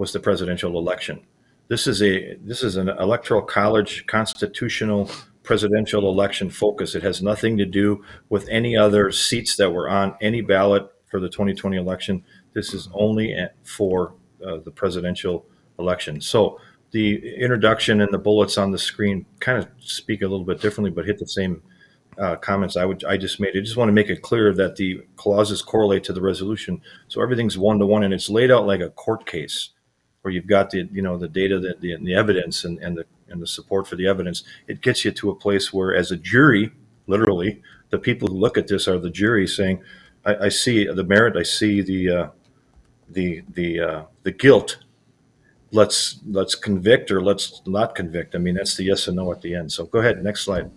was 0.00 0.14
the 0.14 0.18
presidential 0.18 0.78
election. 0.78 1.20
This 1.68 1.86
is 1.86 2.02
a 2.02 2.34
this 2.36 2.62
is 2.62 2.76
an 2.76 2.88
electoral 2.88 3.42
college 3.42 4.06
constitutional 4.06 5.10
presidential 5.42 6.08
election 6.08 6.48
focus. 6.48 6.94
It 6.94 7.02
has 7.02 7.22
nothing 7.22 7.58
to 7.58 7.66
do 7.66 8.02
with 8.30 8.48
any 8.48 8.74
other 8.78 9.12
seats 9.12 9.56
that 9.56 9.70
were 9.70 9.90
on 9.90 10.16
any 10.22 10.40
ballot 10.40 10.90
for 11.10 11.20
the 11.20 11.28
2020 11.28 11.76
election. 11.76 12.24
This 12.54 12.72
is 12.72 12.88
only 12.94 13.36
for 13.62 14.14
uh, 14.44 14.56
the 14.64 14.70
presidential 14.70 15.44
election. 15.78 16.22
So 16.22 16.58
the 16.92 17.36
introduction 17.36 18.00
and 18.00 18.10
the 18.10 18.18
bullets 18.18 18.56
on 18.56 18.70
the 18.70 18.78
screen 18.78 19.26
kind 19.38 19.58
of 19.58 19.68
speak 19.80 20.22
a 20.22 20.28
little 20.28 20.46
bit 20.46 20.62
differently, 20.62 20.90
but 20.90 21.04
hit 21.04 21.18
the 21.18 21.28
same 21.28 21.62
uh, 22.18 22.36
comments 22.36 22.76
I 22.76 22.86
would 22.86 23.04
I 23.04 23.18
just 23.18 23.38
made. 23.38 23.54
I 23.54 23.60
just 23.60 23.76
want 23.76 23.90
to 23.90 23.92
make 23.92 24.08
it 24.08 24.22
clear 24.22 24.54
that 24.54 24.76
the 24.76 25.02
clauses 25.16 25.60
correlate 25.60 26.04
to 26.04 26.14
the 26.14 26.22
resolution, 26.22 26.80
so 27.08 27.20
everything's 27.20 27.58
one 27.58 27.78
to 27.80 27.86
one, 27.86 28.02
and 28.02 28.14
it's 28.14 28.30
laid 28.30 28.50
out 28.50 28.66
like 28.66 28.80
a 28.80 28.90
court 28.90 29.26
case, 29.26 29.70
where 30.22 30.32
you've 30.32 30.46
got 30.46 30.70
the 30.70 30.88
you 30.92 31.02
know 31.02 31.16
the 31.16 31.28
data, 31.28 31.58
the, 31.58 31.74
the, 31.80 31.96
the 31.96 32.14
evidence, 32.14 32.64
and, 32.64 32.78
and 32.78 32.96
the 32.96 33.04
and 33.28 33.40
the 33.40 33.46
support 33.46 33.86
for 33.86 33.96
the 33.96 34.06
evidence. 34.06 34.42
It 34.66 34.80
gets 34.80 35.04
you 35.04 35.12
to 35.12 35.30
a 35.30 35.34
place 35.34 35.72
where, 35.72 35.94
as 35.94 36.10
a 36.10 36.16
jury, 36.16 36.72
literally, 37.06 37.62
the 37.90 37.98
people 37.98 38.28
who 38.28 38.34
look 38.34 38.58
at 38.58 38.68
this 38.68 38.86
are 38.88 38.98
the 38.98 39.10
jury 39.10 39.46
saying, 39.46 39.82
"I, 40.24 40.36
I 40.36 40.48
see 40.48 40.84
the 40.86 41.04
merit, 41.04 41.36
I 41.36 41.42
see 41.42 41.80
the 41.80 42.10
uh, 42.10 42.28
the 43.08 43.42
the 43.52 43.80
uh, 43.80 44.02
the 44.22 44.32
guilt." 44.32 44.78
Let's 45.72 46.18
let's 46.26 46.56
convict 46.56 47.12
or 47.12 47.22
let's 47.22 47.62
not 47.64 47.94
convict. 47.94 48.34
I 48.34 48.38
mean, 48.38 48.56
that's 48.56 48.76
the 48.76 48.84
yes 48.84 49.06
and 49.06 49.16
no 49.16 49.30
at 49.30 49.40
the 49.40 49.54
end. 49.54 49.70
So 49.70 49.86
go 49.86 50.00
ahead, 50.00 50.22
next 50.22 50.42
slide. 50.42 50.68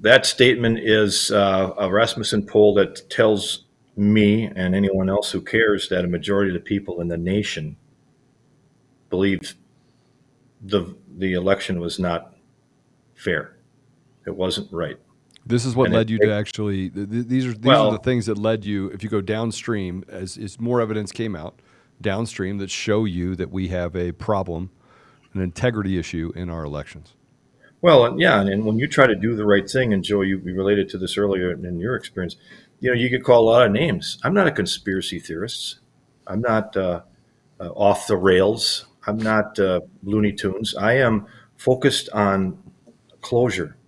That 0.00 0.24
statement 0.24 0.78
is 0.78 1.32
uh, 1.32 1.72
a 1.78 1.90
Rasmussen 1.90 2.46
poll 2.46 2.74
that 2.74 3.10
tells 3.10 3.63
me 3.96 4.44
and 4.44 4.74
anyone 4.74 5.08
else 5.08 5.30
who 5.32 5.40
cares 5.40 5.88
that 5.88 6.04
a 6.04 6.08
majority 6.08 6.50
of 6.50 6.54
the 6.54 6.60
people 6.68 7.00
in 7.00 7.08
the 7.08 7.16
nation 7.18 7.76
believe 9.10 9.54
the 10.60 10.96
the 11.16 11.32
election 11.34 11.78
was 11.78 11.98
not 11.98 12.34
fair. 13.14 13.56
It 14.26 14.34
wasn't 14.34 14.72
right. 14.72 14.96
This 15.46 15.64
is 15.64 15.76
what 15.76 15.86
And 15.86 15.94
it- 15.94 15.98
led 15.98 16.10
you 16.10 16.18
to 16.20 16.32
actually. 16.32 16.88
Th- 16.90 17.08
th- 17.08 17.26
these 17.26 17.46
are 17.46 17.52
these 17.52 17.64
Well- 17.64 17.88
are 17.88 17.92
the 17.92 17.98
things 17.98 18.26
that 18.26 18.38
led 18.38 18.64
you. 18.64 18.88
If 18.88 19.02
you 19.04 19.08
go 19.10 19.20
downstream, 19.20 20.04
as, 20.08 20.36
as 20.38 20.58
more 20.60 20.80
evidence 20.80 21.12
came 21.12 21.36
out 21.36 21.60
downstream 22.00 22.58
that 22.58 22.70
show 22.70 23.04
you 23.04 23.36
that 23.36 23.50
we 23.52 23.68
have 23.68 23.94
a 23.94 24.12
problem, 24.12 24.70
an 25.34 25.40
integrity 25.40 25.98
issue 25.98 26.32
in 26.34 26.50
our 26.50 26.64
elections. 26.64 27.14
Well, 27.80 28.18
yeah, 28.18 28.40
and, 28.40 28.48
and 28.48 28.64
when 28.64 28.78
you 28.78 28.88
try 28.88 29.06
to 29.06 29.14
do 29.14 29.36
the 29.36 29.44
right 29.44 29.68
thing, 29.68 29.92
and 29.92 30.02
Joe, 30.02 30.22
you, 30.22 30.38
you 30.44 30.54
related 30.54 30.88
to 30.90 30.98
this 30.98 31.18
earlier 31.18 31.52
in 31.52 31.78
your 31.78 31.94
experience, 31.94 32.36
you 32.84 32.90
know, 32.90 32.96
you 32.96 33.08
get 33.08 33.24
called 33.24 33.46
a 33.46 33.50
lot 33.50 33.64
of 33.64 33.72
names. 33.72 34.18
I'm 34.24 34.34
not 34.34 34.46
a 34.46 34.52
conspiracy 34.52 35.18
theorist. 35.18 35.78
I'm 36.26 36.42
not 36.42 36.76
uh, 36.76 37.00
uh, 37.58 37.70
off 37.70 38.06
the 38.06 38.16
rails. 38.18 38.84
I'm 39.06 39.16
not 39.16 39.58
uh, 39.58 39.80
Looney 40.02 40.34
Tunes. 40.34 40.74
I 40.74 40.98
am 40.98 41.26
focused 41.56 42.10
on 42.10 42.58
closure 43.22 43.78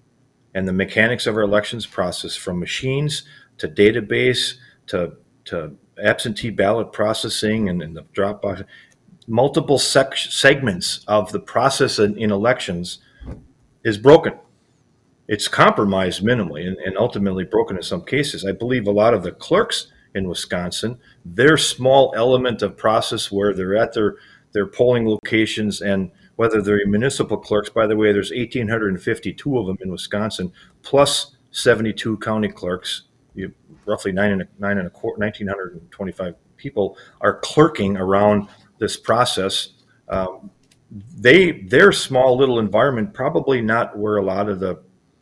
and 0.54 0.66
the 0.66 0.72
mechanics 0.72 1.26
of 1.26 1.36
our 1.36 1.42
elections 1.42 1.84
process, 1.84 2.36
from 2.36 2.58
machines 2.58 3.24
to 3.58 3.68
database 3.68 4.54
to 4.86 5.12
to 5.44 5.76
absentee 6.02 6.48
ballot 6.48 6.90
processing 6.90 7.68
and, 7.68 7.82
and 7.82 7.94
the 7.94 8.06
drop 8.14 8.40
box, 8.40 8.62
multiple 9.26 9.78
sec- 9.78 10.16
segments 10.16 11.04
of 11.06 11.32
the 11.32 11.40
process 11.40 11.98
in, 11.98 12.16
in 12.16 12.30
elections 12.30 13.00
is 13.84 13.98
broken. 13.98 14.32
It's 15.28 15.48
compromised 15.48 16.22
minimally 16.22 16.66
and, 16.66 16.76
and 16.78 16.96
ultimately 16.96 17.44
broken 17.44 17.76
in 17.76 17.82
some 17.82 18.04
cases. 18.04 18.44
I 18.44 18.52
believe 18.52 18.86
a 18.86 18.92
lot 18.92 19.14
of 19.14 19.22
the 19.22 19.32
clerks 19.32 19.88
in 20.14 20.28
Wisconsin, 20.28 20.98
their 21.24 21.56
small 21.56 22.12
element 22.16 22.62
of 22.62 22.76
process 22.76 23.30
where 23.30 23.52
they're 23.52 23.76
at 23.76 23.92
their, 23.92 24.16
their 24.52 24.66
polling 24.66 25.06
locations 25.06 25.82
and 25.82 26.10
whether 26.36 26.62
they're 26.62 26.86
municipal 26.86 27.36
clerks, 27.36 27.70
by 27.70 27.86
the 27.86 27.96
way, 27.96 28.12
there's 28.12 28.30
1,852 28.30 29.58
of 29.58 29.66
them 29.66 29.78
in 29.80 29.90
Wisconsin, 29.90 30.52
plus 30.82 31.36
72 31.50 32.18
county 32.18 32.48
clerks, 32.48 33.02
you, 33.34 33.52
roughly 33.86 34.12
nine 34.12 34.32
and 34.32 34.42
a, 34.42 34.48
nine 34.58 34.78
and 34.78 34.86
a 34.86 34.90
quarter, 34.90 35.18
1,925 35.18 36.34
people 36.56 36.96
are 37.20 37.38
clerking 37.40 37.96
around 37.96 38.48
this 38.78 38.96
process. 38.96 39.70
Um, 40.08 40.50
they 41.16 41.62
their 41.62 41.90
small 41.90 42.36
little 42.36 42.58
environment 42.58 43.12
probably 43.12 43.60
not 43.60 43.98
where 43.98 44.18
a 44.18 44.22
lot 44.22 44.48
of 44.48 44.60
the 44.60 44.80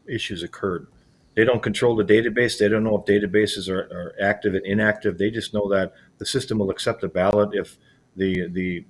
issues 0.09 0.43
occurred. 0.43 0.87
They 1.35 1.45
don't 1.45 1.63
control 1.63 1.97
the 1.97 2.05
database. 2.05 2.59
They 2.59 2.69
don't 2.69 2.85
know 2.85 2.99
if 2.99 3.07
databases 3.07 3.69
are, 3.69 3.81
are 3.81 4.15
active 4.21 4.55
and 4.55 4.65
inactive. 4.65 5.19
They 5.19 5.31
just 5.31 5.53
know 5.53 5.69
that 5.71 5.93
the 6.19 6.27
system 6.27 6.59
will 6.59 6.71
accept 6.71 7.03
a 7.03 7.09
ballot 7.09 7.51
if 7.53 7.77
the 8.17 8.49
the 8.49 8.85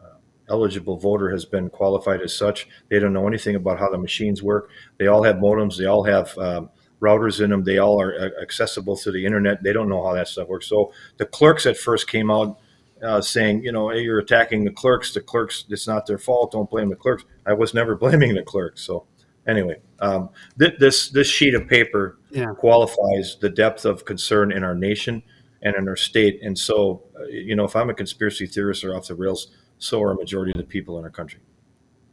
uh, 0.00 0.18
eligible 0.48 0.96
voter 0.96 1.30
has 1.30 1.44
been 1.44 1.70
qualified 1.70 2.22
as 2.22 2.34
such. 2.34 2.68
They 2.88 3.00
don't 3.00 3.12
know 3.12 3.26
anything 3.26 3.56
about 3.56 3.80
how 3.80 3.90
the 3.90 3.98
machines 3.98 4.42
work. 4.42 4.70
They 4.98 5.08
all 5.08 5.24
have 5.24 5.36
modems. 5.36 5.76
They 5.76 5.86
all 5.86 6.04
have 6.04 6.38
um, 6.38 6.70
routers 7.00 7.42
in 7.42 7.50
them. 7.50 7.64
They 7.64 7.78
all 7.78 8.00
are 8.00 8.14
uh, 8.14 8.42
accessible 8.42 8.96
through 8.96 9.12
the 9.12 9.26
internet. 9.26 9.62
They 9.62 9.72
don't 9.72 9.88
know 9.88 10.04
how 10.04 10.14
that 10.14 10.28
stuff 10.28 10.48
works. 10.48 10.68
So 10.68 10.92
the 11.16 11.26
clerks 11.26 11.66
at 11.66 11.76
first 11.76 12.08
came 12.08 12.30
out 12.30 12.58
uh, 13.02 13.20
saying, 13.20 13.62
you 13.62 13.72
know, 13.72 13.90
hey, 13.90 14.00
you're 14.00 14.18
attacking 14.18 14.64
the 14.64 14.72
clerks. 14.72 15.12
The 15.14 15.20
clerks, 15.20 15.64
it's 15.68 15.86
not 15.86 16.06
their 16.06 16.18
fault. 16.18 16.52
Don't 16.52 16.70
blame 16.70 16.90
the 16.90 16.96
clerks. 16.96 17.24
I 17.46 17.52
was 17.54 17.74
never 17.74 17.94
blaming 17.96 18.34
the 18.34 18.42
clerks. 18.42 18.82
So 18.82 19.06
anyway, 19.46 19.80
um, 20.00 20.30
th- 20.58 20.78
this 20.78 21.08
this 21.10 21.26
sheet 21.26 21.54
of 21.54 21.66
paper 21.66 22.18
Yeah. 22.30 22.52
qualifies 22.56 23.36
the 23.40 23.48
depth 23.48 23.84
of 23.84 24.04
concern 24.04 24.52
in 24.52 24.62
our 24.64 24.74
nation 24.74 25.22
and 25.62 25.74
in 25.76 25.88
our 25.88 25.96
state. 25.96 26.40
And 26.42 26.56
so, 26.58 27.02
uh, 27.18 27.24
you 27.24 27.56
know, 27.56 27.64
if 27.64 27.74
I'm 27.74 27.90
a 27.90 27.94
conspiracy 27.94 28.46
theorist 28.46 28.84
or 28.84 28.94
off 28.94 29.08
the 29.08 29.14
rails, 29.14 29.48
so 29.78 30.02
are 30.02 30.12
a 30.12 30.14
majority 30.16 30.52
of 30.52 30.58
the 30.58 30.64
people 30.64 30.98
in 30.98 31.04
our 31.04 31.10
country. 31.10 31.40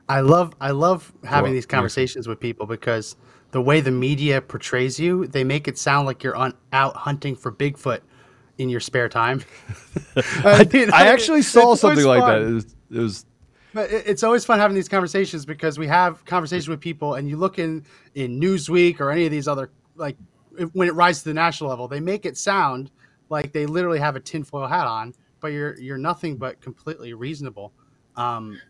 I 0.07 0.21
love 0.21 0.53
I 0.61 0.71
love 0.71 1.13
having 1.23 1.49
Well, 1.49 1.53
these 1.53 1.65
yeah. 1.65 1.75
conversations 1.75 2.27
with 2.27 2.39
people 2.39 2.65
because 2.65 3.15
the 3.51 3.61
way 3.61 3.81
the 3.81 3.91
media 3.91 4.41
portrays 4.41 4.99
you, 4.99 5.27
they 5.27 5.43
make 5.43 5.67
it 5.67 5.77
sound 5.77 6.05
like 6.05 6.23
you're 6.23 6.35
on, 6.35 6.53
out 6.73 6.95
hunting 6.95 7.35
for 7.35 7.51
Bigfoot 7.51 8.01
in 8.57 8.69
your 8.69 8.79
spare 8.79 9.09
time. 9.09 9.43
I, 10.43 10.67
mean, 10.71 10.91
I 10.91 11.07
actually 11.07 11.41
saw 11.41 11.75
something 11.75 12.05
like 12.05 12.21
that. 12.21 12.41
It 12.41 12.53
was, 12.53 12.75
it 12.91 12.99
was 12.99 13.24
But 13.75 13.91
it's 13.91 14.23
always 14.23 14.45
fun 14.45 14.57
having 14.57 14.73
these 14.73 14.87
conversations 14.87 15.45
because 15.45 15.77
we 15.77 15.85
have 15.87 16.23
conversations 16.23 16.69
with 16.69 16.79
people, 16.79 17.15
and 17.15 17.27
you 17.27 17.35
look 17.35 17.59
in 17.59 17.83
in 18.13 18.39
Newsweek 18.39 19.01
or 19.01 19.11
any 19.11 19.25
of 19.25 19.31
these 19.31 19.49
other 19.49 19.69
like 19.97 20.15
when 20.71 20.87
it 20.87 20.93
rises 20.93 21.23
to 21.23 21.29
the 21.29 21.33
national 21.33 21.69
level, 21.71 21.89
they 21.89 21.99
make 21.99 22.25
it 22.25 22.37
sound 22.37 22.89
like 23.27 23.51
they 23.51 23.65
literally 23.65 23.99
have 23.99 24.15
a 24.15 24.21
tinfoil 24.21 24.65
hat 24.65 24.87
on, 24.87 25.13
but 25.41 25.51
you're 25.51 25.77
you're 25.77 25.97
nothing 25.97 26.37
but 26.37 26.61
completely 26.61 27.13
reasonable. 27.13 27.73
Um, 28.15 28.61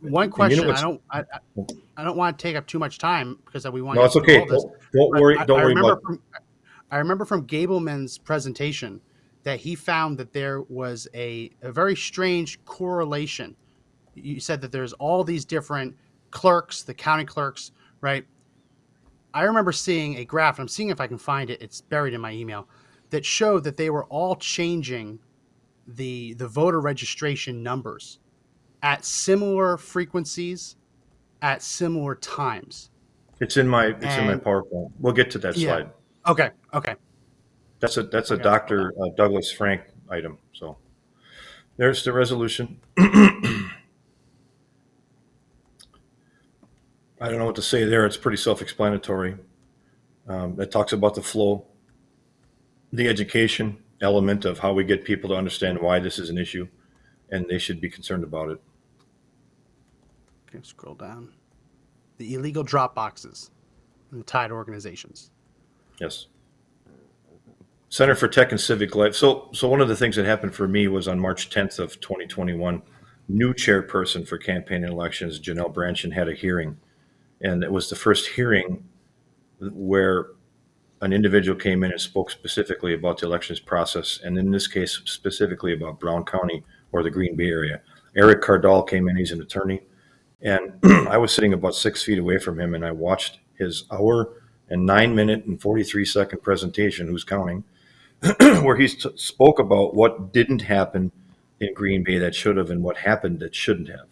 one 0.00 0.28
know 0.28 0.34
question 0.34 0.66
what's- 0.66 0.78
I 0.78 0.82
don't 0.82 1.00
I, 1.10 1.20
I, 1.20 1.62
I 1.96 2.04
don't 2.04 2.18
want 2.18 2.38
to 2.38 2.42
take 2.42 2.54
up 2.54 2.66
too 2.66 2.78
much 2.78 2.98
time 2.98 3.38
because 3.46 3.66
we 3.70 3.80
want 3.80 3.96
No, 3.96 4.02
to 4.02 4.06
it's 4.08 4.16
okay. 4.16 4.40
this. 4.44 4.62
Don't, 4.62 4.74
don't 4.92 5.20
worry. 5.22 5.38
I, 5.38 5.46
Don't 5.46 5.58
I 5.58 5.62
worry 5.62 5.68
remember 5.74 5.92
about. 5.92 6.02
From, 6.02 6.20
I 6.90 6.98
remember 6.98 7.24
from 7.24 7.46
Gableman's 7.46 8.18
presentation 8.18 9.00
that 9.42 9.58
he 9.58 9.74
found 9.74 10.18
that 10.18 10.34
there 10.34 10.60
was 10.62 11.08
a, 11.14 11.50
a 11.62 11.72
very 11.72 11.96
strange 11.96 12.62
correlation. 12.66 13.56
You 14.14 14.40
said 14.40 14.60
that 14.62 14.72
there's 14.72 14.92
all 14.94 15.24
these 15.24 15.44
different 15.44 15.96
clerks, 16.30 16.82
the 16.82 16.94
county 16.94 17.24
clerks, 17.24 17.72
right? 18.00 18.24
I 19.32 19.42
remember 19.42 19.72
seeing 19.72 20.16
a 20.16 20.24
graph, 20.24 20.58
and 20.58 20.64
I'm 20.64 20.68
seeing 20.68 20.90
if 20.90 21.00
I 21.00 21.06
can 21.06 21.18
find 21.18 21.50
it. 21.50 21.62
It's 21.62 21.80
buried 21.80 22.14
in 22.14 22.20
my 22.20 22.32
email 22.32 22.68
that 23.10 23.24
showed 23.24 23.64
that 23.64 23.76
they 23.76 23.90
were 23.90 24.04
all 24.06 24.36
changing 24.36 25.18
the 25.86 26.34
the 26.34 26.46
voter 26.46 26.80
registration 26.80 27.62
numbers 27.62 28.18
at 28.82 29.04
similar 29.04 29.76
frequencies 29.76 30.76
at 31.42 31.62
similar 31.62 32.14
times. 32.14 32.90
It's 33.40 33.56
in 33.56 33.66
my 33.68 33.86
it's 34.00 34.16
in 34.16 34.26
my 34.26 34.36
PowerPoint. 34.36 34.92
We'll 34.98 35.12
get 35.12 35.30
to 35.32 35.38
that 35.38 35.56
Yeah. 35.56 35.68
slide. 35.68 35.90
Okay, 36.28 36.50
okay. 36.74 36.94
That's 37.80 37.96
a, 37.96 38.02
that's 38.02 38.30
a 38.30 38.34
Okay. 38.34 38.42
Dr. 38.42 38.92
uh, 39.00 39.08
Douglas 39.16 39.50
Frank 39.50 39.80
item, 40.10 40.38
so. 40.52 40.76
There's 41.78 42.04
the 42.04 42.12
resolution. 42.12 42.78
I 47.20 47.28
don't 47.28 47.38
know 47.38 47.44
what 47.44 47.56
to 47.56 47.62
say 47.62 47.84
there. 47.84 48.06
It's 48.06 48.16
pretty 48.16 48.38
self-explanatory. 48.38 49.36
Um, 50.26 50.58
it 50.58 50.70
talks 50.70 50.92
about 50.92 51.14
the 51.14 51.22
flow, 51.22 51.66
the 52.92 53.08
education 53.08 53.78
element 54.00 54.44
of 54.44 54.60
how 54.60 54.72
we 54.72 54.84
get 54.84 55.04
people 55.04 55.28
to 55.30 55.36
understand 55.36 55.78
why 55.78 55.98
this 55.98 56.18
is 56.18 56.30
an 56.30 56.38
issue, 56.38 56.66
and 57.30 57.46
they 57.48 57.58
should 57.58 57.80
be 57.80 57.90
concerned 57.90 58.24
about 58.24 58.50
it. 58.50 58.60
Okay, 60.48 60.60
scroll 60.62 60.94
down. 60.94 61.32
The 62.16 62.34
illegal 62.34 62.62
drop 62.62 62.94
boxes 62.94 63.50
and 64.12 64.26
tied 64.26 64.50
organizations. 64.50 65.30
Yes. 66.00 66.26
Center 67.90 68.14
for 68.14 68.28
Tech 68.28 68.50
and 68.50 68.60
Civic 68.60 68.94
Life. 68.94 69.14
So, 69.14 69.50
so 69.52 69.68
one 69.68 69.80
of 69.80 69.88
the 69.88 69.96
things 69.96 70.16
that 70.16 70.24
happened 70.24 70.54
for 70.54 70.68
me 70.68 70.88
was 70.88 71.08
on 71.08 71.18
March 71.18 71.50
10th 71.50 71.78
of 71.78 72.00
2021, 72.00 72.82
new 73.28 73.52
chairperson 73.52 74.26
for 74.26 74.38
campaign 74.38 74.84
and 74.84 74.92
elections, 74.92 75.40
Janel 75.40 75.74
Brandtjen, 75.74 76.12
had 76.12 76.28
a 76.28 76.34
hearing. 76.34 76.78
And 77.40 77.62
it 77.62 77.72
was 77.72 77.88
the 77.88 77.96
first 77.96 78.28
hearing 78.28 78.84
where 79.60 80.28
an 81.02 81.12
individual 81.12 81.58
came 81.58 81.82
in 81.82 81.90
and 81.90 82.00
spoke 82.00 82.30
specifically 82.30 82.92
about 82.94 83.18
the 83.18 83.26
elections 83.26 83.60
process, 83.60 84.20
and 84.22 84.38
in 84.38 84.50
this 84.50 84.66
case, 84.66 85.00
specifically 85.04 85.72
about 85.72 85.98
Brown 85.98 86.24
County 86.24 86.62
or 86.92 87.02
the 87.02 87.10
Green 87.10 87.36
Bay 87.36 87.48
area. 87.48 87.80
Erick 88.16 88.42
Kaardal 88.42 88.86
came 88.86 89.08
in, 89.08 89.16
he's 89.16 89.32
an 89.32 89.40
attorney. 89.40 89.80
And 90.42 90.72
I 91.08 91.16
was 91.16 91.32
sitting 91.32 91.52
about 91.52 91.74
six 91.74 92.02
feet 92.02 92.18
away 92.18 92.38
from 92.38 92.60
him, 92.60 92.74
and 92.74 92.84
I 92.84 92.90
watched 92.90 93.38
his 93.54 93.84
hour 93.90 94.32
and 94.68 94.86
nine 94.86 95.14
minute 95.14 95.44
and 95.44 95.60
43 95.60 96.04
second 96.04 96.42
presentation, 96.42 97.08
who's 97.08 97.24
counting, 97.24 97.64
where 98.40 98.76
he 98.76 98.88
t- 98.88 99.10
spoke 99.16 99.58
about 99.58 99.94
what 99.94 100.32
didn't 100.32 100.62
happen 100.62 101.12
in 101.60 101.74
Green 101.74 102.02
Bay 102.02 102.18
that 102.18 102.34
should 102.34 102.56
have 102.56 102.70
and 102.70 102.82
what 102.82 102.98
happened 102.98 103.40
that 103.40 103.54
shouldn't 103.54 103.88
have. 103.88 104.06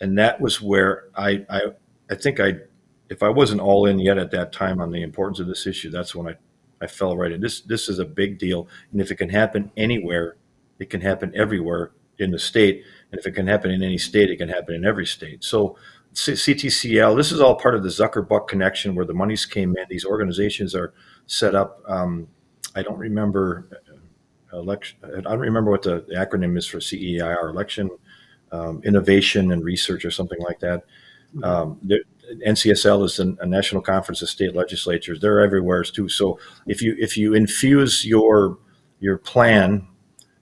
And 0.00 0.18
that 0.18 0.40
was 0.40 0.60
where 0.60 1.04
I, 1.16 1.44
I, 1.48 1.60
I 2.10 2.14
think 2.14 2.40
I, 2.40 2.54
if 3.08 3.22
I 3.22 3.28
wasn't 3.28 3.60
all 3.60 3.86
in 3.86 3.98
yet 3.98 4.18
at 4.18 4.30
that 4.32 4.52
time 4.52 4.80
on 4.80 4.90
the 4.90 5.02
importance 5.02 5.40
of 5.40 5.46
this 5.46 5.66
issue, 5.66 5.90
that's 5.90 6.14
when 6.14 6.28
I, 6.28 6.36
I 6.80 6.86
fell 6.86 7.16
right 7.16 7.32
in. 7.32 7.40
This, 7.40 7.60
this 7.60 7.88
is 7.88 7.98
a 7.98 8.04
big 8.04 8.38
deal. 8.38 8.68
And 8.92 9.00
if 9.00 9.10
it 9.10 9.16
can 9.16 9.30
happen 9.30 9.70
anywhere, 9.76 10.36
it 10.78 10.90
can 10.90 11.00
happen 11.00 11.32
everywhere 11.34 11.92
in 12.18 12.30
the 12.30 12.38
state. 12.38 12.84
And 13.10 13.18
if 13.18 13.26
it 13.26 13.32
can 13.32 13.46
happen 13.46 13.70
in 13.70 13.82
any 13.82 13.98
state, 13.98 14.30
it 14.30 14.36
can 14.36 14.48
happen 14.48 14.74
in 14.74 14.84
every 14.84 15.06
state. 15.06 15.44
So 15.44 15.76
CTCL, 16.14 17.16
this 17.16 17.32
is 17.32 17.40
all 17.40 17.56
part 17.56 17.74
of 17.74 17.82
the 17.82 17.88
Zuckerbuck 17.88 18.46
connection 18.48 18.94
where 18.94 19.04
the 19.04 19.14
monies 19.14 19.46
came 19.46 19.76
in. 19.76 19.84
These 19.88 20.04
organizations 20.04 20.74
are 20.74 20.92
set 21.26 21.54
up. 21.54 21.82
Um, 21.88 22.28
I 22.76 22.82
don't 22.82 22.98
remember 22.98 23.68
uh, 24.52 24.58
election. 24.58 24.98
I 25.04 25.20
don't 25.20 25.38
remember 25.38 25.70
what 25.70 25.82
the 25.82 26.04
acronym 26.16 26.56
is 26.56 26.66
for 26.66 26.80
CEIR, 26.80 27.48
election 27.48 27.90
um, 28.52 28.80
innovation 28.84 29.50
and 29.50 29.64
research 29.64 30.04
or 30.04 30.10
something 30.10 30.40
like 30.40 30.60
that. 30.60 30.84
Um, 31.42 31.78
the, 31.82 32.00
NCSL 32.46 33.04
is 33.04 33.18
a 33.18 33.46
national 33.46 33.82
conference 33.82 34.22
of 34.22 34.30
state 34.30 34.54
legislatures. 34.54 35.20
They're 35.20 35.40
everywhere 35.40 35.82
too. 35.84 36.08
So 36.08 36.38
if 36.66 36.80
you 36.80 36.96
if 36.98 37.16
you 37.16 37.34
infuse 37.34 38.04
your 38.04 38.58
your 39.00 39.18
plan 39.18 39.86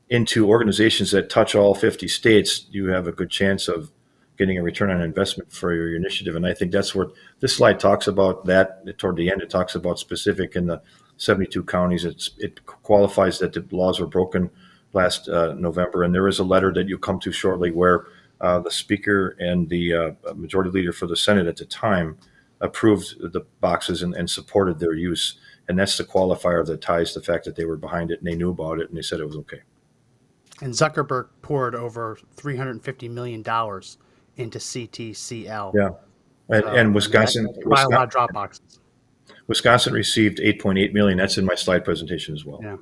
into 0.09 0.47
organizations 0.47 1.11
that 1.11 1.31
touch 1.31 1.55
all 1.55 1.75
50 1.75 2.07
states, 2.07 2.67
you 2.71 2.89
have 2.89 3.07
a 3.07 3.13
good 3.13 3.31
chance 3.31 3.67
of 3.67 3.91
getting 4.37 4.59
a 4.59 4.63
return 4.63 4.91
on 4.91 5.01
investment 5.01 5.53
for 5.53 5.75
your 5.75 5.97
initiative. 5.97 6.37
And 6.37 6.47
I 6.47 6.55
think 6.55 6.73
that's 6.73 6.95
what 6.95 7.13
this 7.41 7.57
slide 7.57 7.81
talks 7.81 8.07
about. 8.07 8.45
That 8.45 8.99
toward 8.99 9.17
the 9.17 9.31
end, 9.31 9.43
it 9.43 9.51
talks 9.51 9.75
about 9.75 9.99
specific 9.99 10.55
in 10.55 10.67
the 10.67 10.83
72 11.17 11.65
counties. 11.65 12.05
It's, 12.05 12.31
it 12.39 12.65
qualifies 12.67 13.39
that 13.39 13.53
the 13.53 13.65
laws 13.71 14.01
were 14.01 14.07
broken 14.07 14.51
last 14.93 15.29
uh, 15.29 15.55
November, 15.55 16.03
and 16.03 16.15
there 16.15 16.29
is 16.29 16.39
a 16.39 16.45
letter 16.45 16.73
that 16.75 16.89
you 16.89 16.99
come 16.99 17.19
to 17.21 17.33
shortly 17.33 17.71
where 17.71 18.07
uh, 18.43 18.59
the 18.59 18.71
speaker 18.71 19.37
and 19.39 19.69
the 19.69 19.95
uh, 19.95 20.35
majority 20.35 20.71
leader 20.71 20.93
for 20.93 21.07
the 21.07 21.17
Senate 21.17 21.47
at 21.47 21.57
the 21.57 21.65
time 21.65 22.19
approved 22.61 23.15
the 23.33 23.41
boxes 23.61 24.03
and, 24.03 24.15
and 24.15 24.29
supported 24.29 24.79
their 24.79 24.95
use. 24.95 25.39
And 25.69 25.79
that's 25.79 25.97
the 25.97 26.05
qualifier 26.05 26.67
that 26.67 26.81
ties 26.81 27.15
the 27.15 27.23
fact 27.23 27.45
that 27.45 27.57
they 27.57 27.65
were 27.65 27.77
behind 27.77 28.11
it 28.11 28.19
and 28.19 28.27
they 28.27 28.35
knew 28.35 28.51
about 28.51 28.81
it 28.81 28.89
and 28.89 28.99
they 28.99 29.03
said 29.03 29.21
it 29.21 29.27
was 29.27 29.37
okay. 29.37 29.61
And 30.61 30.73
Zuckerberg 30.73 31.29
poured 31.41 31.75
over 31.75 32.19
$350 32.37 33.11
million 33.11 33.41
into 34.37 34.59
CTCL. 34.59 35.75
Yeah. 35.75 35.91
And, 36.49 36.65
and 36.65 36.95
Wisconsin, 36.95 37.49
Buy 37.67 37.83
a 37.83 37.89
lot 37.89 38.05
of 38.05 38.11
drop 38.11 38.33
boxes. 38.33 38.81
Wisconsin 39.47 39.93
received 39.93 40.39
8.8 40.39 40.93
million. 40.93 41.19
That's 41.19 41.39
in 41.39 41.45
my 41.45 41.55
slide 41.55 41.85
presentation 41.85 42.35
as 42.35 42.45
well. 42.45 42.61
Yeah. 42.63 42.77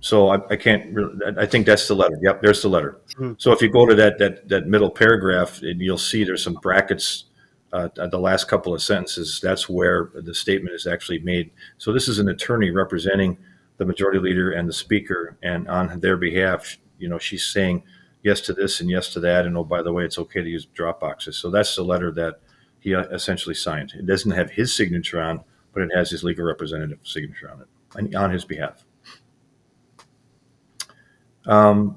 So 0.00 0.28
I, 0.28 0.38
I 0.50 0.56
can't. 0.56 0.94
Really, 0.94 1.14
I 1.38 1.46
think 1.46 1.66
that's 1.66 1.88
the 1.88 1.94
letter. 1.94 2.16
Yep, 2.22 2.42
there's 2.42 2.62
the 2.62 2.68
letter. 2.68 3.00
Hmm. 3.16 3.32
So 3.38 3.52
if 3.52 3.60
you 3.60 3.68
go 3.68 3.86
to 3.86 3.94
that 3.96 4.18
that 4.18 4.48
that 4.48 4.66
middle 4.66 4.90
paragraph, 4.90 5.62
and 5.62 5.80
you'll 5.80 5.98
see 5.98 6.24
there's 6.24 6.42
some 6.42 6.54
brackets. 6.54 7.24
Uh, 7.70 7.86
at 8.00 8.10
the 8.10 8.18
last 8.18 8.48
couple 8.48 8.72
of 8.72 8.80
sentences, 8.82 9.40
that's 9.42 9.68
where 9.68 10.10
the 10.14 10.34
statement 10.34 10.74
is 10.74 10.86
actually 10.86 11.18
made. 11.18 11.50
So 11.76 11.92
this 11.92 12.08
is 12.08 12.18
an 12.18 12.26
attorney 12.26 12.70
representing 12.70 13.36
the 13.76 13.84
majority 13.84 14.18
leader 14.18 14.50
and 14.52 14.66
the 14.66 14.72
speaker, 14.72 15.36
and 15.42 15.68
on 15.68 16.00
their 16.00 16.16
behalf, 16.16 16.78
you 16.98 17.10
know, 17.10 17.18
she's 17.18 17.46
saying 17.46 17.82
yes 18.22 18.40
to 18.42 18.54
this 18.54 18.80
and 18.80 18.88
yes 18.88 19.12
to 19.12 19.20
that, 19.20 19.44
and 19.44 19.54
oh, 19.54 19.64
by 19.64 19.82
the 19.82 19.92
way, 19.92 20.04
it's 20.04 20.18
okay 20.18 20.42
to 20.42 20.48
use 20.48 20.64
drop 20.64 21.00
boxes. 21.00 21.36
So 21.36 21.50
that's 21.50 21.76
the 21.76 21.82
letter 21.82 22.10
that 22.12 22.40
he 22.80 22.94
uh, 22.94 23.02
essentially 23.08 23.54
signed. 23.54 23.92
It 23.98 24.06
doesn't 24.06 24.30
have 24.30 24.52
his 24.52 24.74
signature 24.74 25.20
on, 25.20 25.44
but 25.74 25.82
it 25.82 25.90
has 25.94 26.10
his 26.10 26.24
legal 26.24 26.46
representative 26.46 27.00
signature 27.02 27.50
on 27.50 27.60
it, 27.60 28.16
on 28.16 28.30
his 28.30 28.46
behalf. 28.46 28.84
Um, 31.46 31.96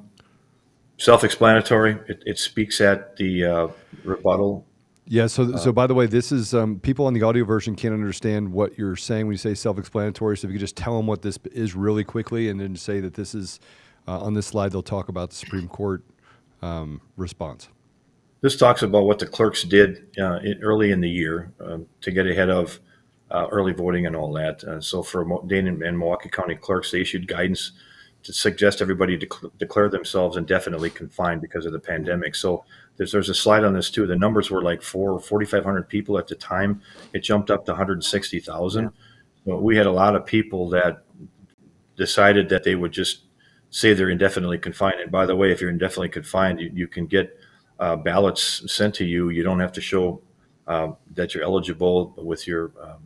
self-explanatory. 0.97 1.97
It, 2.07 2.23
it 2.25 2.39
speaks 2.39 2.79
at 2.79 3.15
the 3.17 3.45
uh, 3.45 3.67
rebuttal. 4.03 4.65
Yeah. 5.05 5.27
So, 5.27 5.57
so 5.57 5.71
by 5.71 5.87
the 5.87 5.95
way, 5.95 6.05
this 6.05 6.31
is 6.31 6.53
um, 6.53 6.79
people 6.79 7.05
on 7.05 7.13
the 7.13 7.23
audio 7.23 7.43
version 7.43 7.75
can't 7.75 7.93
understand 7.93 8.51
what 8.51 8.77
you're 8.77 8.95
saying 8.95 9.25
when 9.25 9.33
you 9.33 9.37
say 9.37 9.53
self-explanatory. 9.55 10.37
So 10.37 10.47
if 10.47 10.51
you 10.51 10.57
could 10.57 10.61
just 10.61 10.77
tell 10.77 10.95
them 10.95 11.07
what 11.07 11.21
this 11.21 11.37
is 11.51 11.75
really 11.75 12.03
quickly, 12.03 12.49
and 12.49 12.59
then 12.59 12.75
say 12.75 12.99
that 13.01 13.15
this 13.15 13.35
is 13.35 13.59
uh, 14.07 14.19
on 14.19 14.35
this 14.35 14.47
slide, 14.47 14.71
they'll 14.71 14.83
talk 14.83 15.09
about 15.09 15.31
the 15.31 15.35
Supreme 15.35 15.67
Court 15.67 16.03
um, 16.61 17.01
response. 17.17 17.67
This 18.41 18.55
talks 18.55 18.83
about 18.83 19.03
what 19.03 19.19
the 19.19 19.27
clerks 19.27 19.63
did 19.63 20.17
uh, 20.19 20.39
in, 20.43 20.61
early 20.63 20.91
in 20.91 21.01
the 21.01 21.09
year 21.09 21.51
um, 21.59 21.87
to 22.01 22.11
get 22.11 22.25
ahead 22.25 22.49
of 22.49 22.79
uh, 23.29 23.47
early 23.51 23.73
voting 23.73 24.05
and 24.05 24.15
all 24.15 24.31
that. 24.33 24.63
Uh, 24.63 24.79
so 24.79 25.03
for 25.03 25.25
Dane 25.47 25.67
and, 25.67 25.81
and 25.83 25.97
Milwaukee 25.97 26.29
County 26.29 26.55
clerks, 26.55 26.91
they 26.91 27.01
issued 27.01 27.27
guidance 27.27 27.71
to 28.23 28.33
suggest 28.33 28.81
everybody 28.81 29.17
dec- 29.17 29.51
declare 29.57 29.89
themselves 29.89 30.37
indefinitely 30.37 30.89
confined 30.89 31.41
because 31.41 31.65
of 31.65 31.73
the 31.73 31.79
pandemic. 31.79 32.35
So 32.35 32.63
there's, 32.97 33.11
there's 33.11 33.29
a 33.29 33.33
slide 33.33 33.63
on 33.63 33.73
this 33.73 33.89
too. 33.89 34.05
The 34.05 34.15
numbers 34.15 34.51
were 34.51 34.61
like 34.61 34.81
four, 34.81 35.19
4,500 35.19 35.89
people 35.89 36.17
at 36.17 36.27
the 36.27 36.35
time. 36.35 36.81
It 37.13 37.19
jumped 37.19 37.49
up 37.49 37.65
to 37.65 37.71
160,000. 37.71 38.91
So 39.45 39.57
we 39.57 39.75
had 39.75 39.87
a 39.87 39.91
lot 39.91 40.15
of 40.15 40.25
people 40.25 40.69
that 40.69 41.03
decided 41.97 42.49
that 42.49 42.63
they 42.63 42.75
would 42.75 42.91
just 42.91 43.23
say 43.71 43.93
they're 43.93 44.09
indefinitely 44.09 44.59
confined. 44.59 44.99
And 44.99 45.11
by 45.11 45.25
the 45.25 45.35
way, 45.35 45.51
if 45.51 45.61
you're 45.61 45.69
indefinitely 45.69 46.09
confined, 46.09 46.59
you, 46.59 46.71
you 46.73 46.87
can 46.87 47.07
get 47.07 47.37
uh, 47.79 47.95
ballots 47.95 48.71
sent 48.71 48.93
to 48.95 49.05
you. 49.05 49.29
You 49.29 49.43
don't 49.43 49.59
have 49.59 49.71
to 49.73 49.81
show 49.81 50.21
uh, 50.67 50.91
that 51.15 51.33
you're 51.33 51.43
eligible 51.43 52.13
with 52.17 52.47
your 52.47 52.71
um, 52.81 52.99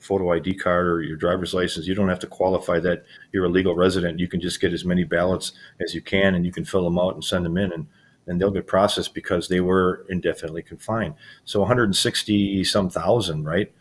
photo 0.00 0.32
ID 0.32 0.54
card 0.54 0.86
or 0.88 1.02
your 1.02 1.16
driver's 1.16 1.54
license. 1.54 1.86
You 1.86 1.94
don't 1.94 2.08
have 2.08 2.18
to 2.20 2.26
qualify 2.26 2.80
that 2.80 3.04
you're 3.32 3.44
a 3.44 3.48
legal 3.48 3.74
resident. 3.74 4.18
You 4.18 4.28
can 4.28 4.40
just 4.40 4.60
get 4.60 4.72
as 4.72 4.84
many 4.84 5.04
ballots 5.04 5.52
as 5.80 5.94
you 5.94 6.00
can, 6.02 6.34
and 6.34 6.44
you 6.44 6.52
can 6.52 6.64
fill 6.64 6.84
them 6.84 6.98
out 6.98 7.14
and 7.14 7.24
send 7.24 7.44
them 7.46 7.56
in, 7.56 7.72
and 7.72 7.86
and 8.26 8.40
they'll 8.40 8.50
get 8.50 8.66
processed 8.66 9.14
because 9.14 9.48
they 9.48 9.60
were 9.60 10.04
indefinitely 10.08 10.62
confined. 10.62 11.14
So 11.44 11.60
160 11.60 12.64
some 12.64 12.88
thousand, 12.90 13.44
right? 13.44 13.72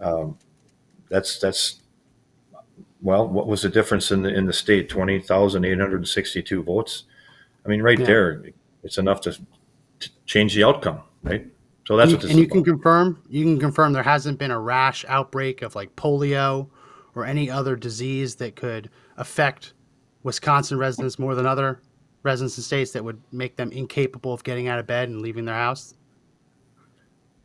Um, 0.00 0.38
that's 1.08 1.38
that's 1.38 1.80
well, 3.00 3.28
what 3.28 3.46
was 3.46 3.62
the 3.62 3.68
difference 3.68 4.10
in 4.10 4.22
the 4.22 4.34
in 4.34 4.46
the 4.46 4.52
state? 4.52 4.88
Twenty 4.88 5.20
thousand 5.20 5.64
eight 5.64 5.78
hundred 5.78 6.06
sixty-two 6.08 6.62
votes. 6.62 7.04
I 7.64 7.68
mean, 7.68 7.82
right 7.82 7.98
Yeah. 7.98 8.06
there, 8.06 8.42
it's 8.82 8.98
enough 8.98 9.20
to, 9.22 9.32
to 10.00 10.10
change 10.26 10.54
the 10.54 10.64
outcome, 10.64 11.02
right? 11.22 11.46
So 11.88 11.96
that's 11.96 12.10
You- 12.10 12.16
what 12.16 12.22
this 12.22 12.30
and 12.32 12.38
is 12.38 12.42
you 12.44 12.48
can 12.50 12.58
about. 12.58 12.66
confirm 12.66 13.22
you 13.30 13.44
can 13.44 13.58
confirm 13.58 13.94
there 13.94 14.02
hasn't 14.02 14.38
been 14.38 14.50
a 14.50 14.60
rash 14.60 15.06
outbreak 15.08 15.62
of 15.62 15.74
like 15.74 15.96
polio 15.96 16.68
or 17.14 17.24
any 17.24 17.48
other 17.50 17.76
disease 17.76 18.34
that 18.34 18.56
could 18.56 18.90
affect 19.16 19.72
Wisconsin 20.22 20.76
residents 20.76 21.18
more 21.18 21.34
than 21.34 21.46
other 21.46 21.80
residents 22.24 22.58
in 22.58 22.62
states 22.62 22.90
that 22.90 23.02
would 23.02 23.18
make 23.32 23.56
them 23.56 23.72
incapable 23.72 24.34
of 24.34 24.44
getting 24.44 24.68
out 24.68 24.78
of 24.78 24.86
bed 24.86 25.08
and 25.08 25.22
leaving 25.22 25.46
their 25.46 25.54
house. 25.54 25.94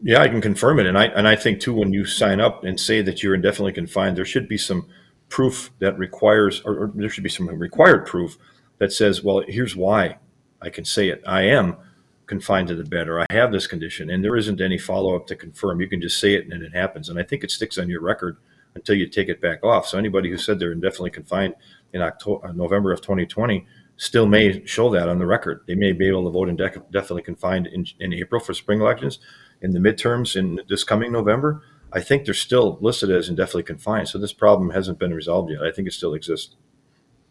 Yeah, 0.02 0.20
I 0.22 0.28
can 0.28 0.42
confirm 0.42 0.78
it, 0.78 0.88
and 0.88 0.98
I 0.98 1.06
and 1.06 1.26
I 1.26 1.38
think 1.38 1.62
too 1.62 1.72
when 1.76 1.94
you 1.94 2.04
sign 2.04 2.42
up 2.42 2.66
and 2.66 2.78
say 2.78 3.02
that 3.02 3.24
you're 3.24 3.36
indefinitely 3.36 3.72
confined, 3.72 4.18
there 4.18 4.26
should 4.26 4.50
be 4.50 4.58
some 4.58 4.88
proof 5.30 5.72
that 5.80 5.98
requires, 5.98 6.62
or, 6.66 6.74
or 6.74 6.92
there 6.94 7.08
should 7.08 7.24
be 7.24 7.30
some 7.30 7.48
required 7.48 8.06
proof 8.06 8.38
that 8.80 8.92
says, 8.92 9.24
well, 9.24 9.42
here's 9.48 9.74
why 9.78 10.18
I 10.62 10.70
can 10.70 10.84
say 10.84 11.08
it. 11.08 11.24
I 11.26 11.44
am 11.44 11.78
confined 12.26 12.68
to 12.70 12.76
the 12.76 12.84
bed, 12.84 13.08
or 13.08 13.20
I 13.20 13.26
have 13.30 13.52
this 13.52 13.68
condition, 13.68 14.10
and 14.10 14.24
there 14.24 14.36
isn't 14.36 14.62
any 14.62 14.78
follow 14.78 15.16
up 15.16 15.28
to 15.28 15.36
confirm. 15.36 15.82
You 15.82 15.88
can 15.88 16.02
just 16.02 16.20
say 16.20 16.34
it 16.34 16.52
and 16.52 16.64
it 16.64 16.74
happens, 16.74 17.10
and 17.10 17.20
I 17.20 17.24
think 17.24 17.44
it 17.44 17.52
sticks 17.52 17.78
on 17.78 17.90
your 17.90 18.02
record 18.02 18.38
until 18.76 18.96
you 18.96 19.08
take 19.08 19.30
it 19.30 19.42
back 19.42 19.64
off. 19.64 19.88
So 19.88 19.98
anybody 19.98 20.30
who 20.30 20.38
said 20.38 20.60
they're 20.60 20.72
indefinitely 20.72 21.12
confined 21.12 21.56
in 21.94 22.02
October, 22.02 22.48
uh, 22.48 22.52
November 22.54 22.92
of 22.92 23.02
2020 23.02 23.66
still 23.98 24.26
may 24.26 24.66
show 24.66 24.90
that 24.90 25.08
on 25.08 25.20
the 25.20 25.26
record. 25.26 25.62
They 25.68 25.76
may 25.76 25.92
be 25.92 26.08
able 26.08 26.26
to 26.26 26.32
vote 26.32 26.50
indefinitely 26.50 27.22
confined 27.22 27.68
in, 27.68 27.86
in 28.00 28.14
April 28.14 28.42
for 28.42 28.54
spring 28.54 28.82
elections, 28.82 29.20
in 29.62 29.72
the 29.72 29.80
midterms 29.80 30.36
in 30.36 30.62
this 30.68 30.84
coming 30.84 31.12
November. 31.12 31.62
I 31.92 32.02
think 32.02 32.26
they're 32.26 32.34
still 32.34 32.80
listed 32.82 33.12
as 33.12 33.30
indefinitely 33.30 33.64
confined. 33.64 34.10
So 34.10 34.18
this 34.18 34.34
problem 34.34 34.72
hasn't 34.72 34.98
been 34.98 35.14
resolved 35.14 35.52
yet. 35.52 35.62
I 35.62 35.72
think 35.72 35.88
it 35.88 35.94
still 35.94 36.16
exists. 36.16 36.56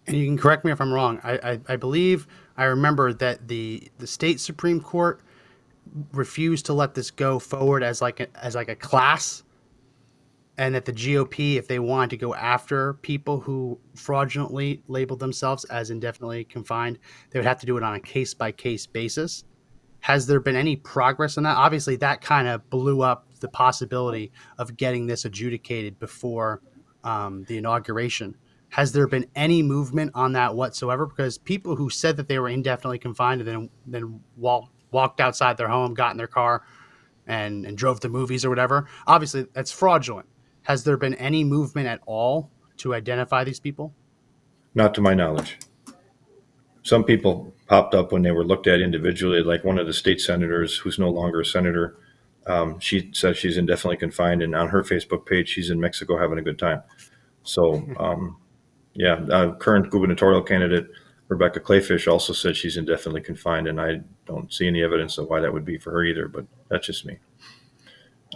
And 0.06 0.16
you 0.16 0.26
can 0.26 0.38
correct 0.38 0.64
me 0.64 0.70
if 0.70 0.80
I'm 0.80 0.92
wrong. 0.92 1.20
I, 1.22 1.32
I, 1.32 1.60
I 1.68 1.76
believe 1.76 2.26
I 2.56 2.64
remember 2.64 3.12
that 3.14 3.48
the 3.48 3.90
the 3.98 4.06
state 4.06 4.40
supreme 4.40 4.80
court 4.80 5.20
refused 6.12 6.66
to 6.66 6.72
let 6.72 6.94
this 6.94 7.10
go 7.10 7.38
forward 7.38 7.82
as 7.82 8.00
like 8.00 8.20
a, 8.20 8.28
as 8.44 8.54
like 8.54 8.68
a 8.68 8.76
class 8.76 9.42
and 10.58 10.74
that 10.74 10.84
the 10.84 10.92
GOP, 10.92 11.56
if 11.56 11.66
they 11.66 11.78
wanted 11.78 12.10
to 12.10 12.16
go 12.16 12.34
after 12.34 12.94
people 12.94 13.40
who 13.40 13.78
fraudulently 13.94 14.82
labeled 14.86 15.18
themselves 15.18 15.64
as 15.64 15.90
indefinitely 15.90 16.44
confined, 16.44 16.98
they 17.30 17.38
would 17.38 17.46
have 17.46 17.60
to 17.60 17.66
do 17.66 17.76
it 17.76 17.82
on 17.82 17.94
a 17.94 18.00
case 18.00 18.34
by 18.34 18.52
case 18.52 18.86
basis. 18.86 19.44
Has 20.00 20.26
there 20.26 20.40
been 20.40 20.56
any 20.56 20.76
progress 20.76 21.38
on 21.38 21.44
that? 21.44 21.56
Obviously, 21.56 21.96
that 21.96 22.20
kind 22.20 22.48
of 22.48 22.68
blew 22.70 23.02
up 23.02 23.26
the 23.40 23.48
possibility 23.48 24.30
of 24.58 24.76
getting 24.76 25.06
this 25.06 25.24
adjudicated 25.24 25.98
before 25.98 26.60
um, 27.02 27.44
the 27.44 27.56
inauguration. 27.56 28.36
Has 28.72 28.92
there 28.92 29.06
been 29.06 29.26
any 29.34 29.62
movement 29.62 30.10
on 30.14 30.32
that 30.32 30.54
whatsoever? 30.54 31.06
Because 31.06 31.38
people 31.38 31.76
who 31.76 31.90
said 31.90 32.16
that 32.16 32.28
they 32.28 32.38
were 32.38 32.48
indefinitely 32.48 32.98
confined 32.98 33.40
and 33.40 33.48
then 33.48 33.70
then 33.86 34.20
walked 34.36 34.72
walked 34.90 35.20
outside 35.20 35.56
their 35.56 35.68
home, 35.68 35.94
got 35.94 36.10
in 36.10 36.18
their 36.18 36.26
car, 36.26 36.64
and 37.26 37.64
and 37.64 37.78
drove 37.78 38.00
to 38.00 38.08
movies 38.08 38.44
or 38.44 38.50
whatever, 38.50 38.88
obviously 39.06 39.46
that's 39.54 39.72
fraudulent 39.72 40.26
has 40.62 40.84
there 40.84 40.96
been 40.96 41.14
any 41.14 41.44
movement 41.44 41.88
at 41.88 42.00
all 42.06 42.50
to 42.78 42.94
identify 42.94 43.44
these 43.44 43.60
people? 43.60 43.94
Not 44.74 44.94
to 44.94 45.00
my 45.00 45.14
knowledge. 45.14 45.58
Some 46.82 47.04
people 47.04 47.54
popped 47.66 47.94
up 47.94 48.12
when 48.12 48.22
they 48.22 48.30
were 48.30 48.44
looked 48.44 48.66
at 48.66 48.80
individually, 48.80 49.42
like 49.42 49.64
one 49.64 49.78
of 49.78 49.86
the 49.86 49.92
state 49.92 50.20
senators 50.20 50.78
who's 50.78 50.98
no 50.98 51.10
longer 51.10 51.40
a 51.40 51.44
senator. 51.44 51.96
Um, 52.46 52.80
she 52.80 53.10
says 53.12 53.36
she's 53.36 53.56
indefinitely 53.56 53.98
confined, 53.98 54.42
and 54.42 54.54
on 54.54 54.68
her 54.68 54.82
Facebook 54.82 55.26
page, 55.26 55.48
she's 55.48 55.70
in 55.70 55.78
Mexico 55.78 56.18
having 56.18 56.38
a 56.38 56.42
good 56.42 56.58
time. 56.58 56.82
So, 57.44 57.86
um, 57.98 58.36
yeah, 58.94 59.14
uh, 59.30 59.54
current 59.54 59.90
gubernatorial 59.90 60.42
candidate 60.42 60.88
Rebecca 61.32 61.60
Kleefisch 61.60 62.10
also 62.10 62.34
said 62.34 62.56
she's 62.56 62.76
indefinitely 62.76 63.22
confined, 63.22 63.66
and 63.66 63.80
I 63.80 64.02
don't 64.26 64.52
see 64.52 64.66
any 64.66 64.82
evidence 64.82 65.16
of 65.16 65.28
why 65.28 65.40
that 65.40 65.52
would 65.52 65.64
be 65.64 65.78
for 65.78 65.90
her 65.90 66.04
either. 66.04 66.28
But 66.28 66.44
that's 66.68 66.86
just 66.86 67.06
me. 67.06 67.18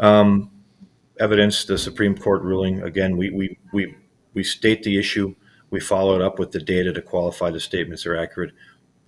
Um, 0.01 0.51
evidence, 1.21 1.67
the 1.67 1.77
Supreme 1.77 2.17
Court 2.17 2.43
ruling, 2.43 2.83
again, 2.83 3.19
we, 3.19 3.29
we, 3.31 3.59
we, 3.75 3.95
we 4.33 4.43
state 4.43 4.83
the 4.83 4.99
issue. 4.99 5.35
We 5.71 5.79
follow 5.79 6.15
it 6.17 6.23
up 6.23 6.39
with 6.39 6.53
the 6.53 6.61
data 6.61 6.91
to 6.95 7.03
qualify 7.03 7.51
the 7.51 7.61
statements 7.61 8.07
are 8.07 8.17
accurate. 8.17 8.53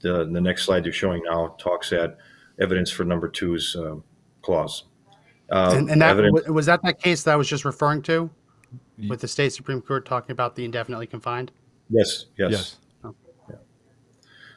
The, 0.01 0.27
the 0.27 0.41
next 0.41 0.65
slide 0.65 0.85
you're 0.85 0.93
showing 0.93 1.23
now 1.25 1.57
talks 1.59 1.91
at 1.93 2.19
evidence 2.61 2.91
for 2.91 3.05
number 3.05 3.29
two's 3.29 3.75
uh, 3.75 3.97
clause. 4.43 4.85
Uh, 5.51 5.75
and, 5.75 5.91
and 5.91 6.03
that 6.03 6.45
was 6.53 6.67
that 6.67 6.83
that 6.83 7.01
case 7.01 7.23
that 7.23 7.33
I 7.33 7.37
was 7.37 7.49
just 7.49 7.65
referring 7.65 8.03
to 8.03 8.29
with 9.07 9.21
the 9.21 9.29
state 9.29 9.53
Supreme 9.53 9.81
Court 9.81 10.05
talking 10.05 10.33
about 10.33 10.57
the 10.57 10.65
indefinitely 10.65 11.07
confined? 11.07 11.53
Yes, 11.91 12.27
yes. 12.37 12.51
yes. 12.51 12.77
Oh. 13.05 13.15
Yeah. 13.49 13.57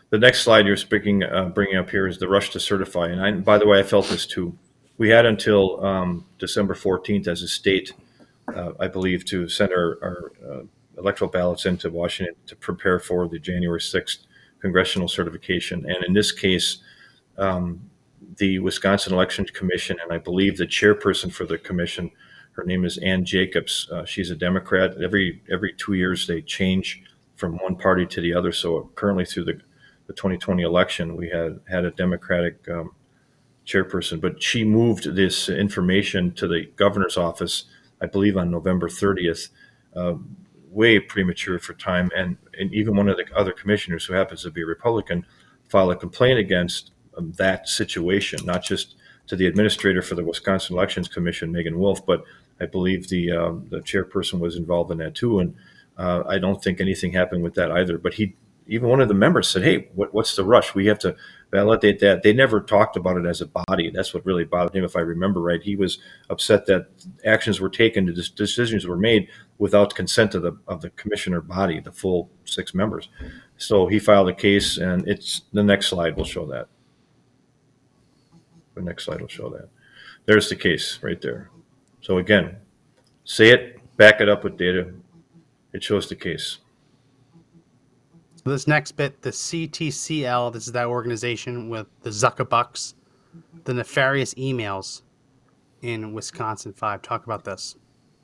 The 0.09 0.17
next 0.17 0.41
slide 0.41 0.65
you're 0.65 0.77
speaking, 0.77 1.23
uh, 1.23 1.45
bringing 1.45 1.77
up 1.77 1.89
here 1.89 2.07
is 2.07 2.17
the 2.17 2.27
rush 2.27 2.49
to 2.51 2.59
certify. 2.59 3.07
And 3.07 3.21
I, 3.21 3.31
by 3.31 3.57
the 3.57 3.67
way, 3.67 3.79
I 3.79 3.83
felt 3.83 4.07
this 4.07 4.25
too 4.25 4.57
we 5.01 5.09
had 5.09 5.25
until 5.25 5.83
um, 5.83 6.25
December 6.37 6.75
14th 6.75 7.27
as 7.27 7.41
a 7.41 7.47
state, 7.47 7.91
uh, 8.55 8.73
I 8.79 8.87
believe, 8.87 9.25
to 9.25 9.49
send 9.49 9.71
our, 9.71 9.97
our 10.03 10.31
uh, 10.47 10.61
electoral 10.95 11.31
ballots 11.31 11.65
into 11.65 11.89
Washington 11.89 12.35
to 12.45 12.55
prepare 12.55 12.99
for 12.99 13.27
the 13.27 13.39
January 13.39 13.79
6th 13.79 14.27
congressional 14.59 15.07
certification. 15.07 15.89
And 15.89 16.05
in 16.05 16.13
this 16.13 16.31
case, 16.31 16.83
um, 17.39 17.89
the 18.37 18.59
Wisconsin 18.59 19.13
Election 19.13 19.45
Commission, 19.45 19.97
and 20.03 20.13
I 20.13 20.19
believe 20.19 20.57
the 20.57 20.67
chairperson 20.67 21.33
for 21.33 21.47
the 21.47 21.57
commission, 21.57 22.11
her 22.53 22.63
name 22.63 22.85
is 22.85 22.97
Ann 22.97 23.25
Jacobs. 23.25 23.89
Uh, 23.91 24.05
she's 24.05 24.29
a 24.29 24.35
Democrat. 24.35 25.01
Every 25.01 25.41
every 25.49 25.73
two 25.73 25.93
years 25.93 26.27
they 26.27 26.41
change 26.41 27.03
from 27.35 27.57
one 27.57 27.75
party 27.75 28.05
to 28.05 28.21
the 28.21 28.33
other. 28.33 28.51
So 28.51 28.91
currently 28.93 29.25
through 29.25 29.45
the, 29.45 29.61
the 30.07 30.13
2020 30.13 30.61
election, 30.61 31.15
we 31.15 31.29
had 31.29 31.59
had 31.67 31.85
a 31.85 31.91
Democratic 31.91 32.67
um, 32.69 32.91
chairperson, 33.65 34.21
but 34.21 34.41
she 34.43 34.63
moved 34.63 35.15
this 35.15 35.49
information 35.49 36.33
to 36.33 36.47
the 36.47 36.69
governor's 36.75 37.17
office, 37.17 37.65
I 37.99 38.05
believe, 38.05 38.37
on 38.37 38.51
November 38.51 38.89
30th, 38.89 39.49
uh, 39.95 40.15
way 40.69 40.99
premature 40.99 41.57
for 41.57 41.73
time. 41.73 42.11
And, 42.15 42.37
and 42.59 42.73
even 42.73 42.95
one 42.95 43.09
of 43.09 43.17
the 43.17 43.25
other 43.35 43.51
commissioners, 43.51 44.05
who 44.05 44.13
happens 44.13 44.43
to 44.43 44.51
be 44.51 44.61
a 44.61 44.65
Republican, 44.65 45.25
filed 45.67 45.93
a 45.93 45.95
complaint 45.95 46.37
against 46.37 46.91
um, 47.17 47.31
that 47.33 47.67
situation, 47.67 48.45
not 48.45 48.63
just 48.63 48.95
to 49.27 49.35
the 49.35 49.47
administrator 49.47 50.01
for 50.01 50.15
the 50.15 50.23
Wisconsin 50.23 50.75
Elections 50.75 51.07
Commission, 51.07 51.51
Meagan 51.51 51.79
Wolfe, 51.79 52.05
but 52.05 52.23
I 52.61 52.65
believe 52.65 53.09
the 53.09 53.31
um, 53.31 53.67
the 53.69 53.79
chairperson 53.79 54.39
was 54.39 54.55
involved 54.55 54.91
in 54.91 54.99
that 54.99 55.15
too. 55.15 55.39
And 55.39 55.55
uh, 55.97 56.23
I 56.27 56.37
don't 56.37 56.63
think 56.63 56.79
anything 56.79 57.13
happened 57.13 57.43
with 57.43 57.55
that 57.55 57.71
either. 57.71 57.97
But 57.97 58.13
he, 58.15 58.35
even 58.67 58.89
one 58.89 59.01
of 59.01 59.07
the 59.07 59.13
members 59.13 59.47
said, 59.47 59.63
"Hey, 59.63 59.89
what, 59.95 60.13
what's 60.13 60.35
the 60.35 60.43
rush? 60.43 60.75
We 60.75 60.85
have 60.87 60.99
to 60.99 61.15
validate 61.51 61.99
that. 61.99 62.23
They 62.23 62.33
never 62.33 62.61
talked 62.61 62.95
about 62.95 63.17
it 63.17 63.25
as 63.25 63.41
a 63.41 63.47
body. 63.47 63.89
That's 63.89 64.13
what 64.13 64.25
really 64.25 64.45
bothered 64.45 64.75
him, 64.75 64.85
if 64.85 64.95
I 64.95 65.01
remember 65.01 65.41
right. 65.41 65.61
He 65.61 65.75
was 65.75 65.99
upset 66.29 66.65
that 66.67 66.87
actions 67.25 67.59
were 67.59 67.69
taken, 67.69 68.05
decisions 68.35 68.87
were 68.87 68.97
made 68.97 69.27
without 69.57 69.93
consent 69.93 70.33
of 70.33 70.43
the 70.43 70.57
of 70.67 70.81
the 70.81 70.89
commissioner 70.91 71.41
body, 71.41 71.79
the 71.79 71.91
full 71.91 72.29
six 72.45 72.73
members. 72.73 73.09
So 73.57 73.87
he 73.87 73.99
filed 73.99 74.29
a 74.29 74.33
case, 74.33 74.77
and 74.77 75.07
it's 75.07 75.41
the 75.51 75.63
next 75.63 75.87
slide 75.87 76.15
will 76.15 76.25
show 76.25 76.45
that. 76.47 76.67
The 78.75 78.81
next 78.81 79.05
slide 79.05 79.21
will 79.21 79.27
show 79.27 79.49
that. 79.49 79.69
There's 80.25 80.49
the 80.49 80.55
case 80.55 80.99
right 81.01 81.21
there. 81.21 81.49
So 82.01 82.17
again, 82.17 82.57
say 83.23 83.49
it, 83.49 83.79
back 83.97 84.21
it 84.21 84.29
up 84.29 84.43
with 84.43 84.57
data. 84.57 84.91
It 85.73 85.83
shows 85.83 86.09
the 86.09 86.15
case. 86.15 86.57
So 88.43 88.49
this 88.49 88.67
next 88.67 88.93
bit, 88.93 89.21
the 89.21 89.29
CTCL, 89.29 90.53
this 90.53 90.65
is 90.65 90.73
that 90.73 90.87
organization 90.87 91.69
with 91.69 91.87
the 92.01 92.09
Zuckerbucks, 92.09 92.95
the 93.65 93.73
nefarious 93.73 94.33
emails 94.33 95.03
in 95.83 96.13
Wisconsin 96.13 96.73
5. 96.73 97.01
Talk 97.03 97.25
about 97.25 97.43
this. 97.43 97.75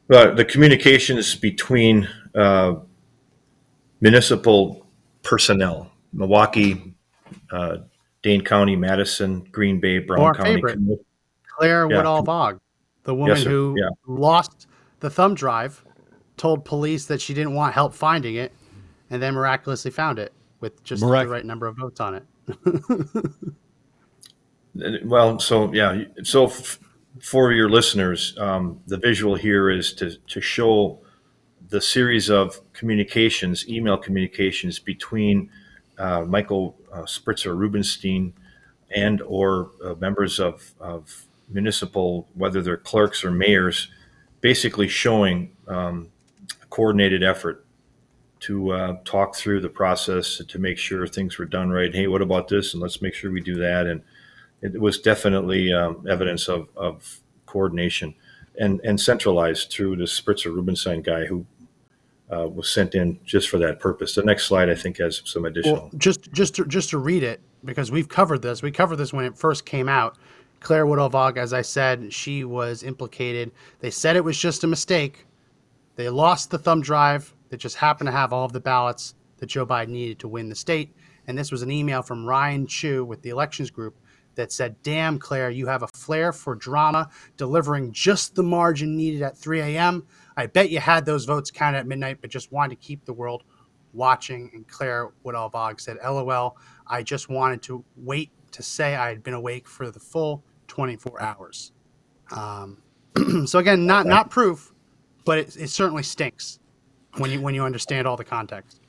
Uh, 0.10 0.32
the 0.32 0.44
communications 0.46 1.36
between 1.36 2.08
uh, 2.34 2.76
municipal 4.02 4.88
personnel, 5.22 5.92
Milwaukee, 6.14 6.96
uh, 7.52 7.78
Dane 8.24 8.44
County, 8.44 8.76
Madison, 8.76 9.42
Green 9.52 9.80
Bay, 9.80 10.00
Brown 10.00 10.34
County. 10.34 10.56
Favorite, 10.56 10.80
Claire 11.58 11.90
yeah. 11.90 11.98
Woodall 11.98 12.24
Vogg, 12.24 12.60
the 13.08 13.16
woman 13.16 13.38
yes, 13.38 13.46
who 13.46 13.74
yeah. 13.78 13.88
lost 14.06 14.68
the 15.00 15.10
thumb 15.10 15.34
drive, 15.34 15.82
told 16.36 16.66
police 16.66 17.06
that 17.06 17.22
she 17.22 17.34
didn't 17.34 17.56
want 17.56 17.74
help 17.74 17.94
finding 17.94 18.36
it, 18.36 18.52
and 19.10 19.22
then 19.22 19.34
miraculously 19.34 19.90
found 19.90 20.20
it 20.20 20.34
with 20.60 20.84
just 20.84 21.02
Mirac- 21.02 21.26
the 21.26 21.32
right 21.32 21.46
number 21.46 21.68
of 21.68 21.78
votes 21.78 22.02
on 22.02 22.22
it. 24.76 25.06
well, 25.06 25.40
so 25.40 25.72
yeah, 25.74 26.04
so 26.24 26.48
f- 26.48 26.80
for 27.22 27.54
your 27.54 27.70
listeners, 27.70 28.38
um, 28.40 28.82
the 28.88 28.98
visual 28.98 29.36
here 29.36 29.70
is 29.70 29.94
to 29.94 30.18
to 30.18 30.42
show 30.42 31.00
the 31.70 31.80
series 31.80 32.30
of 32.30 32.60
communications, 32.74 33.70
email 33.70 33.98
communications 33.98 34.80
between 34.80 35.50
uh, 35.98 36.26
Michael 36.28 36.78
uh, 36.92 37.06
Spitzer 37.06 37.56
Rubenstein 37.56 38.34
and 38.94 39.22
or 39.22 39.72
uh, 39.82 39.94
members 39.96 40.42
of, 40.42 40.74
of 40.80 41.27
municipal, 41.50 42.28
whether 42.34 42.62
they're 42.62 42.78
clerks 42.78 43.24
or 43.24 43.32
mayors, 43.32 43.90
basically 44.42 44.88
showing 44.88 45.56
um, 45.68 46.10
a 46.62 46.66
coordinated 46.68 47.24
effort 47.24 47.66
to 48.40 48.72
uh, 48.72 48.98
talk 49.04 49.36
through 49.36 49.62
the 49.62 49.70
process 49.70 50.42
to 50.48 50.60
make 50.60 50.78
sure 50.78 51.08
things 51.08 51.38
were 51.38 51.46
done 51.46 51.70
right. 51.70 51.94
Hey, 51.94 52.08
what 52.08 52.22
about 52.22 52.48
this? 52.48 52.74
And 52.74 52.82
let's 52.82 53.02
make 53.02 53.14
sure 53.14 53.32
we 53.32 53.42
do 53.42 53.56
that. 53.56 53.88
And 53.88 54.02
it 54.62 54.80
was 54.80 55.00
definitely 55.00 55.74
um, 55.74 56.06
evidence 56.10 56.48
of, 56.48 56.68
of 56.76 57.20
coordination 57.46 58.14
and, 58.60 58.80
and 58.84 59.00
centralized 59.00 59.72
through 59.72 59.96
the 59.96 60.08
Spitzer 60.08 60.52
Rubenstein 60.52 61.02
guy 61.02 61.26
who 61.26 61.46
uh, 62.32 62.48
was 62.48 62.70
sent 62.70 62.94
in 62.94 63.20
just 63.24 63.50
for 63.50 63.58
that 63.58 63.80
purpose. 63.80 64.16
The 64.16 64.24
next 64.24 64.46
slide, 64.46 64.70
I 64.70 64.76
think, 64.76 64.98
has 64.98 65.22
some 65.26 65.46
additional. 65.46 65.76
Well, 65.76 65.92
just 65.98 66.32
just 66.34 66.56
to, 66.56 66.66
just 66.66 66.90
to 66.90 66.98
read 66.98 67.24
it 67.24 67.42
because 67.64 67.92
we've 67.92 68.10
covered 68.10 68.42
this. 68.42 68.62
We 68.62 68.72
covered 68.72 68.98
this 68.98 69.14
when 69.14 69.26
it 69.26 69.38
first 69.38 69.66
came 69.66 69.88
out. 69.88 70.18
Claire 70.60 70.86
Woodall-Vogg, 70.86 71.38
as 71.38 71.54
I 71.54 71.62
said, 71.62 72.12
she 72.12 72.44
was 72.44 72.84
implicated. 72.84 73.52
They 73.80 73.92
said 73.92 74.16
it 74.16 74.24
was 74.24 74.38
just 74.38 74.64
a 74.64 74.68
mistake. 74.68 75.26
They 75.96 76.10
lost 76.10 76.52
the 76.52 76.58
thumb 76.58 76.82
drive 76.82 77.34
that 77.50 77.58
just 77.58 77.78
happened 77.78 78.08
to 78.08 78.12
have 78.12 78.34
all 78.34 78.46
of 78.46 78.54
the 78.54 78.60
ballots 78.60 79.16
that 79.38 79.48
Joe 79.48 79.66
Biden 79.66 79.90
needed 79.90 80.20
to 80.20 80.28
win 80.28 80.50
the 80.50 80.56
state. 80.56 80.96
And 81.28 81.38
this 81.38 81.52
was 81.52 81.62
an 81.62 81.72
email 81.72 82.02
from 82.02 82.26
Ryan 82.26 82.68
Chew 82.68 83.06
with 83.06 83.22
the 83.22 83.30
elections 83.30 83.70
group 83.70 83.96
that 84.36 84.52
said, 84.52 84.76
Damn, 84.84 85.20
Claire, 85.20 85.50
you 85.50 85.68
have 85.68 85.84
a 85.84 85.88
flair 85.88 86.32
for 86.32 86.56
drama, 86.56 87.10
delivering 87.36 87.92
just 87.92 88.36
the 88.36 88.44
margin 88.44 88.96
needed 88.96 89.22
at 89.22 89.38
3 89.38 89.60
a.m. 89.62 90.06
I 90.38 90.46
bet 90.46 90.70
you 90.70 90.80
had 90.80 91.06
those 91.06 91.26
votes 91.26 91.52
counted 91.52 91.80
at 91.80 91.88
midnight, 91.88 92.20
but 92.22 92.30
just 92.30 92.52
wanted 92.52 92.80
to 92.80 92.88
keep 92.88 93.04
the 93.04 93.14
world 93.14 93.44
watching. 93.94 94.50
And 94.54 94.68
Claire 94.68 95.10
Woodall 95.24 95.52
said, 95.78 95.98
LOL, 96.04 96.58
I 96.86 97.04
just 97.04 97.30
wanted 97.30 97.62
to 97.64 97.84
wait 97.98 98.32
to 98.58 98.64
say 98.64 98.96
I 98.96 99.10
had 99.10 99.24
been 99.24 99.34
awake 99.34 99.68
for 99.68 99.90
the 99.90 100.00
full 100.00 100.44
24 100.68 101.22
hours. 101.22 101.72
Um, 102.32 102.82
so 103.46 103.60
again, 103.60 103.86
not 103.86 104.06
not 104.06 104.30
proof, 104.30 104.74
but 105.26 105.38
it, 105.38 105.56
it 105.56 105.70
certainly 105.70 106.04
stinks 106.04 106.60
when 107.18 107.32
you 107.32 107.42
when 107.42 107.56
you 107.56 107.64
understand 107.64 108.08
all 108.08 108.18
the 108.18 108.26
context. 108.26 108.82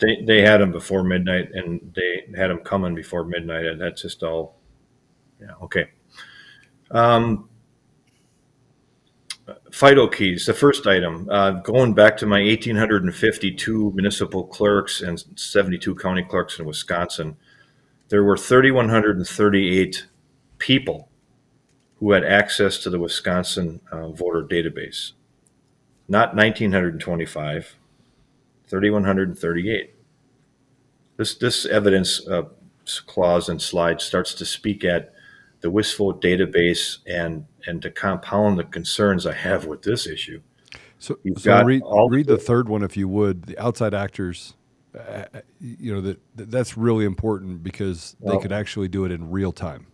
They, 0.00 0.22
they 0.26 0.40
had 0.40 0.60
them 0.60 0.72
before 0.72 1.04
midnight 1.04 1.50
and 1.52 1.94
they 1.94 2.36
had 2.36 2.50
them 2.50 2.58
coming 2.58 2.94
before 2.94 3.24
midnight 3.24 3.66
and 3.66 3.80
that's 3.80 4.02
just 4.02 4.22
all, 4.24 4.56
yeah, 5.40 5.52
okay. 5.62 5.90
Um, 6.90 7.48
FIDO 9.70 10.08
keys, 10.08 10.46
the 10.46 10.54
first 10.54 10.86
item, 10.86 11.28
uh, 11.30 11.52
going 11.52 11.94
back 11.94 12.16
to 12.16 12.26
my 12.26 12.40
1,852 12.40 13.92
municipal 13.94 14.44
clerks 14.44 15.02
and 15.02 15.22
72 15.36 15.94
county 15.94 16.22
clerks 16.22 16.58
in 16.58 16.64
Wisconsin, 16.64 17.36
there 18.12 18.22
were 18.22 18.36
3,138 18.36 20.06
people 20.58 21.08
who 21.98 22.12
had 22.12 22.22
access 22.22 22.76
to 22.76 22.90
the 22.90 22.98
Wisconsin 22.98 23.80
uh, 23.90 24.10
voter 24.10 24.42
database. 24.42 25.12
Not 26.08 26.36
1,925, 26.36 27.76
3,138. 28.68 29.94
This, 31.16 31.34
this 31.36 31.64
evidence 31.64 32.28
uh, 32.28 32.42
clause 33.06 33.48
and 33.48 33.62
slide 33.62 34.02
starts 34.02 34.34
to 34.34 34.44
speak 34.44 34.84
at 34.84 35.14
the 35.62 35.68
WisVote 35.68 36.22
database 36.22 36.98
and, 37.06 37.46
and 37.66 37.80
to 37.80 37.90
compound 37.90 38.58
the 38.58 38.64
concerns 38.64 39.26
I 39.26 39.32
have 39.32 39.64
with 39.64 39.84
this 39.84 40.06
issue. 40.06 40.42
So, 40.98 41.18
You've 41.22 41.40
so 41.40 41.64
read, 41.64 41.80
read 42.10 42.26
the- 42.26 42.36
the 42.36 42.42
third 42.42 42.68
one 42.68 42.82
if 42.82 42.94
you 42.94 43.08
would. 43.08 43.44
The 43.44 43.58
outside 43.58 43.94
actors, 43.94 44.52
uh, 44.98 45.24
you 45.60 45.94
know 45.94 46.00
that 46.00 46.18
that- 46.36 46.50
that's 46.50 46.76
really 46.76 47.04
important 47.04 47.62
because 47.62 48.16
they 48.20 48.38
could 48.38 48.52
actually 48.52 48.88
do 48.88 49.04
it 49.04 49.12
in 49.12 49.30
real 49.30 49.52
time. 49.52 49.86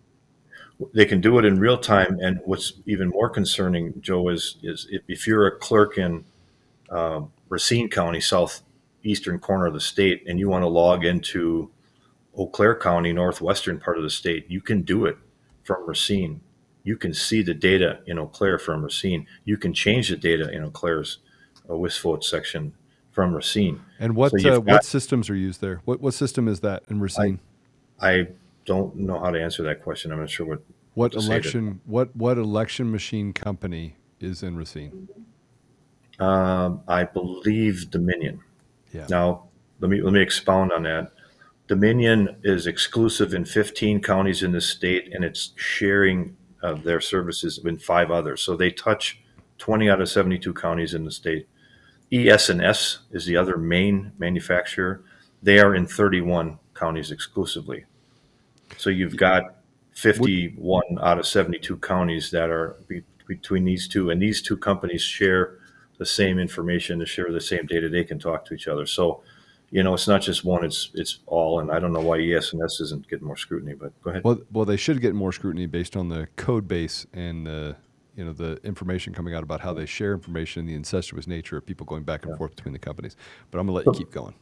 they 0.95 1.05
can 1.05 1.21
do 1.21 1.39
it 1.39 1.45
in 1.45 1.59
real 1.59 1.77
time. 1.79 2.19
And 2.23 2.41
what's 2.45 2.75
even 2.87 3.09
more 3.09 3.29
concerning, 3.29 4.01
Joe, 4.01 4.29
is 4.29 4.57
is 4.63 4.89
if, 5.09 5.27
you're 5.27 5.47
a 5.47 5.57
clerk 5.59 5.99
in 5.99 6.25
uh, 6.89 7.23
Racine 7.49 7.89
County, 7.91 8.21
southeastern 8.21 9.39
corner 9.41 9.67
of 9.67 9.75
the 9.75 9.81
state, 9.81 10.23
and 10.29 10.39
you 10.39 10.49
want 10.49 10.63
to 10.63 10.69
log 10.69 11.05
into 11.05 11.71
Eau 12.37 12.47
Claire 12.47 12.77
County, 12.79 13.13
northwestern 13.13 13.81
part 13.81 13.97
of 13.99 14.05
the 14.05 14.11
state, 14.11 14.47
you 14.49 14.61
can 14.61 14.83
do 14.83 15.05
it 15.07 15.17
from 15.65 15.85
Racine. 15.87 16.41
You 16.85 16.97
can 16.97 17.13
see 17.13 17.43
the 17.43 17.55
data 17.55 17.99
in 18.07 18.19
Eau 18.19 18.27
Claire 18.27 18.59
from 18.59 18.83
Racine. 18.85 19.27
You 19.45 19.57
can 19.57 19.75
change 19.75 20.09
the 20.11 20.17
data 20.17 20.49
in 20.51 20.63
Eau 20.65 20.71
Claire's 20.71 21.19
uh, 21.69 21.73
WISVote 21.75 22.23
section 22.23 22.73
from 23.19 23.35
Racine. 23.35 23.81
And 23.99 24.15
what 24.15 24.31
So 24.41 24.49
uh, 24.49 24.55
got- 24.61 24.65
what 24.65 24.85
systems 24.85 25.29
are 25.29 25.35
used 25.35 25.61
there? 25.61 25.81
What 25.85 26.01
what 26.01 26.15
system 26.15 26.47
is 26.47 26.61
that 26.61 26.85
in 26.89 27.01
Racine? 27.01 27.41
I 28.01 28.29
don't 28.65 28.95
know 28.95 29.19
how 29.19 29.33
to 29.33 29.43
answer 29.43 29.65
that 29.65 29.83
question. 29.83 30.13
I'm 30.13 30.21
not 30.21 30.31
sure 30.31 30.47
what. 30.47 30.63
what 30.95 31.15
election 31.15 31.81
what 31.85 32.15
what 32.15 32.39
election 32.39 32.93
machine 32.93 33.33
company 33.33 33.97
is 34.21 34.45
in 34.45 34.57
Racine? 34.57 35.09
Um, 36.21 36.83
I 36.87 37.03
believe 37.03 37.91
Dominion. 37.91 38.39
Yeah. 38.93 39.09
Now, 39.11 39.49
let 39.81 39.91
me 39.91 40.01
let 40.01 40.13
me 40.13 40.23
expound 40.23 40.71
on 40.71 40.85
that. 40.85 41.11
Dominion 41.67 42.37
is 42.45 42.69
exclusive 42.69 43.35
in 43.35 43.45
15 43.45 44.01
counties 44.01 44.45
in 44.45 44.53
the 44.53 44.61
state, 44.61 45.13
and 45.13 45.25
it's 45.25 45.55
sharing 45.57 46.37
uh, 46.63 46.75
their 46.75 47.01
services 47.01 47.59
in 47.65 47.79
five 47.79 48.13
others. 48.13 48.43
So 48.43 48.57
they 48.57 48.71
touch 48.71 49.21
20 49.59 49.91
out 49.91 50.01
of 50.01 50.09
72 50.09 50.55
counties 50.55 50.95
in 50.95 51.05
the 51.05 51.11
state. 51.11 51.49
ES&S 52.13 53.01
is 53.11 53.27
the 53.27 53.37
other 53.37 53.57
main 53.57 54.13
manufacturer. 54.19 55.03
They 55.43 55.59
are 55.59 55.75
in 55.75 55.87
31 55.87 56.59
counties 56.75 57.11
exclusively. 57.11 57.85
So 58.77 58.91
you've 58.91 59.17
got 59.17 59.57
51 59.93 60.83
out 61.03 61.19
of 61.19 61.27
72 61.27 61.77
counties 61.79 62.31
that 62.31 62.51
are 62.51 62.77
be, 62.87 63.03
between 63.27 63.65
these 63.65 63.89
two, 63.89 64.11
and 64.11 64.23
these 64.23 64.41
two 64.41 64.57
companies 64.57 65.03
share 65.03 65.59
the 65.99 66.07
same 66.07 66.39
information, 66.39 67.01
they 67.01 67.05
share 67.05 67.31
the 67.31 67.41
same 67.41 67.67
data. 67.67 67.89
They 67.89 68.05
can 68.05 68.19
talk 68.19 68.45
to 68.47 68.55
each 68.55 68.69
other. 68.69 68.87
So, 68.87 69.23
you 69.71 69.83
know, 69.83 69.95
it's 69.95 70.09
not 70.09 70.23
just 70.23 70.45
one; 70.45 70.65
it's 70.65 70.91
it's 70.95 71.19
all. 71.27 71.61
And 71.61 71.71
I 71.71 71.79
don't 71.79 71.93
know 71.93 72.01
why 72.01 72.21
ES&S 72.21 72.81
isn't 72.81 73.09
getting 73.09 73.27
more 73.27 73.37
scrutiny, 73.37 73.75
but 73.75 73.93
go 74.03 74.11
ahead. 74.11 74.25
Well, 74.25 74.39
well, 74.53 74.65
they 74.65 74.77
should 74.77 75.01
get 75.01 75.15
more 75.15 75.33
scrutiny 75.33 75.67
based 75.67 75.97
on 75.97 76.09
the 76.09 76.29
code 76.37 76.67
base 76.67 77.07
and 77.13 77.47
the 77.47 77.77
you 78.19 78.25
know 78.25 78.33
the 78.33 78.59
information 78.65 79.15
coming 79.15 79.33
out 79.33 79.45
about 79.45 79.61
how 79.61 79.73
they 79.73 79.87
share 79.87 80.13
information, 80.13 80.67
the 80.67 80.75
incestuous 80.75 81.29
nature 81.29 81.57
of 81.57 81.65
people 81.65 81.87
going 81.87 82.03
back 82.03 82.27
and 82.27 82.37
forth 82.37 82.57
between 82.57 82.73
the 82.73 82.79
companies. 82.79 83.17
But 83.51 83.61
I'm 83.61 83.67
gonna 83.67 83.77
let 83.77 83.87
you 83.87 83.93
keep 83.93 84.11
going. 84.11 84.35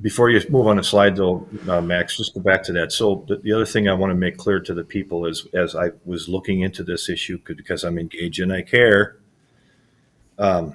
Before 0.00 0.28
you 0.28 0.40
move 0.50 0.66
on 0.66 0.76
the 0.76 0.84
slide, 0.84 1.16
though, 1.16 1.48
uh, 1.68 1.80
Max, 1.80 2.18
just 2.18 2.34
go 2.34 2.40
back 2.40 2.62
to 2.64 2.72
that. 2.72 2.92
So 2.92 3.24
the, 3.26 3.36
the 3.38 3.52
other 3.52 3.64
thing 3.64 3.88
I 3.88 3.94
want 3.94 4.10
to 4.10 4.14
make 4.14 4.36
clear 4.36 4.60
to 4.60 4.74
the 4.74 4.84
people 4.84 5.24
is, 5.24 5.46
as 5.54 5.74
I 5.74 5.90
was 6.04 6.28
looking 6.28 6.60
into 6.60 6.82
this 6.82 7.08
issue, 7.08 7.38
because 7.46 7.84
I'm 7.84 7.98
engaged 7.98 8.40
and 8.40 8.52
I 8.52 8.62
care, 8.62 9.16
um, 10.38 10.74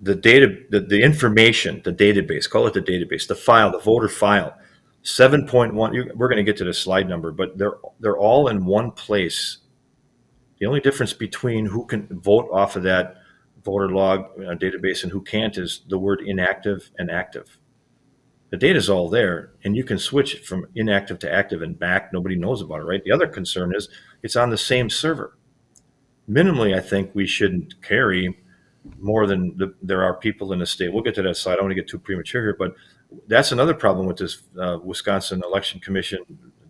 the 0.00 0.14
data, 0.14 0.56
the, 0.70 0.80
the 0.80 1.02
information, 1.02 1.82
the 1.84 1.92
database, 1.92 2.48
call 2.48 2.66
it 2.66 2.74
the 2.74 2.80
database, 2.80 3.26
the 3.26 3.34
file, 3.34 3.72
the 3.72 3.78
voter 3.78 4.08
file, 4.08 4.56
seven 5.02 5.46
point 5.46 5.74
one. 5.74 5.92
We're 6.14 6.28
going 6.28 6.38
to 6.38 6.44
get 6.44 6.56
to 6.58 6.64
the 6.64 6.72
slide 6.72 7.08
number, 7.08 7.32
but 7.32 7.58
they're 7.58 7.76
they're 7.98 8.16
all 8.16 8.48
in 8.48 8.64
one 8.64 8.92
place. 8.92 9.58
The 10.60 10.66
only 10.66 10.80
difference 10.80 11.14
between 11.14 11.66
who 11.66 11.86
can 11.86 12.06
vote 12.10 12.48
off 12.52 12.76
of 12.76 12.82
that 12.84 13.16
voter 13.64 13.88
log 13.88 14.26
uh, 14.38 14.54
database 14.54 15.02
and 15.02 15.10
who 15.10 15.22
can't 15.22 15.56
is 15.56 15.82
the 15.88 15.98
word 15.98 16.20
inactive 16.24 16.90
and 16.98 17.10
active. 17.10 17.58
The 18.50 18.56
data 18.56 18.78
is 18.78 18.90
all 18.90 19.08
there 19.08 19.52
and 19.64 19.74
you 19.74 19.84
can 19.84 19.98
switch 19.98 20.34
it 20.34 20.44
from 20.44 20.66
inactive 20.74 21.18
to 21.20 21.32
active 21.32 21.62
and 21.62 21.78
back. 21.78 22.12
Nobody 22.12 22.36
knows 22.36 22.60
about 22.60 22.80
it 22.80 22.84
right? 22.84 23.02
The 23.02 23.12
other 23.12 23.26
concern 23.26 23.74
is 23.74 23.88
it's 24.22 24.36
on 24.36 24.50
the 24.50 24.58
same 24.58 24.90
server. 24.90 25.36
Minimally 26.28 26.76
i 26.76 26.80
think 26.80 27.10
we 27.14 27.26
shouldn't 27.26 27.82
carry 27.82 28.38
more 28.98 29.26
than 29.26 29.56
the, 29.56 29.74
there 29.82 30.02
are 30.02 30.14
people 30.14 30.52
in 30.52 30.58
the 30.58 30.66
state. 30.66 30.92
We'll 30.92 31.02
get 31.02 31.14
to 31.16 31.22
that 31.22 31.36
slide 31.36 31.54
i 31.54 31.56
don't 31.56 31.64
want 31.64 31.72
to 31.72 31.82
get 31.82 31.88
too 31.88 31.98
premature 31.98 32.42
here 32.42 32.56
but 32.58 32.74
that's 33.26 33.50
another 33.50 33.74
problem 33.74 34.06
with 34.06 34.18
this 34.18 34.42
uh, 34.60 34.78
wisconsin 34.82 35.42
election 35.44 35.80
commission 35.80 36.20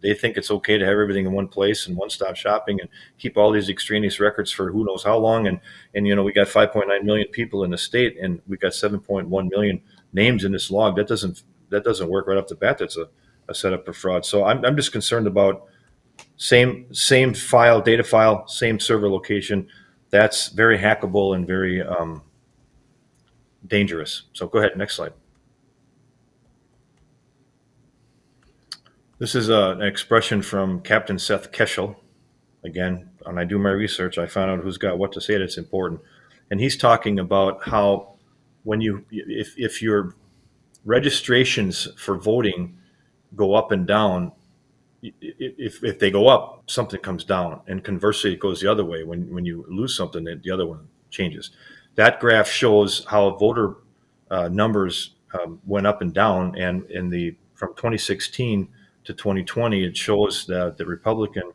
they 0.00 0.14
think 0.14 0.36
it's 0.36 0.50
okay 0.50 0.78
to 0.78 0.84
have 0.84 0.98
everything 0.98 1.26
in 1.26 1.32
one 1.32 1.48
place 1.48 1.86
and 1.86 1.96
one-stop 1.96 2.36
shopping 2.36 2.80
and 2.80 2.88
keep 3.18 3.36
all 3.36 3.50
these 3.50 3.68
extraneous 3.68 4.18
records 4.20 4.50
for 4.50 4.70
who 4.70 4.84
knows 4.84 5.04
how 5.04 5.16
long 5.16 5.46
and 5.46 5.60
and 5.94 6.06
you 6.06 6.14
know 6.14 6.22
we 6.22 6.32
got 6.32 6.46
5.9 6.46 7.02
million 7.04 7.28
people 7.28 7.64
in 7.64 7.70
the 7.70 7.78
state 7.78 8.16
and 8.18 8.40
we 8.48 8.56
got 8.56 8.72
7.1 8.72 9.50
million 9.50 9.80
names 10.12 10.44
in 10.44 10.52
this 10.52 10.70
log 10.70 10.96
that 10.96 11.06
doesn't 11.06 11.42
that 11.70 11.84
doesn't 11.84 12.08
work 12.08 12.26
right 12.26 12.36
off 12.36 12.48
the 12.48 12.54
bat. 12.54 12.78
That's 12.78 12.96
a, 12.96 13.08
a 13.48 13.54
setup 13.54 13.86
for 13.86 13.92
fraud. 13.92 14.26
So 14.26 14.44
I'm, 14.44 14.64
I'm 14.64 14.76
just 14.76 14.92
concerned 14.92 15.26
about 15.26 15.66
same 16.36 16.92
same 16.92 17.32
file, 17.32 17.80
data 17.80 18.04
file, 18.04 18.46
same 18.46 18.78
server 18.78 19.08
location. 19.08 19.68
That's 20.10 20.48
very 20.48 20.76
hackable 20.78 21.34
and 21.34 21.46
very 21.46 21.80
um, 21.80 22.22
dangerous. 23.66 24.24
So 24.32 24.46
go 24.46 24.58
ahead, 24.58 24.76
next 24.76 24.96
slide. 24.96 25.12
This 29.20 29.34
is 29.34 29.50
uh, 29.50 29.72
an 29.72 29.82
expression 29.82 30.40
from 30.40 30.80
Captain 30.80 31.18
Seth 31.18 31.52
Keshel. 31.52 31.94
Again, 32.64 33.10
when 33.22 33.36
I 33.36 33.44
do 33.44 33.58
my 33.58 33.68
research, 33.68 34.16
I 34.16 34.26
found 34.26 34.50
out 34.50 34.60
who's 34.60 34.78
got 34.78 34.96
what 34.96 35.12
to 35.12 35.20
say. 35.20 35.36
That's 35.36 35.58
important, 35.58 36.00
and 36.50 36.58
he's 36.58 36.74
talking 36.74 37.18
about 37.18 37.62
how 37.62 38.14
when 38.64 38.80
you 38.80 39.04
if 39.10 39.52
if 39.58 39.82
you're 39.82 40.14
registrations 40.86 41.86
for 41.98 42.16
voting 42.16 42.78
go 43.36 43.54
up 43.54 43.72
and 43.72 43.86
down. 43.86 44.32
If, 45.02 45.82
if 45.82 45.98
they 45.98 46.10
go 46.10 46.28
up, 46.28 46.64
something 46.66 47.00
comes 47.00 47.24
down, 47.24 47.60
and 47.66 47.84
conversely, 47.84 48.34
it 48.34 48.40
goes 48.40 48.60
the 48.60 48.70
other 48.70 48.86
way. 48.86 49.04
When 49.04 49.34
when 49.34 49.44
you 49.44 49.66
lose 49.68 49.94
something, 49.94 50.24
the 50.24 50.50
other 50.50 50.66
one 50.66 50.88
changes. 51.10 51.50
That 51.96 52.20
graph 52.20 52.48
shows 52.48 53.04
how 53.04 53.30
voter 53.36 53.76
uh, 54.30 54.48
numbers 54.48 55.14
um, 55.38 55.60
went 55.66 55.86
up 55.86 56.00
and 56.00 56.14
down, 56.14 56.56
and 56.56 56.90
in 56.90 57.10
the 57.10 57.36
from 57.54 57.74
2016 57.74 58.68
to 59.10 59.22
2020, 59.22 59.84
it 59.84 59.96
shows 59.96 60.46
that 60.46 60.76
the 60.76 60.86
Republican 60.86 61.52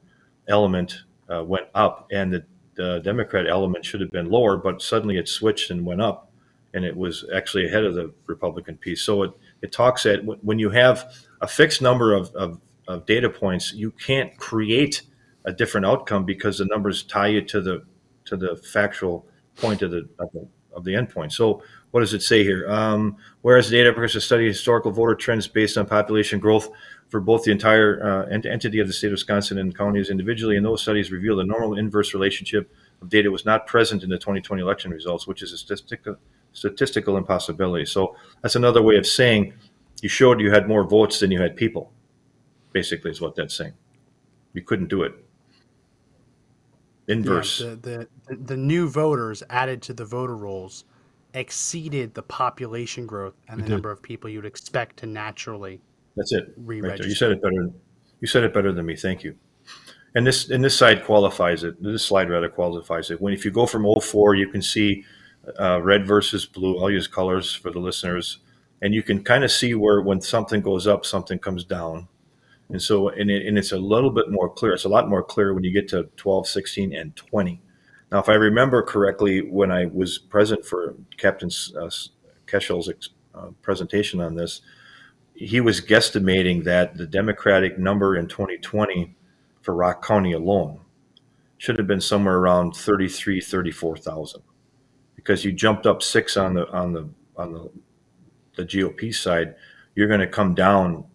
element 0.48 1.04
uh, 1.34 1.44
went 1.44 1.68
up, 1.74 2.08
and 2.12 2.34
the, 2.34 2.46
the 2.76 3.00
Democrat 3.00 3.48
element 3.48 3.86
should 3.86 4.02
have 4.02 4.12
been 4.12 4.30
lower, 4.30 4.58
but 4.58 4.82
suddenly 4.82 5.18
it 5.18 5.28
switched 5.28 5.72
and 5.72 5.86
went 5.86 6.02
up 6.02 6.32
and 6.74 6.84
it 6.84 6.96
was 6.96 7.24
actually 7.34 7.66
ahead 7.66 7.86
of 7.86 7.96
the 7.96 8.14
Republican 8.28 8.76
piece. 8.76 9.02
So 9.02 9.24
it, 9.24 9.32
it 9.62 9.72
talks 9.72 10.04
that 10.04 10.20
when 10.44 10.60
you 10.60 10.70
have 10.72 11.16
a 11.40 11.48
fixed 11.48 11.82
number 11.82 12.14
of, 12.14 12.30
of, 12.36 12.60
of, 12.90 13.06
data 13.06 13.30
points, 13.30 13.72
you 13.72 13.92
can't 13.92 14.36
create 14.38 15.04
a 15.46 15.54
different 15.54 15.86
outcome 15.86 16.26
because 16.26 16.58
the 16.58 16.66
numbers 16.66 17.04
tie 17.04 17.28
you 17.28 17.42
to 17.44 17.62
the 17.62 17.86
to 18.26 18.36
the 18.36 18.58
factual 18.58 19.26
point 19.56 19.82
of 19.84 19.92
the 19.92 20.10
of 20.20 20.30
the, 20.34 20.46
of 20.76 20.84
the 20.84 20.94
endpoint. 20.94 21.32
So 21.32 21.64
what 21.92 22.02
does 22.02 22.14
it 22.14 22.22
say 22.22 22.44
here? 22.44 22.70
Um, 22.70 23.18
whereas 23.42 23.70
the 23.70 23.78
data 23.78 23.92
progressive 23.92 24.24
study 24.24 24.48
historical 24.48 24.92
voter 24.92 25.16
trends 25.16 25.48
based 25.48 25.78
on 25.78 25.86
population 25.86 26.40
growth 26.40 26.70
for 27.08 27.20
both 27.20 27.44
the 27.44 27.52
entire 27.52 28.04
uh, 28.04 28.26
ent- 28.28 28.46
entity 28.46 28.80
of 28.80 28.88
the 28.88 28.94
state 28.94 29.08
of 29.08 29.14
Wisconsin 29.14 29.58
and 29.58 29.76
counties 29.76 30.10
individually, 30.10 30.58
and 30.58 30.66
those 30.66 30.82
studies 30.82 31.12
reveal 31.12 31.38
the 31.38 31.44
normal 31.44 31.78
inverse 31.78 32.14
relationship 32.14 32.72
of 33.02 33.10
data 33.10 33.32
was 33.32 33.46
not 33.46 33.68
present 33.68 34.04
in 34.04 34.10
the 34.10 34.18
2020 34.18 34.62
election 34.62 34.92
results, 34.92 35.28
which 35.28 35.42
is 35.42 35.54
a 35.54 35.58
statistical 35.58 36.18
statistical 36.54 37.18
impossibility. 37.18 37.86
So 37.86 38.16
that's 38.42 38.56
another 38.56 38.82
way 38.82 38.98
of 38.98 39.06
saying 39.06 39.54
you 40.02 40.10
showed 40.10 40.40
you 40.40 40.52
had 40.52 40.68
more 40.68 40.84
votes 40.84 41.20
than 41.20 41.32
you 41.32 41.42
had 41.42 41.56
people. 41.56 41.92
Basically, 42.72 43.12
is 43.12 43.22
what 43.22 43.36
that's 43.36 43.56
saying. 43.56 43.74
You 44.54 44.62
couldn't 44.62 44.88
do 44.88 45.04
it. 45.04 45.14
Inverse. 47.08 47.62
Yeah, 47.62 47.76
the, 47.82 48.08
the 48.28 48.36
the 48.36 48.58
new 48.58 48.90
voters 48.90 49.44
added 49.50 49.82
to 49.84 49.94
the 49.94 50.06
voter 50.06 50.36
rolls 50.36 50.86
exceeded 51.36 52.14
the 52.14 52.24
population 52.24 53.06
growth 53.06 53.36
and 53.48 53.60
the 53.60 53.64
did. 53.64 53.72
number 53.72 53.92
of 53.92 54.02
people 54.02 54.30
you'd 54.30 54.46
expect 54.46 54.98
to 54.98 55.06
naturally. 55.06 55.82
That's 56.16 56.32
it. 56.32 56.54
Right. 56.58 56.98
You 57.00 57.14
said 57.14 57.32
it 57.32 57.42
better. 57.42 57.70
You 58.22 58.28
said 58.28 58.44
it 58.44 58.54
better 58.54 58.72
than 58.72 58.86
me. 58.86 58.96
Thank 58.96 59.24
you. 59.24 59.36
And 60.16 60.26
this 60.26 60.50
and 60.50 60.64
this 60.64 60.78
side 60.78 61.04
qualifies 61.04 61.64
it. 61.64 61.82
This 61.84 62.06
slide 62.06 62.30
rather 62.30 62.48
qualifies 62.48 63.12
it. 63.12 63.20
When 63.20 63.34
if 63.34 63.44
you 63.44 63.52
go 63.52 63.66
from 63.66 63.86
04, 63.86 64.36
you 64.36 64.48
can 64.48 64.62
see 64.62 65.04
uh, 65.60 65.82
red 65.82 66.08
versus 66.08 66.46
blue. 66.46 66.80
I'll 66.80 66.90
use 66.90 67.08
colors 67.08 67.54
for 67.54 67.70
the 67.70 67.80
listeners, 67.80 68.40
and 68.82 68.96
you 68.96 69.04
can 69.04 69.24
kind 69.24 69.44
of 69.44 69.52
see 69.52 69.76
where 69.76 70.02
when 70.02 70.22
something 70.22 70.62
goes 70.62 70.88
up, 70.88 71.06
something 71.06 71.38
comes 71.38 71.66
down. 71.66 72.08
And 72.70 72.82
so, 72.82 73.10
and, 73.10 73.30
it, 73.30 73.46
and 73.46 73.58
it's 73.58 73.72
a 73.72 73.78
little 73.78 74.10
bit 74.10 74.32
more 74.32 74.50
clear. 74.50 74.74
It's 74.74 74.86
a 74.86 74.90
lot 74.90 75.08
more 75.08 75.24
clear 75.24 75.54
when 75.54 75.64
you 75.64 75.72
get 75.72 75.88
to 75.90 76.10
12, 76.18 76.48
16, 76.48 76.96
and 76.96 77.16
20. 77.16 77.62
Now, 78.12 78.20
if 78.20 78.30
I 78.30 78.34
remember 78.34 78.82
correctly, 78.82 79.42
when 79.42 79.72
I 79.72 79.86
was 79.86 80.18
present 80.18 80.66
for 80.66 80.96
Captain 81.18 81.50
uh, 81.78 81.90
Keshel's 82.48 82.90
uh, 83.34 83.48
presentation 83.62 84.22
on 84.22 84.36
this, 84.36 84.62
he 85.34 85.60
was 85.60 85.82
guesstimating 85.82 86.64
that 86.64 86.98
the 86.98 87.06
Democratic 87.06 87.78
number 87.78 88.16
in 88.16 88.28
2020 88.28 89.16
for 89.62 89.76
Rock 89.76 90.06
County 90.06 90.32
alone 90.32 90.80
should 91.58 91.78
have 91.78 91.88
been 91.88 92.02
somewhere 92.02 92.38
around 92.38 92.76
33, 92.76 93.42
34,000 93.42 94.42
because 95.16 95.44
you 95.44 95.52
jumped 95.52 95.86
up 95.86 96.04
six 96.04 96.38
on 96.38 96.54
the 96.54 96.70
on 96.72 96.94
the 96.94 97.10
on 97.36 97.52
the, 97.52 97.70
the 98.56 98.64
GOP 98.64 99.14
side. 99.14 99.56
You're 99.96 100.08
going 100.08 100.20
to 100.20 100.28
come 100.28 100.54
down 100.54 101.06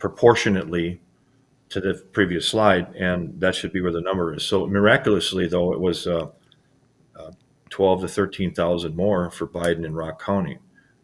proportionately 0.00 1.00
to 1.68 1.80
the 1.80 1.94
previous 2.12 2.48
slide, 2.48 2.92
and 2.96 3.40
that 3.40 3.54
should 3.54 3.72
be 3.72 3.80
where 3.80 3.92
the 3.92 4.00
number 4.00 4.34
is. 4.34 4.44
So 4.44 4.66
miraculously, 4.66 5.46
though, 5.46 5.72
it 5.72 5.78
was 5.78 6.08
uh, 6.08 6.26
uh, 7.16 7.30
12 7.68 8.00
to 8.02 8.08
13,000 8.08 8.96
more 8.96 9.30
for 9.30 9.46
Biden 9.46 9.84
in 9.84 9.94
Rock 9.94 10.20
County, 10.20 10.58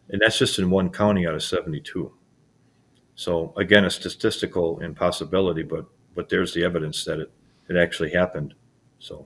and 0.09 0.21
that's 0.21 0.37
just 0.37 0.59
in 0.59 0.69
one 0.69 0.89
county 0.89 1.25
out 1.25 1.35
of 1.35 1.43
72. 1.43 2.11
So 3.15 3.53
again, 3.55 3.85
a 3.85 3.89
statistical 3.89 4.79
impossibility, 4.79 5.63
but 5.63 5.85
but 6.13 6.29
there's 6.29 6.53
the 6.53 6.63
evidence 6.63 7.05
that 7.05 7.19
it 7.19 7.31
it 7.69 7.77
actually 7.77 8.11
happened. 8.11 8.53
So 8.99 9.25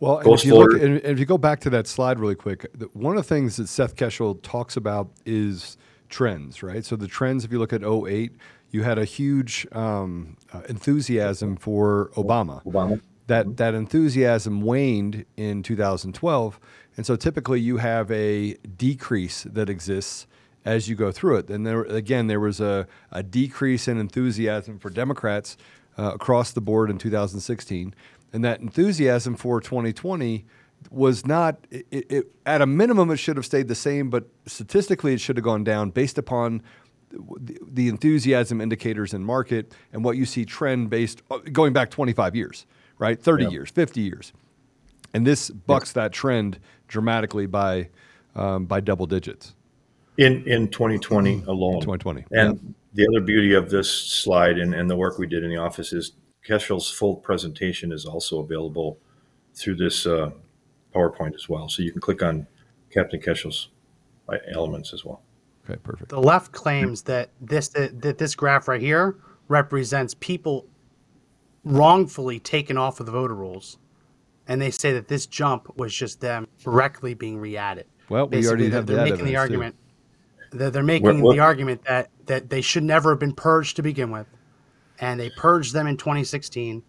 Well, 0.00 0.18
and 0.18 0.32
if 0.32 0.44
you 0.44 0.54
look, 0.56 0.80
and, 0.80 0.98
if 0.98 1.18
you 1.18 1.26
go 1.26 1.38
back 1.38 1.60
to 1.60 1.70
that 1.70 1.86
slide 1.86 2.20
really 2.20 2.34
quick, 2.34 2.66
one 2.92 3.16
of 3.16 3.22
the 3.22 3.28
things 3.28 3.56
that 3.56 3.68
Seth 3.68 3.96
Keshel 3.96 4.40
talks 4.42 4.76
about 4.76 5.10
is 5.26 5.76
trends, 6.08 6.62
right? 6.62 6.84
So 6.84 6.94
the 6.94 7.08
trends, 7.08 7.44
if 7.44 7.50
you 7.50 7.58
look 7.58 7.72
at 7.72 7.82
08, 7.82 8.32
you 8.72 8.82
had 8.82 8.98
a 8.98 9.04
huge 9.04 9.66
um, 9.72 10.36
uh, 10.52 10.62
enthusiasm 10.68 11.56
for 11.56 12.10
Obama. 12.16 12.64
Obama. 12.64 13.00
That 13.28 13.56
that 13.58 13.74
enthusiasm 13.74 14.62
waned 14.62 15.24
in 15.36 15.62
2012, 15.62 16.58
and 16.96 17.06
so 17.06 17.14
typically 17.14 17.60
you 17.60 17.76
have 17.76 18.10
a 18.10 18.54
decrease 18.54 19.44
that 19.44 19.70
exists 19.70 20.26
as 20.64 20.88
you 20.88 20.96
go 20.96 21.12
through 21.12 21.36
it. 21.36 21.48
And 21.48 21.64
there 21.64 21.82
again, 21.82 22.26
there 22.26 22.40
was 22.40 22.60
a, 22.60 22.88
a 23.12 23.22
decrease 23.22 23.86
in 23.86 23.98
enthusiasm 23.98 24.78
for 24.78 24.90
Democrats 24.90 25.56
uh, 25.96 26.12
across 26.14 26.50
the 26.50 26.60
board 26.60 26.90
in 26.90 26.98
2016, 26.98 27.94
and 28.32 28.44
that 28.44 28.60
enthusiasm 28.60 29.36
for 29.36 29.60
2020 29.60 30.44
was 30.90 31.24
not 31.24 31.64
it, 31.70 31.86
it, 31.90 32.26
at 32.44 32.60
a 32.60 32.66
minimum 32.66 33.10
it 33.10 33.18
should 33.18 33.36
have 33.36 33.46
stayed 33.46 33.68
the 33.68 33.74
same, 33.74 34.10
but 34.10 34.24
statistically 34.46 35.14
it 35.14 35.20
should 35.20 35.36
have 35.36 35.44
gone 35.44 35.62
down 35.62 35.90
based 35.90 36.18
upon 36.18 36.62
the, 37.40 37.58
the 37.66 37.88
enthusiasm 37.88 38.60
indicators 38.60 39.14
in 39.14 39.22
market 39.24 39.72
and 39.92 40.04
what 40.04 40.16
you 40.16 40.24
see 40.24 40.44
trend 40.44 40.90
based 40.90 41.22
uh, 41.30 41.38
going 41.52 41.72
back 41.72 41.90
25 41.90 42.34
years, 42.36 42.66
right? 42.98 43.20
30 43.20 43.44
Yeah. 43.44 43.50
years, 43.50 43.70
50 43.70 44.00
years, 44.00 44.32
and 45.14 45.26
this 45.26 45.50
bucks 45.50 45.92
that 45.92 46.12
trend 46.12 46.58
dramatically 46.88 47.46
by 47.46 47.88
um, 48.34 48.64
by 48.66 48.80
double 48.80 49.06
digits. 49.06 49.54
in 50.16 50.42
in 50.46 50.68
2020 50.68 51.44
alone. 51.46 51.80
2020, 51.80 52.24
And 52.32 52.74
the 52.94 53.06
other 53.08 53.20
beauty 53.20 53.54
of 53.54 53.70
this 53.70 53.90
slide 53.90 54.58
and, 54.58 54.74
and 54.74 54.88
the 54.90 54.96
work 54.96 55.18
we 55.18 55.26
did 55.26 55.42
in 55.44 55.50
the 55.50 55.56
office 55.56 55.92
is 55.92 56.12
Keshel's 56.46 56.90
full 56.90 57.16
presentation 57.16 57.92
is 57.92 58.04
also 58.04 58.40
available 58.40 58.98
through 59.54 59.76
this 59.76 60.06
uh, 60.06 60.30
PowerPoint 60.94 61.34
as 61.34 61.48
well. 61.48 61.68
So 61.68 61.82
you 61.82 61.92
can 61.92 62.00
click 62.00 62.22
on 62.22 62.46
Captain 62.90 63.20
Keshel's 63.20 63.68
uh, 64.28 64.36
elements 64.50 64.92
as 64.92 65.04
well. 65.04 65.22
Okay, 65.68 65.78
perfect. 65.82 66.08
The 66.10 66.20
left 66.20 66.52
claims 66.52 67.02
that 67.02 67.30
this 67.40 67.68
that, 67.68 68.00
that 68.02 68.18
this 68.18 68.34
graph 68.34 68.68
right 68.68 68.80
here 68.80 69.16
represents 69.48 70.14
people 70.14 70.66
wrongfully 71.64 72.40
taken 72.40 72.76
off 72.76 73.00
of 73.00 73.06
the 73.06 73.12
voter 73.12 73.34
rolls, 73.34 73.78
and 74.48 74.60
they 74.60 74.70
say 74.70 74.92
that 74.92 75.08
this 75.08 75.26
jump 75.26 75.76
was 75.76 75.94
just 75.94 76.20
them 76.20 76.48
directly 76.64 77.14
being 77.14 77.38
re-added. 77.38 77.86
Well, 78.08 78.26
we 78.28 78.46
already 78.46 78.64
they're, 78.68 78.78
have 78.80 78.86
they're 78.86 78.96
that 78.96 79.04
making 79.10 79.24
the 79.26 79.36
evidence, 79.36 79.36
too. 79.36 79.38
argument. 79.38 79.76
They're, 80.50 80.70
they're 80.70 80.82
making 80.82 81.06
What- 81.06 81.22
what- 81.22 81.32
the 81.34 81.40
argument 81.40 81.84
that 81.84 82.10
that 82.26 82.50
they 82.50 82.60
should 82.60 82.82
never 82.84 83.10
have 83.10 83.18
been 83.18 83.34
purged 83.34 83.76
to 83.76 83.82
begin 83.82 84.10
with, 84.10 84.26
and 85.00 85.18
they 85.20 85.30
purged 85.30 85.72
them 85.74 85.86
in 85.86 85.96
2016, 85.96 86.82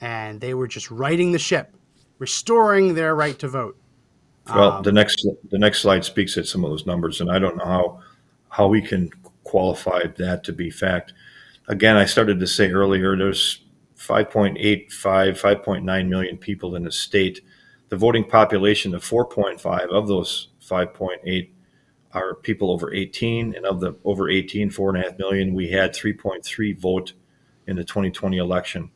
and 0.00 0.40
they 0.40 0.54
were 0.54 0.68
just 0.68 0.90
righting 0.90 1.32
the 1.32 1.38
ship, 1.38 1.74
restoring 2.18 2.94
their 2.94 3.14
right 3.16 3.38
to 3.40 3.48
vote. 3.48 3.76
Well, 4.48 4.72
Um, 4.72 4.82
the 4.82 4.92
next 4.92 5.26
the 5.50 5.58
next 5.58 5.80
slide 5.80 6.04
speaks 6.04 6.36
at 6.38 6.46
some 6.46 6.64
of 6.64 6.70
those 6.70 6.86
numbers, 6.86 7.20
and 7.20 7.30
I 7.30 7.38
don't 7.40 7.56
know 7.56 7.64
how 7.64 8.00
how 8.52 8.68
we 8.68 8.82
can 8.82 9.10
qualify 9.44 10.02
that 10.18 10.44
to 10.44 10.52
be 10.52 10.68
fact. 10.70 11.14
Again, 11.68 11.96
I 11.96 12.04
started 12.04 12.38
to 12.38 12.46
say 12.46 12.70
earlier, 12.70 13.16
there's 13.16 13.64
5.85, 13.96 14.90
5.9 14.90 16.08
million 16.08 16.36
people 16.36 16.76
in 16.76 16.84
the 16.84 16.92
state. 16.92 17.40
The 17.88 17.96
voting 17.96 18.24
population 18.24 18.94
of 18.94 19.02
4.5 19.02 19.88
of 19.88 20.06
those 20.06 20.48
5.8 20.62 21.48
are 22.12 22.34
people 22.34 22.70
over 22.70 22.92
18, 22.92 23.54
and 23.54 23.64
of 23.64 23.80
the 23.80 23.96
over 24.04 24.28
18, 24.28 24.68
four 24.68 24.94
and 24.94 25.02
a 25.02 25.08
half 25.08 25.18
million, 25.18 25.54
we 25.54 25.70
had 25.70 25.94
3.3 25.94 26.78
vote 26.78 27.14
in 27.66 27.76
the 27.76 27.84
2020 27.84 28.36
election. 28.36 28.90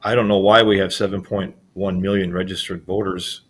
I 0.00 0.14
don't 0.14 0.28
know 0.28 0.38
why 0.38 0.62
we 0.62 0.78
have 0.78 0.90
7.1 0.90 1.54
million 2.00 2.32
registered 2.32 2.86
voters 2.86 3.42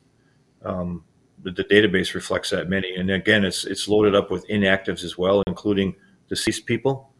um, 0.64 1.05
the, 1.51 1.64
database 1.64 2.14
reflects 2.14 2.51
that 2.51 2.68
many. 2.68 2.94
And 2.94 3.11
again, 3.11 3.44
it's 3.44 3.64
it's 3.64 3.88
loaded 3.88 4.14
up 4.14 4.30
with 4.30 4.47
inactives 4.49 5.05
as 5.05 5.16
well, 5.18 5.42
including 5.47 5.97
deceased 6.28 6.66
people. 6.66 7.12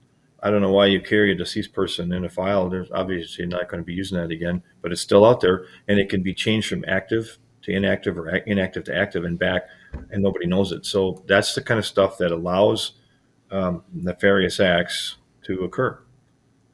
I 0.43 0.51
don't 0.51 0.63
know 0.63 0.73
why 0.73 0.87
you 0.87 1.01
carry 1.01 1.33
a 1.33 1.35
deceased 1.35 1.73
person 1.73 2.13
in 2.13 2.25
a 2.25 2.29
file. 2.29 2.69
There's 2.69 2.91
obviously 2.93 3.47
not 3.47 3.69
going 3.69 3.83
to 3.83 3.87
be 3.87 3.95
using 3.95 4.19
that 4.19 4.31
again, 4.31 4.63
but 4.83 4.93
it's 4.93 5.01
still 5.01 5.25
out 5.25 5.41
there, 5.41 5.67
and 5.89 5.99
it 5.99 6.09
can 6.09 6.23
be 6.23 6.35
changed 6.35 6.69
from 6.69 6.85
active 6.87 7.39
to 7.63 7.73
inactive 7.73 8.17
or 8.17 8.29
inactive 8.29 8.85
to 8.85 8.97
active 8.97 9.25
and 9.25 9.39
back, 9.39 9.63
and 10.11 10.23
nobody 10.23 10.47
knows 10.47 10.73
it. 10.73 10.87
So 10.87 11.25
that's 11.27 11.55
the 11.55 11.63
kind 11.63 11.79
of 11.79 11.87
stuff 11.87 12.19
that 12.19 12.31
allows 12.31 12.93
um, 13.51 13.83
nefarious 13.93 14.61
acts 14.61 15.17
to 15.45 15.65
occur. 15.65 15.99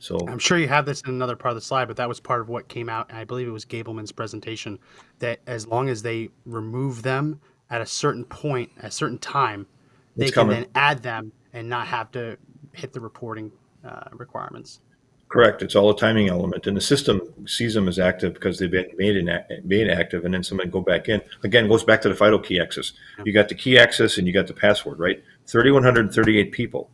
So 0.03 0.19
I'm 0.27 0.41
sure 0.41 0.59
you 0.59 0.67
have 0.67 0.85
this 0.85 1.01
in 1.03 1.11
another 1.11 1.37
part 1.37 1.53
of 1.53 1.55
the 1.55 1.61
slide, 1.61 1.87
but 1.87 1.97
that 1.99 2.09
was 2.09 2.19
part 2.19 2.41
of 2.41 2.49
what 2.49 2.67
came 2.67 2.89
out, 2.89 3.09
and 3.09 3.17
I 3.17 3.23
believe 3.23 3.47
it 3.47 3.53
was 3.53 3.65
Gableman's 3.65 4.11
presentation. 4.11 4.81
That 5.21 5.39
as 5.47 5.65
long 5.65 5.89
as 5.89 6.03
they 6.03 6.31
remove 6.45 7.03
them 7.03 7.41
at 7.71 7.81
a 7.81 7.87
certain 7.87 8.25
point, 8.25 8.73
at 8.79 8.87
a 8.87 8.91
certain 8.91 9.19
time, 9.19 9.65
they 10.17 10.25
It's 10.25 10.35
can 10.35 10.49
coming. 10.49 10.57
then 10.57 10.67
add 10.75 11.05
them 11.05 11.31
and 11.53 11.69
not 11.69 11.87
have 11.87 12.11
to 12.13 12.37
hit 12.73 12.93
the 12.93 12.99
reporting 12.99 13.53
uh, 13.85 14.09
requirements. 14.15 14.81
Correct. 15.29 15.63
It's 15.63 15.77
all 15.77 15.91
a 15.91 15.97
timing 15.97 16.29
element, 16.29 16.67
and 16.67 16.77
the 16.77 16.81
system 16.81 17.21
sees 17.47 17.75
them 17.75 17.87
as 17.87 18.01
active 18.01 18.35
because 18.35 18.59
they've 18.59 18.69
been 18.69 18.91
made 18.99 19.17
in, 19.17 19.31
made 19.63 19.89
active, 19.89 20.25
and 20.25 20.35
then 20.35 20.43
somebody 20.43 20.69
go 20.69 20.81
back 20.81 21.09
in. 21.09 21.23
Again, 21.45 21.69
goes 21.69 21.85
back 21.85 22.03
to 22.03 22.09
the 22.09 22.17
FIDO 22.17 22.41
key 22.41 22.59
access. 22.59 22.93
You 23.25 23.33
got 23.33 23.49
the 23.49 23.55
key 23.55 23.79
access 23.79 24.19
and 24.19 24.27
you 24.27 24.33
got 24.33 24.49
the 24.49 24.53
password, 24.53 24.99
right? 24.99 25.23
Thirty 25.47 25.71
one 25.71 25.85
hundred 25.85 26.13
thirty 26.13 26.41
eight 26.41 26.51
people, 26.51 26.91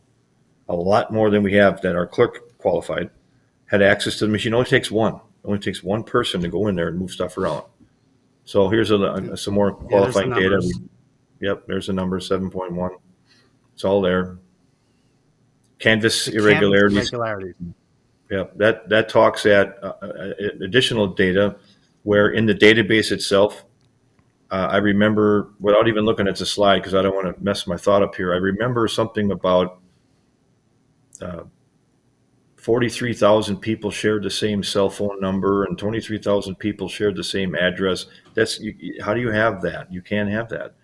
a 0.67 0.75
lot 0.75 1.11
more 1.11 1.31
than 1.31 1.41
we 1.41 1.53
have 1.55 1.81
that 1.81 1.95
our 1.95 2.05
clerk 2.05 2.45
qualified, 2.59 3.09
had 3.65 3.81
access 3.81 4.17
to 4.19 4.25
the 4.27 4.31
machine. 4.31 4.53
It 4.53 4.57
only 4.57 4.69
takes 4.69 4.91
one. 4.91 5.15
It 5.15 5.21
only 5.45 5.59
takes 5.59 5.81
one 5.83 6.03
person 6.03 6.41
to 6.41 6.47
go 6.49 6.67
in 6.67 6.75
there 6.75 6.89
and 6.89 6.99
move 6.99 7.11
stuff 7.11 7.37
around. 7.37 7.63
So 8.45 8.69
here's 8.69 8.91
a, 8.91 8.95
a- 8.97 9.37
some 9.37 9.53
more 9.55 9.69
Yeah, 9.71 9.77
the 9.81 9.87
qualifying 9.87 10.29
data. 10.31 10.49
numbers. 10.49 10.79
Yep, 11.41 11.63
there's 11.67 11.87
the 11.87 11.93
number 11.93 12.19
seven 12.19 12.49
point 12.51 12.73
one. 12.73 12.91
It's 13.73 13.83
all 13.85 14.01
there. 14.01 14.37
Canvas 15.79 16.25
Canvas 16.25 16.27
irregularities. 16.27 16.97
irregularities. 16.97 17.55
Yeah, 18.29 18.43
that, 18.57 18.89
that 18.89 19.09
talks 19.09 19.45
at 19.45 19.81
uh, 19.81 19.93
uh, 20.01 20.33
additional 20.61 21.07
data 21.07 21.55
where 22.03 22.29
in 22.29 22.45
the 22.45 22.53
database 22.53 23.11
itself, 23.11 23.63
uh, 24.51 24.67
I 24.69 24.77
remember, 24.77 25.49
without 25.59 25.87
even 25.87 26.03
looking 26.05 26.27
at 26.27 26.35
the 26.35 26.45
slide, 26.45 26.79
because 26.79 26.93
I 26.95 27.01
don't 27.01 27.15
want 27.15 27.35
to 27.35 27.43
mess 27.43 27.65
my 27.65 27.77
thought 27.77 28.03
up 28.03 28.15
here, 28.15 28.33
I 28.33 28.37
remember 28.37 28.87
something 28.87 29.31
about 29.31 29.79
uh, 31.21 31.43
forty-three 32.59 33.13
thousand 33.13 33.57
people 33.57 33.89
shared 33.89 34.23
the 34.23 34.29
same 34.29 34.63
cell 34.63 34.89
phone 34.89 35.19
number, 35.19 35.63
and 35.63 35.77
twenty-three 35.77 36.19
thousand 36.19 36.55
people 36.55 36.87
shared 36.87 37.15
the 37.15 37.23
same 37.23 37.55
address. 37.55 38.05
That's 38.33 38.59
you, 38.59 39.01
how 39.01 39.13
do 39.13 39.21
you 39.21 39.31
have 39.31 39.61
that? 39.61 39.91
You 39.91 40.01
can't 40.01 40.29
have 40.29 40.49
that. 40.49 40.75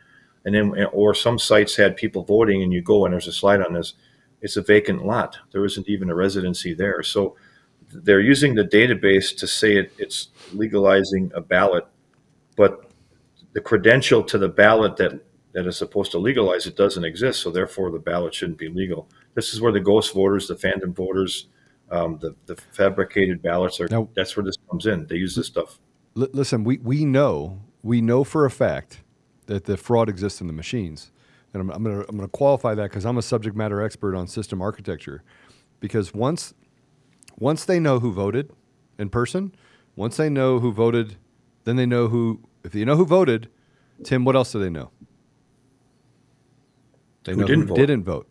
And 0.45 0.55
then, 0.55 0.85
or 0.91 1.13
some 1.13 1.39
sites 1.39 1.75
had 1.75 1.97
people 1.97 2.23
voting, 2.23 2.63
and 2.63 2.71
you 2.71 2.81
go 2.81 3.05
and 3.05 3.13
there's 3.13 3.27
a 3.27 3.31
slide 3.31 3.61
on 3.61 3.73
this. 3.73 3.93
It's 4.41 4.57
a 4.57 4.61
vacant 4.61 5.05
lot. 5.05 5.37
There 5.51 5.65
isn't 5.65 5.89
even 5.89 6.09
a 6.09 6.15
residency 6.15 6.73
there. 6.73 7.01
So 7.01 7.35
they're 7.91 8.19
using 8.19 8.53
the 8.53 8.63
database 8.63 9.35
to 9.37 9.47
say 9.47 9.77
it, 9.77 9.91
it's 9.97 10.29
legalizing 10.53 11.31
a 11.33 11.41
ballot, 11.41 11.87
but 12.55 12.91
the 13.53 13.61
credential 13.61 14.21
to 14.23 14.37
the 14.37 14.49
ballot 14.49 14.97
that 14.97 15.19
that 15.53 15.65
is 15.65 15.77
supposed 15.77 16.11
to 16.11 16.19
legalize 16.19 16.67
it 16.67 16.75
doesn't 16.75 17.05
exist. 17.05 17.41
So 17.41 17.49
therefore, 17.49 17.89
the 17.89 17.99
ballot 17.99 18.33
shouldn't 18.33 18.57
be 18.57 18.67
legal. 18.67 19.09
This 19.33 19.53
is 19.53 19.61
where 19.61 19.71
the 19.71 19.79
ghost 19.79 20.13
voters, 20.13 20.47
the 20.47 20.57
phantom 20.57 20.93
voters, 20.93 21.47
um, 21.95 22.17
the 22.19 22.35
the 22.45 22.55
fabricated 22.73 23.41
ballots 23.41 23.79
are. 23.79 23.87
Now- 23.89 24.09
that's 24.15 24.35
where 24.35 24.43
this 24.43 24.57
comes 24.69 24.85
in. 24.85 25.07
They 25.07 25.15
use 25.15 25.35
this 25.35 25.47
stuff. 25.47 25.79
L- 26.17 26.27
listen, 26.33 26.63
we, 26.63 26.77
we 26.77 27.05
know 27.05 27.61
we 27.83 28.01
know 28.01 28.23
for 28.23 28.45
a 28.45 28.51
fact 28.51 29.01
that 29.47 29.65
the 29.65 29.77
fraud 29.77 30.09
exists 30.09 30.41
in 30.41 30.47
the 30.47 30.53
machines, 30.53 31.11
and 31.53 31.61
I'm, 31.61 31.69
I'm 31.71 31.83
going 31.83 32.01
to 32.03 32.09
I'm 32.09 32.19
to 32.19 32.27
qualify 32.27 32.73
that 32.75 32.89
because 32.89 33.05
I'm 33.05 33.17
a 33.17 33.21
subject 33.21 33.55
matter 33.55 33.81
expert 33.81 34.15
on 34.15 34.27
system 34.27 34.61
architecture. 34.61 35.23
Because 35.79 36.13
once 36.13 36.53
once 37.37 37.65
they 37.65 37.79
know 37.79 37.99
who 37.99 38.11
voted 38.11 38.51
in 38.97 39.09
person, 39.09 39.53
once 39.95 40.17
they 40.17 40.29
know 40.29 40.59
who 40.59 40.71
voted, 40.71 41.17
then 41.65 41.75
they 41.75 41.85
know 41.85 42.07
who. 42.07 42.41
If 42.63 42.71
they 42.71 42.83
know 42.85 42.95
who 42.95 43.05
voted, 43.05 43.49
Tim, 44.03 44.25
what 44.25 44.35
else 44.35 44.51
do 44.51 44.59
they 44.59 44.69
know? 44.71 44.89
They 47.25 47.33
Who 47.33 47.41
know 47.41 47.47
didn't 47.47 47.61
who 47.63 47.67
vote. 47.69 47.75
didn't 47.77 48.03
vote. 48.03 48.29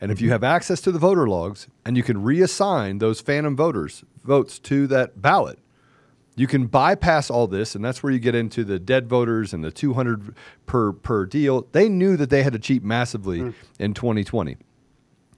And 0.00 0.10
if 0.10 0.20
you 0.20 0.30
have 0.30 0.42
access 0.42 0.80
to 0.82 0.92
the 0.92 0.98
voter 0.98 1.28
logs 1.28 1.68
and 1.84 1.96
you 1.96 2.02
can 2.02 2.24
reassign 2.24 3.00
those 3.00 3.20
phantom 3.20 3.54
voters 3.54 4.02
votes 4.24 4.58
to 4.60 4.86
that 4.86 5.20
ballot, 5.20 5.58
you 6.36 6.46
can 6.46 6.68
bypass 6.68 7.28
all 7.28 7.46
this, 7.46 7.74
and 7.74 7.84
that's 7.84 8.02
where 8.02 8.10
you 8.10 8.18
get 8.18 8.34
into 8.34 8.64
the 8.64 8.78
dead 8.78 9.08
voters 9.08 9.52
and 9.52 9.62
the 9.62 9.70
200 9.70 10.34
per 10.64 10.92
per 10.92 11.26
deal. 11.26 11.66
They 11.72 11.88
knew 11.88 12.16
that 12.16 12.30
they 12.30 12.42
had 12.42 12.54
to 12.54 12.58
cheat 12.58 12.82
massively 12.82 13.40
hmm. 13.40 13.50
in 13.78 13.92
2020, 13.92 14.56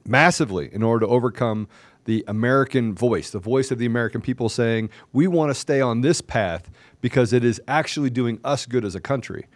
massively, 0.06 0.72
in 0.72 0.82
order 0.82 1.04
to 1.06 1.10
overcome 1.10 1.66
the 2.04 2.24
American 2.28 2.94
voice, 2.94 3.30
the 3.30 3.40
voice 3.40 3.70
of 3.72 3.78
the 3.78 3.86
American 3.86 4.20
people 4.20 4.48
saying, 4.48 4.90
"We 5.12 5.26
want 5.26 5.50
to 5.50 5.54
stay 5.54 5.80
on 5.80 6.02
this 6.02 6.20
path 6.20 6.70
because 7.00 7.32
it 7.32 7.42
is 7.42 7.60
actually 7.66 8.10
doing 8.10 8.38
us 8.44 8.66
good 8.66 8.84
as 8.84 8.94
a 8.94 9.00
country." 9.00 9.46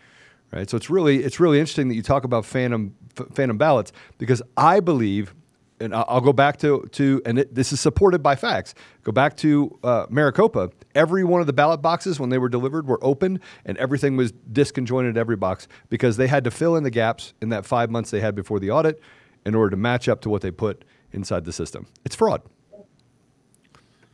Right. 0.52 0.70
So 0.70 0.76
it's 0.76 0.88
really 0.88 1.22
it's 1.22 1.40
really 1.40 1.58
interesting 1.58 1.88
that 1.88 1.94
you 1.94 2.02
talk 2.02 2.24
about 2.24 2.44
phantom 2.44 2.94
phantom 3.32 3.58
ballots 3.58 3.92
because 4.18 4.42
I 4.56 4.80
believe 4.80 5.34
and 5.80 5.94
I'll 5.94 6.20
go 6.20 6.32
back 6.32 6.58
to 6.58 6.88
to 6.92 7.20
and 7.26 7.40
it, 7.40 7.54
this 7.54 7.72
is 7.72 7.80
supported 7.80 8.22
by 8.22 8.36
facts. 8.36 8.74
Go 9.02 9.12
back 9.12 9.36
to 9.38 9.78
uh, 9.82 10.06
Maricopa. 10.08 10.70
Every 10.94 11.24
one 11.24 11.40
of 11.40 11.46
the 11.46 11.52
ballot 11.52 11.82
boxes 11.82 12.18
when 12.18 12.30
they 12.30 12.38
were 12.38 12.48
delivered 12.48 12.86
were 12.86 13.02
open, 13.02 13.40
and 13.64 13.76
everything 13.78 14.16
was 14.16 14.32
disconjointed 14.32 15.16
every 15.16 15.36
box 15.36 15.68
because 15.88 16.16
they 16.16 16.26
had 16.26 16.44
to 16.44 16.50
fill 16.50 16.76
in 16.76 16.84
the 16.84 16.90
gaps 16.90 17.34
in 17.42 17.50
that 17.50 17.66
five 17.66 17.90
months 17.90 18.10
they 18.10 18.20
had 18.20 18.34
before 18.34 18.58
the 18.58 18.70
audit 18.70 19.00
in 19.44 19.54
order 19.54 19.70
to 19.70 19.76
match 19.76 20.08
up 20.08 20.20
to 20.22 20.30
what 20.30 20.42
they 20.42 20.50
put 20.50 20.84
inside 21.12 21.44
the 21.44 21.52
system. 21.52 21.86
It's 22.04 22.16
fraud. 22.16 22.42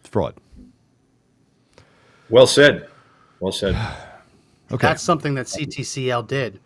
It's 0.01 0.09
fraud. 0.09 0.35
Well 2.29 2.47
said. 2.47 2.89
Well 3.41 3.53
said. 3.53 3.77
Okay. 4.73 4.87
That's 4.87 5.03
something 5.03 5.35
that 5.35 5.47
CTCL 5.47 6.27
did. 6.27 6.61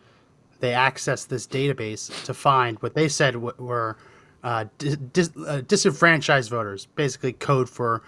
They 0.61 0.71
accessed 0.71 1.29
this 1.29 1.47
database 1.47 2.25
to 2.25 2.33
find 2.33 2.79
what 2.79 2.95
they 2.95 3.09
said 3.09 3.35
w- 3.35 3.55
were 3.59 3.97
uh, 4.43 4.67
dis- 4.79 5.31
uh, 5.47 5.63
disenfranchised 5.67 6.49
voters, 6.51 6.87
basically 6.95 7.33
code 7.33 7.69
for 7.69 8.03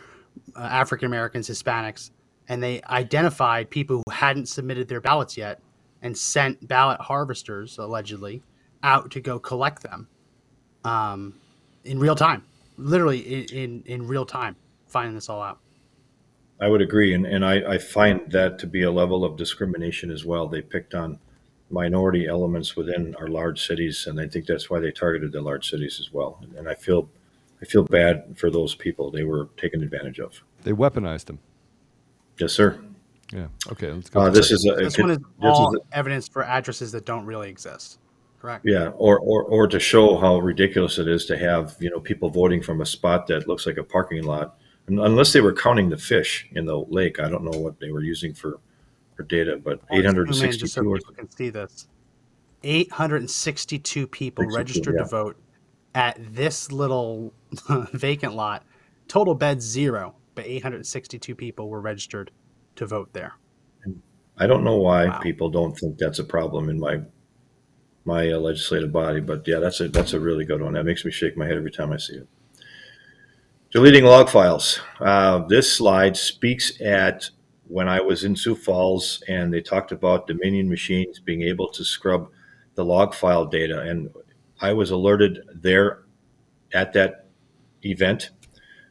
uh, 0.56 0.60
African 0.60 1.06
Americans, 1.06 1.48
Hispanics, 1.48 2.10
and 2.48 2.62
they 2.62 2.80
identified 2.84 3.68
people 3.70 4.02
who 4.06 4.12
hadn't 4.12 4.46
submitted 4.46 4.88
their 4.88 5.00
ballots 5.00 5.36
yet 5.36 5.60
and 6.00 6.16
sent 6.16 6.66
ballot 6.68 7.00
harvesters, 7.00 7.76
allegedly, 7.78 8.42
out 8.82 9.10
to 9.10 9.20
go 9.20 9.38
collect 9.38 9.82
them 9.82 10.08
um, 10.84 11.34
in 11.84 11.98
real 11.98 12.14
time, 12.14 12.44
literally 12.76 13.18
in, 13.18 13.44
in, 13.56 13.82
in 13.86 14.06
real 14.06 14.24
time, 14.24 14.54
finding 14.86 15.14
this 15.14 15.28
all 15.28 15.42
out. 15.42 15.58
I 16.60 16.68
would 16.68 16.82
agree, 16.82 17.14
and, 17.14 17.24
and 17.26 17.44
I, 17.44 17.74
I 17.74 17.78
find 17.78 18.30
that 18.32 18.58
to 18.60 18.66
be 18.66 18.82
a 18.82 18.90
level 18.90 19.24
of 19.24 19.36
discrimination 19.36 20.10
as 20.10 20.24
well. 20.24 20.48
They 20.48 20.60
picked 20.62 20.94
on 20.94 21.18
minority 21.70 22.26
elements 22.26 22.74
within 22.76 23.14
our 23.16 23.28
large 23.28 23.64
cities, 23.66 24.06
and 24.06 24.18
I 24.20 24.26
think 24.26 24.46
that's 24.46 24.68
why 24.68 24.80
they 24.80 24.90
targeted 24.90 25.32
the 25.32 25.40
large 25.40 25.68
cities 25.70 25.98
as 26.00 26.12
well. 26.12 26.38
And, 26.42 26.54
and 26.54 26.68
I 26.68 26.74
feel 26.74 27.08
I 27.60 27.64
feel 27.64 27.84
bad 27.84 28.36
for 28.38 28.50
those 28.50 28.74
people. 28.74 29.10
They 29.10 29.24
were 29.24 29.48
taken 29.56 29.82
advantage 29.82 30.18
of. 30.20 30.42
They 30.62 30.72
weaponized 30.72 31.26
them. 31.26 31.38
Yes, 32.38 32.52
sir. 32.52 32.80
Yeah. 33.32 33.48
Okay. 33.70 33.92
Let's 33.92 34.08
go. 34.10 34.20
Uh, 34.20 34.30
this 34.30 34.50
is 34.50 34.64
a 34.66 34.74
This 34.76 34.96
one 34.98 35.10
is 35.10 35.18
this 35.18 35.26
all 35.42 35.74
is 35.76 35.80
a- 35.92 35.96
evidence 35.96 36.28
for 36.28 36.42
addresses 36.44 36.92
that 36.92 37.04
don't 37.04 37.26
really 37.26 37.50
exist. 37.50 37.98
Correct. 38.40 38.64
yeah, 38.64 38.90
or, 38.96 39.18
or 39.18 39.42
or 39.42 39.66
to 39.66 39.80
show 39.80 40.16
how 40.16 40.38
ridiculous 40.38 40.98
it 40.98 41.08
is 41.08 41.26
to 41.26 41.36
have 41.36 41.76
you 41.80 41.90
know 41.90 41.98
people 41.98 42.30
voting 42.30 42.62
from 42.62 42.80
a 42.80 42.86
spot 42.86 43.26
that 43.26 43.48
looks 43.48 43.66
like 43.66 43.76
a 43.78 43.82
parking 43.82 44.22
lot, 44.22 44.44
and 44.44 44.56
unless 44.88 45.32
they 45.32 45.40
were 45.40 45.52
counting 45.52 45.88
the 45.90 45.96
fish 45.98 46.48
in 46.52 46.64
the 46.66 46.76
lake. 46.76 47.20
I 47.20 47.28
don't 47.28 47.44
know 47.44 47.58
what 47.58 47.78
they 47.80 47.90
were 47.90 48.02
using 48.02 48.34
for 48.34 48.58
for 49.14 49.22
data, 49.24 49.60
but 49.62 49.80
I'll 49.90 49.98
eight 49.98 50.04
hundred 50.04 50.28
and 50.28 50.36
zoom 50.36 50.50
in 50.50 50.58
just 50.58 50.74
so 50.74 50.82
people 50.82 51.14
can 51.14 51.30
see 51.30 51.50
this. 51.50 51.88
862 52.64 54.08
people 54.08 54.42
62, 54.42 54.56
registered 54.56 54.94
yeah. 54.96 55.02
to 55.02 55.08
vote 55.08 55.36
at 55.94 56.18
this 56.34 56.72
little 56.72 57.32
vacant 57.92 58.34
lot. 58.34 58.64
Total 59.06 59.34
beds 59.34 59.64
zero, 59.64 60.14
but 60.34 60.44
862 60.44 61.34
people 61.34 61.68
were 61.68 61.80
registered 61.80 62.30
to 62.76 62.86
vote 62.86 63.12
there. 63.12 63.34
I 64.36 64.46
don't 64.46 64.64
know 64.64 64.76
why 64.76 65.06
Wow. 65.06 65.18
people 65.18 65.50
don't 65.50 65.76
think 65.76 65.98
that's 65.98 66.18
a 66.18 66.24
problem 66.24 66.68
in 66.68 66.78
my 66.78 67.02
my 68.04 68.30
uh, 68.30 68.38
legislative 68.38 68.90
body, 68.90 69.20
but 69.20 69.46
yeah, 69.46 69.58
that's 69.58 69.80
a 69.80 69.88
that's 69.88 70.12
a 70.12 70.20
really 70.20 70.44
good 70.44 70.62
one. 70.62 70.74
That 70.74 70.84
makes 70.84 71.04
me 71.04 71.10
shake 71.10 71.36
my 71.36 71.46
head 71.46 71.56
every 71.56 71.70
time 71.70 71.92
I 71.92 71.96
see 71.98 72.14
it. 72.14 72.28
Deleting 73.70 74.04
log 74.04 74.28
files. 74.30 74.80
Uh, 74.98 75.40
this 75.46 75.72
slide 75.72 76.16
speaks 76.16 76.80
at 76.80 77.30
when 77.66 77.86
I 77.88 78.00
was 78.00 78.24
in 78.24 78.34
Sioux 78.34 78.54
Falls, 78.54 79.22
and 79.28 79.52
they 79.52 79.60
talked 79.60 79.92
about 79.92 80.26
Dominion 80.26 80.68
machines 80.68 81.20
being 81.20 81.42
able 81.42 81.68
to 81.68 81.84
scrub 81.84 82.30
the 82.76 82.84
log 82.84 83.14
file 83.14 83.44
data, 83.44 83.80
and 83.82 84.10
I 84.60 84.72
was 84.72 84.90
alerted 84.90 85.40
there 85.54 86.04
at 86.72 86.92
that 86.94 87.26
event 87.84 88.30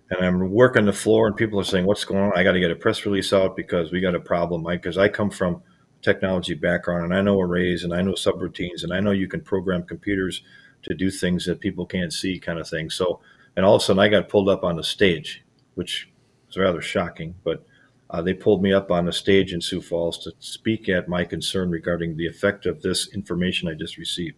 and 0.09 0.25
I'm 0.25 0.51
working 0.51 0.85
the 0.85 0.93
floor, 0.93 1.27
and 1.27 1.35
people 1.35 1.59
are 1.59 1.65
saying, 1.65 1.85
"What's 1.85 2.05
going 2.05 2.23
on?" 2.23 2.33
I 2.35 2.43
got 2.43 2.53
to 2.53 2.59
get 2.59 2.71
a 2.71 2.75
press 2.75 3.05
release 3.05 3.33
out 3.33 3.55
because 3.55 3.91
we 3.91 3.99
got 3.99 4.15
a 4.15 4.19
problem. 4.19 4.63
Because 4.63 4.97
I 4.97 5.09
come 5.09 5.29
from 5.29 5.55
a 5.55 6.03
technology 6.03 6.53
background, 6.53 7.05
and 7.05 7.13
I 7.13 7.21
know 7.21 7.39
arrays, 7.41 7.83
and 7.83 7.93
I 7.93 8.01
know 8.01 8.13
subroutines, 8.13 8.83
and 8.83 8.93
I 8.93 8.99
know 8.99 9.11
you 9.11 9.27
can 9.27 9.41
program 9.41 9.83
computers 9.83 10.43
to 10.83 10.93
do 10.93 11.11
things 11.11 11.45
that 11.45 11.59
people 11.59 11.85
can't 11.85 12.13
see, 12.13 12.39
kind 12.39 12.59
of 12.59 12.69
thing. 12.69 12.89
So, 12.89 13.19
and 13.57 13.65
all 13.65 13.75
of 13.75 13.81
a 13.81 13.85
sudden, 13.85 13.99
I 13.99 14.07
got 14.07 14.29
pulled 14.29 14.49
up 14.49 14.63
on 14.63 14.75
the 14.75 14.83
stage, 14.83 15.43
which 15.73 16.09
was 16.45 16.57
rather 16.57 16.79
shocking. 16.79 17.33
But 17.43 17.65
uh, 18.11 18.21
they 18.21 18.35
pulled 18.35 18.61
me 18.61 18.71
up 18.71 18.91
on 18.91 19.05
the 19.05 19.11
stage 19.11 19.51
in 19.51 19.59
Sioux 19.59 19.81
Falls 19.81 20.19
to 20.19 20.31
speak 20.39 20.87
at 20.89 21.09
my 21.09 21.25
concern 21.25 21.71
regarding 21.71 22.15
the 22.15 22.27
effect 22.27 22.67
of 22.67 22.83
this 22.83 23.11
information 23.15 23.67
I 23.67 23.73
just 23.73 23.97
received. 23.97 24.37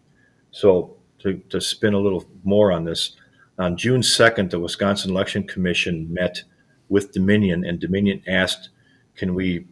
So, 0.52 0.96
to, 1.18 1.36
to 1.50 1.60
spin 1.60 1.92
a 1.92 1.98
little 1.98 2.24
more 2.44 2.72
on 2.72 2.84
this, 2.86 3.14
on 3.58 3.76
June 3.76 4.00
2nd, 4.00 4.48
the 4.48 4.58
Wisconsin 4.58 5.10
Election 5.10 5.46
Commission 5.46 6.10
met 6.10 6.42
with 6.88 7.12
Dominion, 7.12 7.62
and 7.66 7.78
Dominion 7.78 8.22
asked, 8.26 8.70
can 9.16 9.34
we 9.34 9.66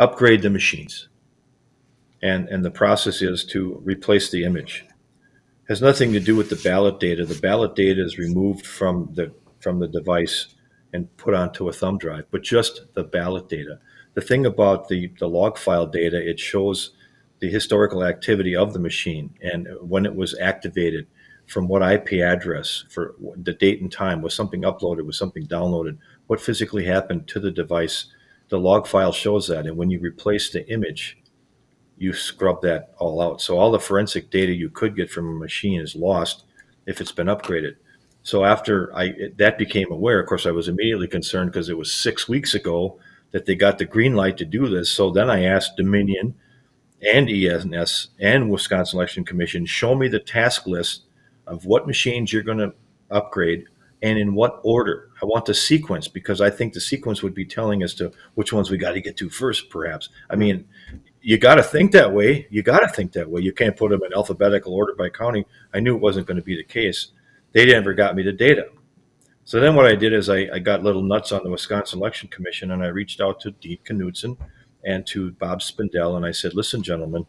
upgrade 0.00 0.42
the 0.42 0.50
machines? 0.50 1.08
And, 2.20 2.48
and 2.48 2.64
the 2.64 2.70
process 2.72 3.22
is 3.22 3.44
to 3.46 3.80
replace 3.84 4.32
the 4.32 4.42
image. 4.42 4.84
Has 5.68 5.80
nothing 5.80 6.12
to 6.12 6.20
do 6.20 6.36
with 6.36 6.50
the 6.50 6.56
ballot 6.56 7.00
data. 7.00 7.24
The 7.24 7.40
ballot 7.40 7.74
data 7.74 8.04
is 8.04 8.18
removed 8.18 8.66
from 8.66 9.10
the, 9.14 9.32
from 9.60 9.78
the 9.78 9.88
device 9.88 10.54
and 10.92 11.14
put 11.16 11.32
onto 11.34 11.68
a 11.68 11.72
thumb 11.72 11.96
drive, 11.96 12.26
but 12.30 12.42
just 12.42 12.82
the 12.94 13.02
ballot 13.02 13.48
data. 13.48 13.78
The 14.12 14.20
thing 14.20 14.44
about 14.44 14.88
the, 14.88 15.10
the 15.18 15.28
log 15.28 15.56
file 15.56 15.86
data, 15.86 16.16
it 16.16 16.38
shows 16.38 16.90
the 17.40 17.50
historical 17.50 18.04
activity 18.04 18.54
of 18.54 18.72
the 18.72 18.78
machine 18.78 19.34
and 19.42 19.68
when 19.80 20.06
it 20.06 20.14
was 20.14 20.38
activated, 20.38 21.06
from 21.46 21.68
what 21.68 21.82
IP 21.82 22.20
address, 22.22 22.84
for 22.88 23.14
the 23.36 23.52
date 23.52 23.80
and 23.80 23.92
time, 23.92 24.22
was 24.22 24.34
something 24.34 24.62
uploaded, 24.62 25.04
was 25.04 25.18
something 25.18 25.46
downloaded, 25.46 25.98
what 26.26 26.40
physically 26.40 26.84
happened 26.84 27.28
to 27.28 27.40
the 27.40 27.50
device. 27.50 28.06
The 28.48 28.58
log 28.58 28.86
file 28.86 29.12
shows 29.12 29.48
that. 29.48 29.66
And 29.66 29.76
when 29.76 29.90
you 29.90 29.98
replace 29.98 30.50
the 30.50 30.66
image, 30.70 31.18
you 31.96 32.12
scrub 32.12 32.62
that 32.62 32.94
all 32.98 33.20
out. 33.20 33.40
So 33.40 33.58
all 33.58 33.70
the 33.70 33.78
forensic 33.78 34.30
data 34.30 34.52
you 34.52 34.70
could 34.70 34.96
get 34.96 35.10
from 35.10 35.28
a 35.28 35.38
machine 35.38 35.80
is 35.80 35.94
lost 35.94 36.44
if 36.86 37.00
it's 37.00 37.12
been 37.12 37.28
upgraded. 37.28 37.76
So 38.22 38.44
after 38.44 38.94
I 38.96 39.30
that 39.36 39.58
became 39.58 39.92
aware, 39.92 40.18
of 40.18 40.26
course, 40.26 40.46
I 40.46 40.50
was 40.50 40.68
immediately 40.68 41.06
concerned 41.06 41.52
because 41.52 41.68
it 41.68 41.78
was 41.78 41.92
six 41.92 42.28
weeks 42.28 42.54
ago 42.54 42.98
that 43.32 43.46
they 43.46 43.54
got 43.54 43.78
the 43.78 43.84
green 43.84 44.14
light 44.14 44.36
to 44.38 44.44
do 44.44 44.68
this. 44.68 44.90
So 44.90 45.10
then 45.10 45.28
I 45.28 45.44
asked 45.44 45.76
Dominion 45.76 46.34
and 47.02 47.28
ES&S 47.28 48.08
and 48.18 48.50
Wisconsin 48.50 48.98
Election 48.98 49.24
Commission, 49.24 49.66
show 49.66 49.94
me 49.94 50.08
the 50.08 50.20
task 50.20 50.66
list 50.66 51.02
of 51.46 51.66
what 51.66 51.86
machines 51.86 52.32
you're 52.32 52.42
going 52.42 52.58
to 52.58 52.72
upgrade 53.10 53.66
and 54.02 54.18
in 54.18 54.34
what 54.34 54.60
order. 54.62 55.10
I 55.22 55.26
want 55.26 55.46
the 55.46 55.54
sequence 55.54 56.08
because 56.08 56.40
I 56.40 56.50
think 56.50 56.72
the 56.72 56.80
sequence 56.80 57.22
would 57.22 57.34
be 57.34 57.44
telling 57.44 57.82
as 57.82 57.94
to 57.94 58.12
which 58.34 58.52
ones 58.52 58.70
we 58.70 58.78
got 58.78 58.92
to 58.92 59.00
get 59.00 59.16
to 59.18 59.30
first, 59.30 59.70
perhaps. 59.70 60.10
I 60.30 60.36
mean, 60.36 60.66
you 61.24 61.38
got 61.38 61.54
to 61.54 61.62
think 61.62 61.92
that 61.92 62.12
way. 62.12 62.46
You 62.50 62.62
got 62.62 62.80
to 62.80 62.88
think 62.88 63.12
that 63.12 63.30
way. 63.30 63.40
You 63.40 63.52
can't 63.52 63.74
put 63.74 63.90
them 63.90 64.02
in 64.04 64.12
alphabetical 64.12 64.74
order 64.74 64.94
by 64.94 65.08
county. 65.08 65.46
I 65.72 65.80
knew 65.80 65.96
it 65.96 66.02
wasn't 66.02 66.26
going 66.26 66.36
to 66.36 66.42
be 66.42 66.54
the 66.54 66.64
case. 66.64 67.08
They 67.52 67.64
never 67.64 67.94
got 67.94 68.14
me 68.14 68.22
the 68.22 68.32
data. 68.32 68.68
So 69.44 69.58
then 69.58 69.74
what 69.74 69.86
I 69.86 69.94
did 69.94 70.12
is 70.12 70.28
I, 70.28 70.48
I 70.52 70.58
got 70.58 70.82
little 70.82 71.02
nuts 71.02 71.32
on 71.32 71.42
the 71.42 71.48
Wisconsin 71.48 71.98
Election 71.98 72.28
Commission 72.28 72.72
and 72.72 72.82
I 72.82 72.88
reached 72.88 73.22
out 73.22 73.40
to 73.40 73.52
Dean 73.52 73.78
Knudson 73.88 74.36
and 74.84 75.06
to 75.06 75.32
Bob 75.32 75.60
Spindell 75.60 76.18
and 76.18 76.26
I 76.26 76.30
said, 76.30 76.52
listen, 76.52 76.82
gentlemen, 76.82 77.26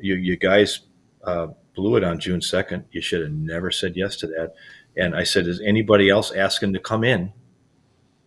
you, 0.00 0.14
you 0.14 0.36
guys 0.36 0.80
uh, 1.24 1.48
blew 1.74 1.96
it 1.96 2.04
on 2.04 2.20
June 2.20 2.40
2nd. 2.40 2.84
You 2.90 3.02
should 3.02 3.20
have 3.20 3.32
never 3.32 3.70
said 3.70 3.96
yes 3.96 4.16
to 4.16 4.28
that. 4.28 4.54
And 4.96 5.14
I 5.14 5.24
said, 5.24 5.46
is 5.46 5.60
anybody 5.60 6.08
else 6.08 6.32
asking 6.32 6.72
to 6.72 6.78
come 6.78 7.04
in 7.04 7.34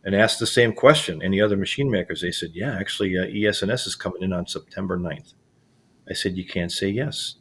and 0.03 0.15
asked 0.15 0.39
the 0.39 0.47
same 0.47 0.73
question? 0.73 1.21
Any 1.21 1.41
other 1.41 1.57
machine 1.57 1.89
makers? 1.89 2.21
They 2.21 2.31
said, 2.31 2.51
yeah, 2.53 2.77
actually, 2.77 3.17
uh, 3.17 3.49
ES&S 3.49 3.87
is 3.87 3.95
coming 3.95 4.21
in 4.21 4.33
on 4.33 4.47
September 4.47 4.97
9th. 4.97 5.33
I 6.09 6.13
said, 6.13 6.35
you 6.35 6.45
can't 6.45 6.71
say 6.71 6.89
yes. 6.89 7.35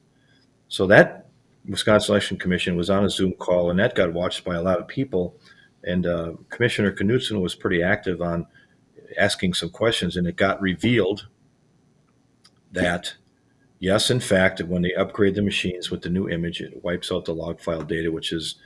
So 0.69 0.87
that 0.87 1.27
Wisconsin 1.69 2.13
Election 2.13 2.39
Commission 2.39 2.77
was 2.77 2.91
on 2.91 3.05
a 3.05 3.11
Zoom 3.11 3.33
call, 3.33 3.71
and 3.71 3.79
that 3.79 3.95
got 3.95 4.13
watched 4.13 4.45
by 4.45 4.55
a 4.55 4.63
lot 4.63 4.79
of 4.79 4.89
people. 4.89 5.37
And 5.85 6.07
uh, 6.07 6.33
Commissioner 6.49 6.93
Knudson 6.93 7.41
was 7.41 7.55
pretty 7.55 7.83
active 7.83 8.21
on 8.21 8.47
asking 9.19 9.55
some 9.55 9.71
questions, 9.71 10.17
and 10.17 10.27
it 10.27 10.37
got 10.37 10.61
revealed 10.61 11.29
that 12.73 13.15
yes, 13.79 14.11
in 14.11 14.21
fact, 14.21 14.61
when 14.63 14.83
they 14.83 14.95
upgrade 14.95 15.35
the 15.35 15.43
machines 15.43 15.91
with 15.91 16.03
the 16.03 16.09
new 16.09 16.29
image, 16.29 16.61
it 16.61 16.83
wipes 16.83 17.13
out 17.13 17.25
the 17.25 17.35
log 17.35 17.61
file 17.61 17.83
data, 17.83 18.11
which 18.11 18.33
is 18.33 18.57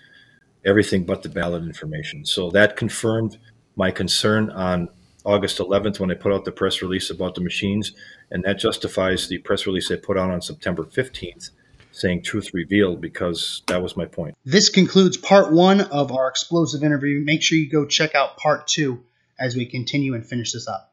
everything 0.65 1.05
but 1.05 1.23
the 1.23 1.29
ballot 1.29 1.63
information. 1.63 2.25
So 2.25 2.51
that 2.51 2.77
confirmed 2.77 3.39
my 3.77 3.91
concern 3.91 4.51
on 4.51 4.89
August 5.25 5.59
11th 5.59 6.01
when 6.01 6.11
I 6.11 6.15
put 6.15 6.33
out 6.33 6.45
the 6.45 6.53
press 6.53 6.83
release 6.83 7.11
about 7.11 7.35
the 7.35 7.41
machines, 7.41 7.93
and 8.31 8.43
that 8.45 8.59
justifies 8.59 9.29
the 9.29 9.39
press 9.39 9.67
release 9.67 9.91
I 9.91 9.97
put 9.97 10.19
out 10.19 10.31
on 10.31 10.41
September 10.41 10.85
15th 10.85 11.51
saying 11.97 12.23
truth 12.23 12.51
revealed 12.53 13.01
because 13.01 13.63
that 13.69 13.83
was 13.83 13.97
my 13.97 14.05
point. 14.05 14.37
This 14.45 14.69
concludes 14.69 15.17
part 15.17 15.51
one 15.51 15.81
of 15.81 16.13
our 16.13 16.29
explosive 16.29 16.85
interview. 16.85 17.23
Make 17.25 17.43
sure 17.43 17.57
you 17.57 17.71
go 17.71 17.87
check 17.87 18.15
out 18.15 18.37
part 18.37 18.67
two 18.67 19.03
as 19.39 19.57
we 19.57 19.65
continue 19.67 20.15
and 20.15 20.25
finish 20.25 20.53
this 20.53 20.69
up. 20.69 20.93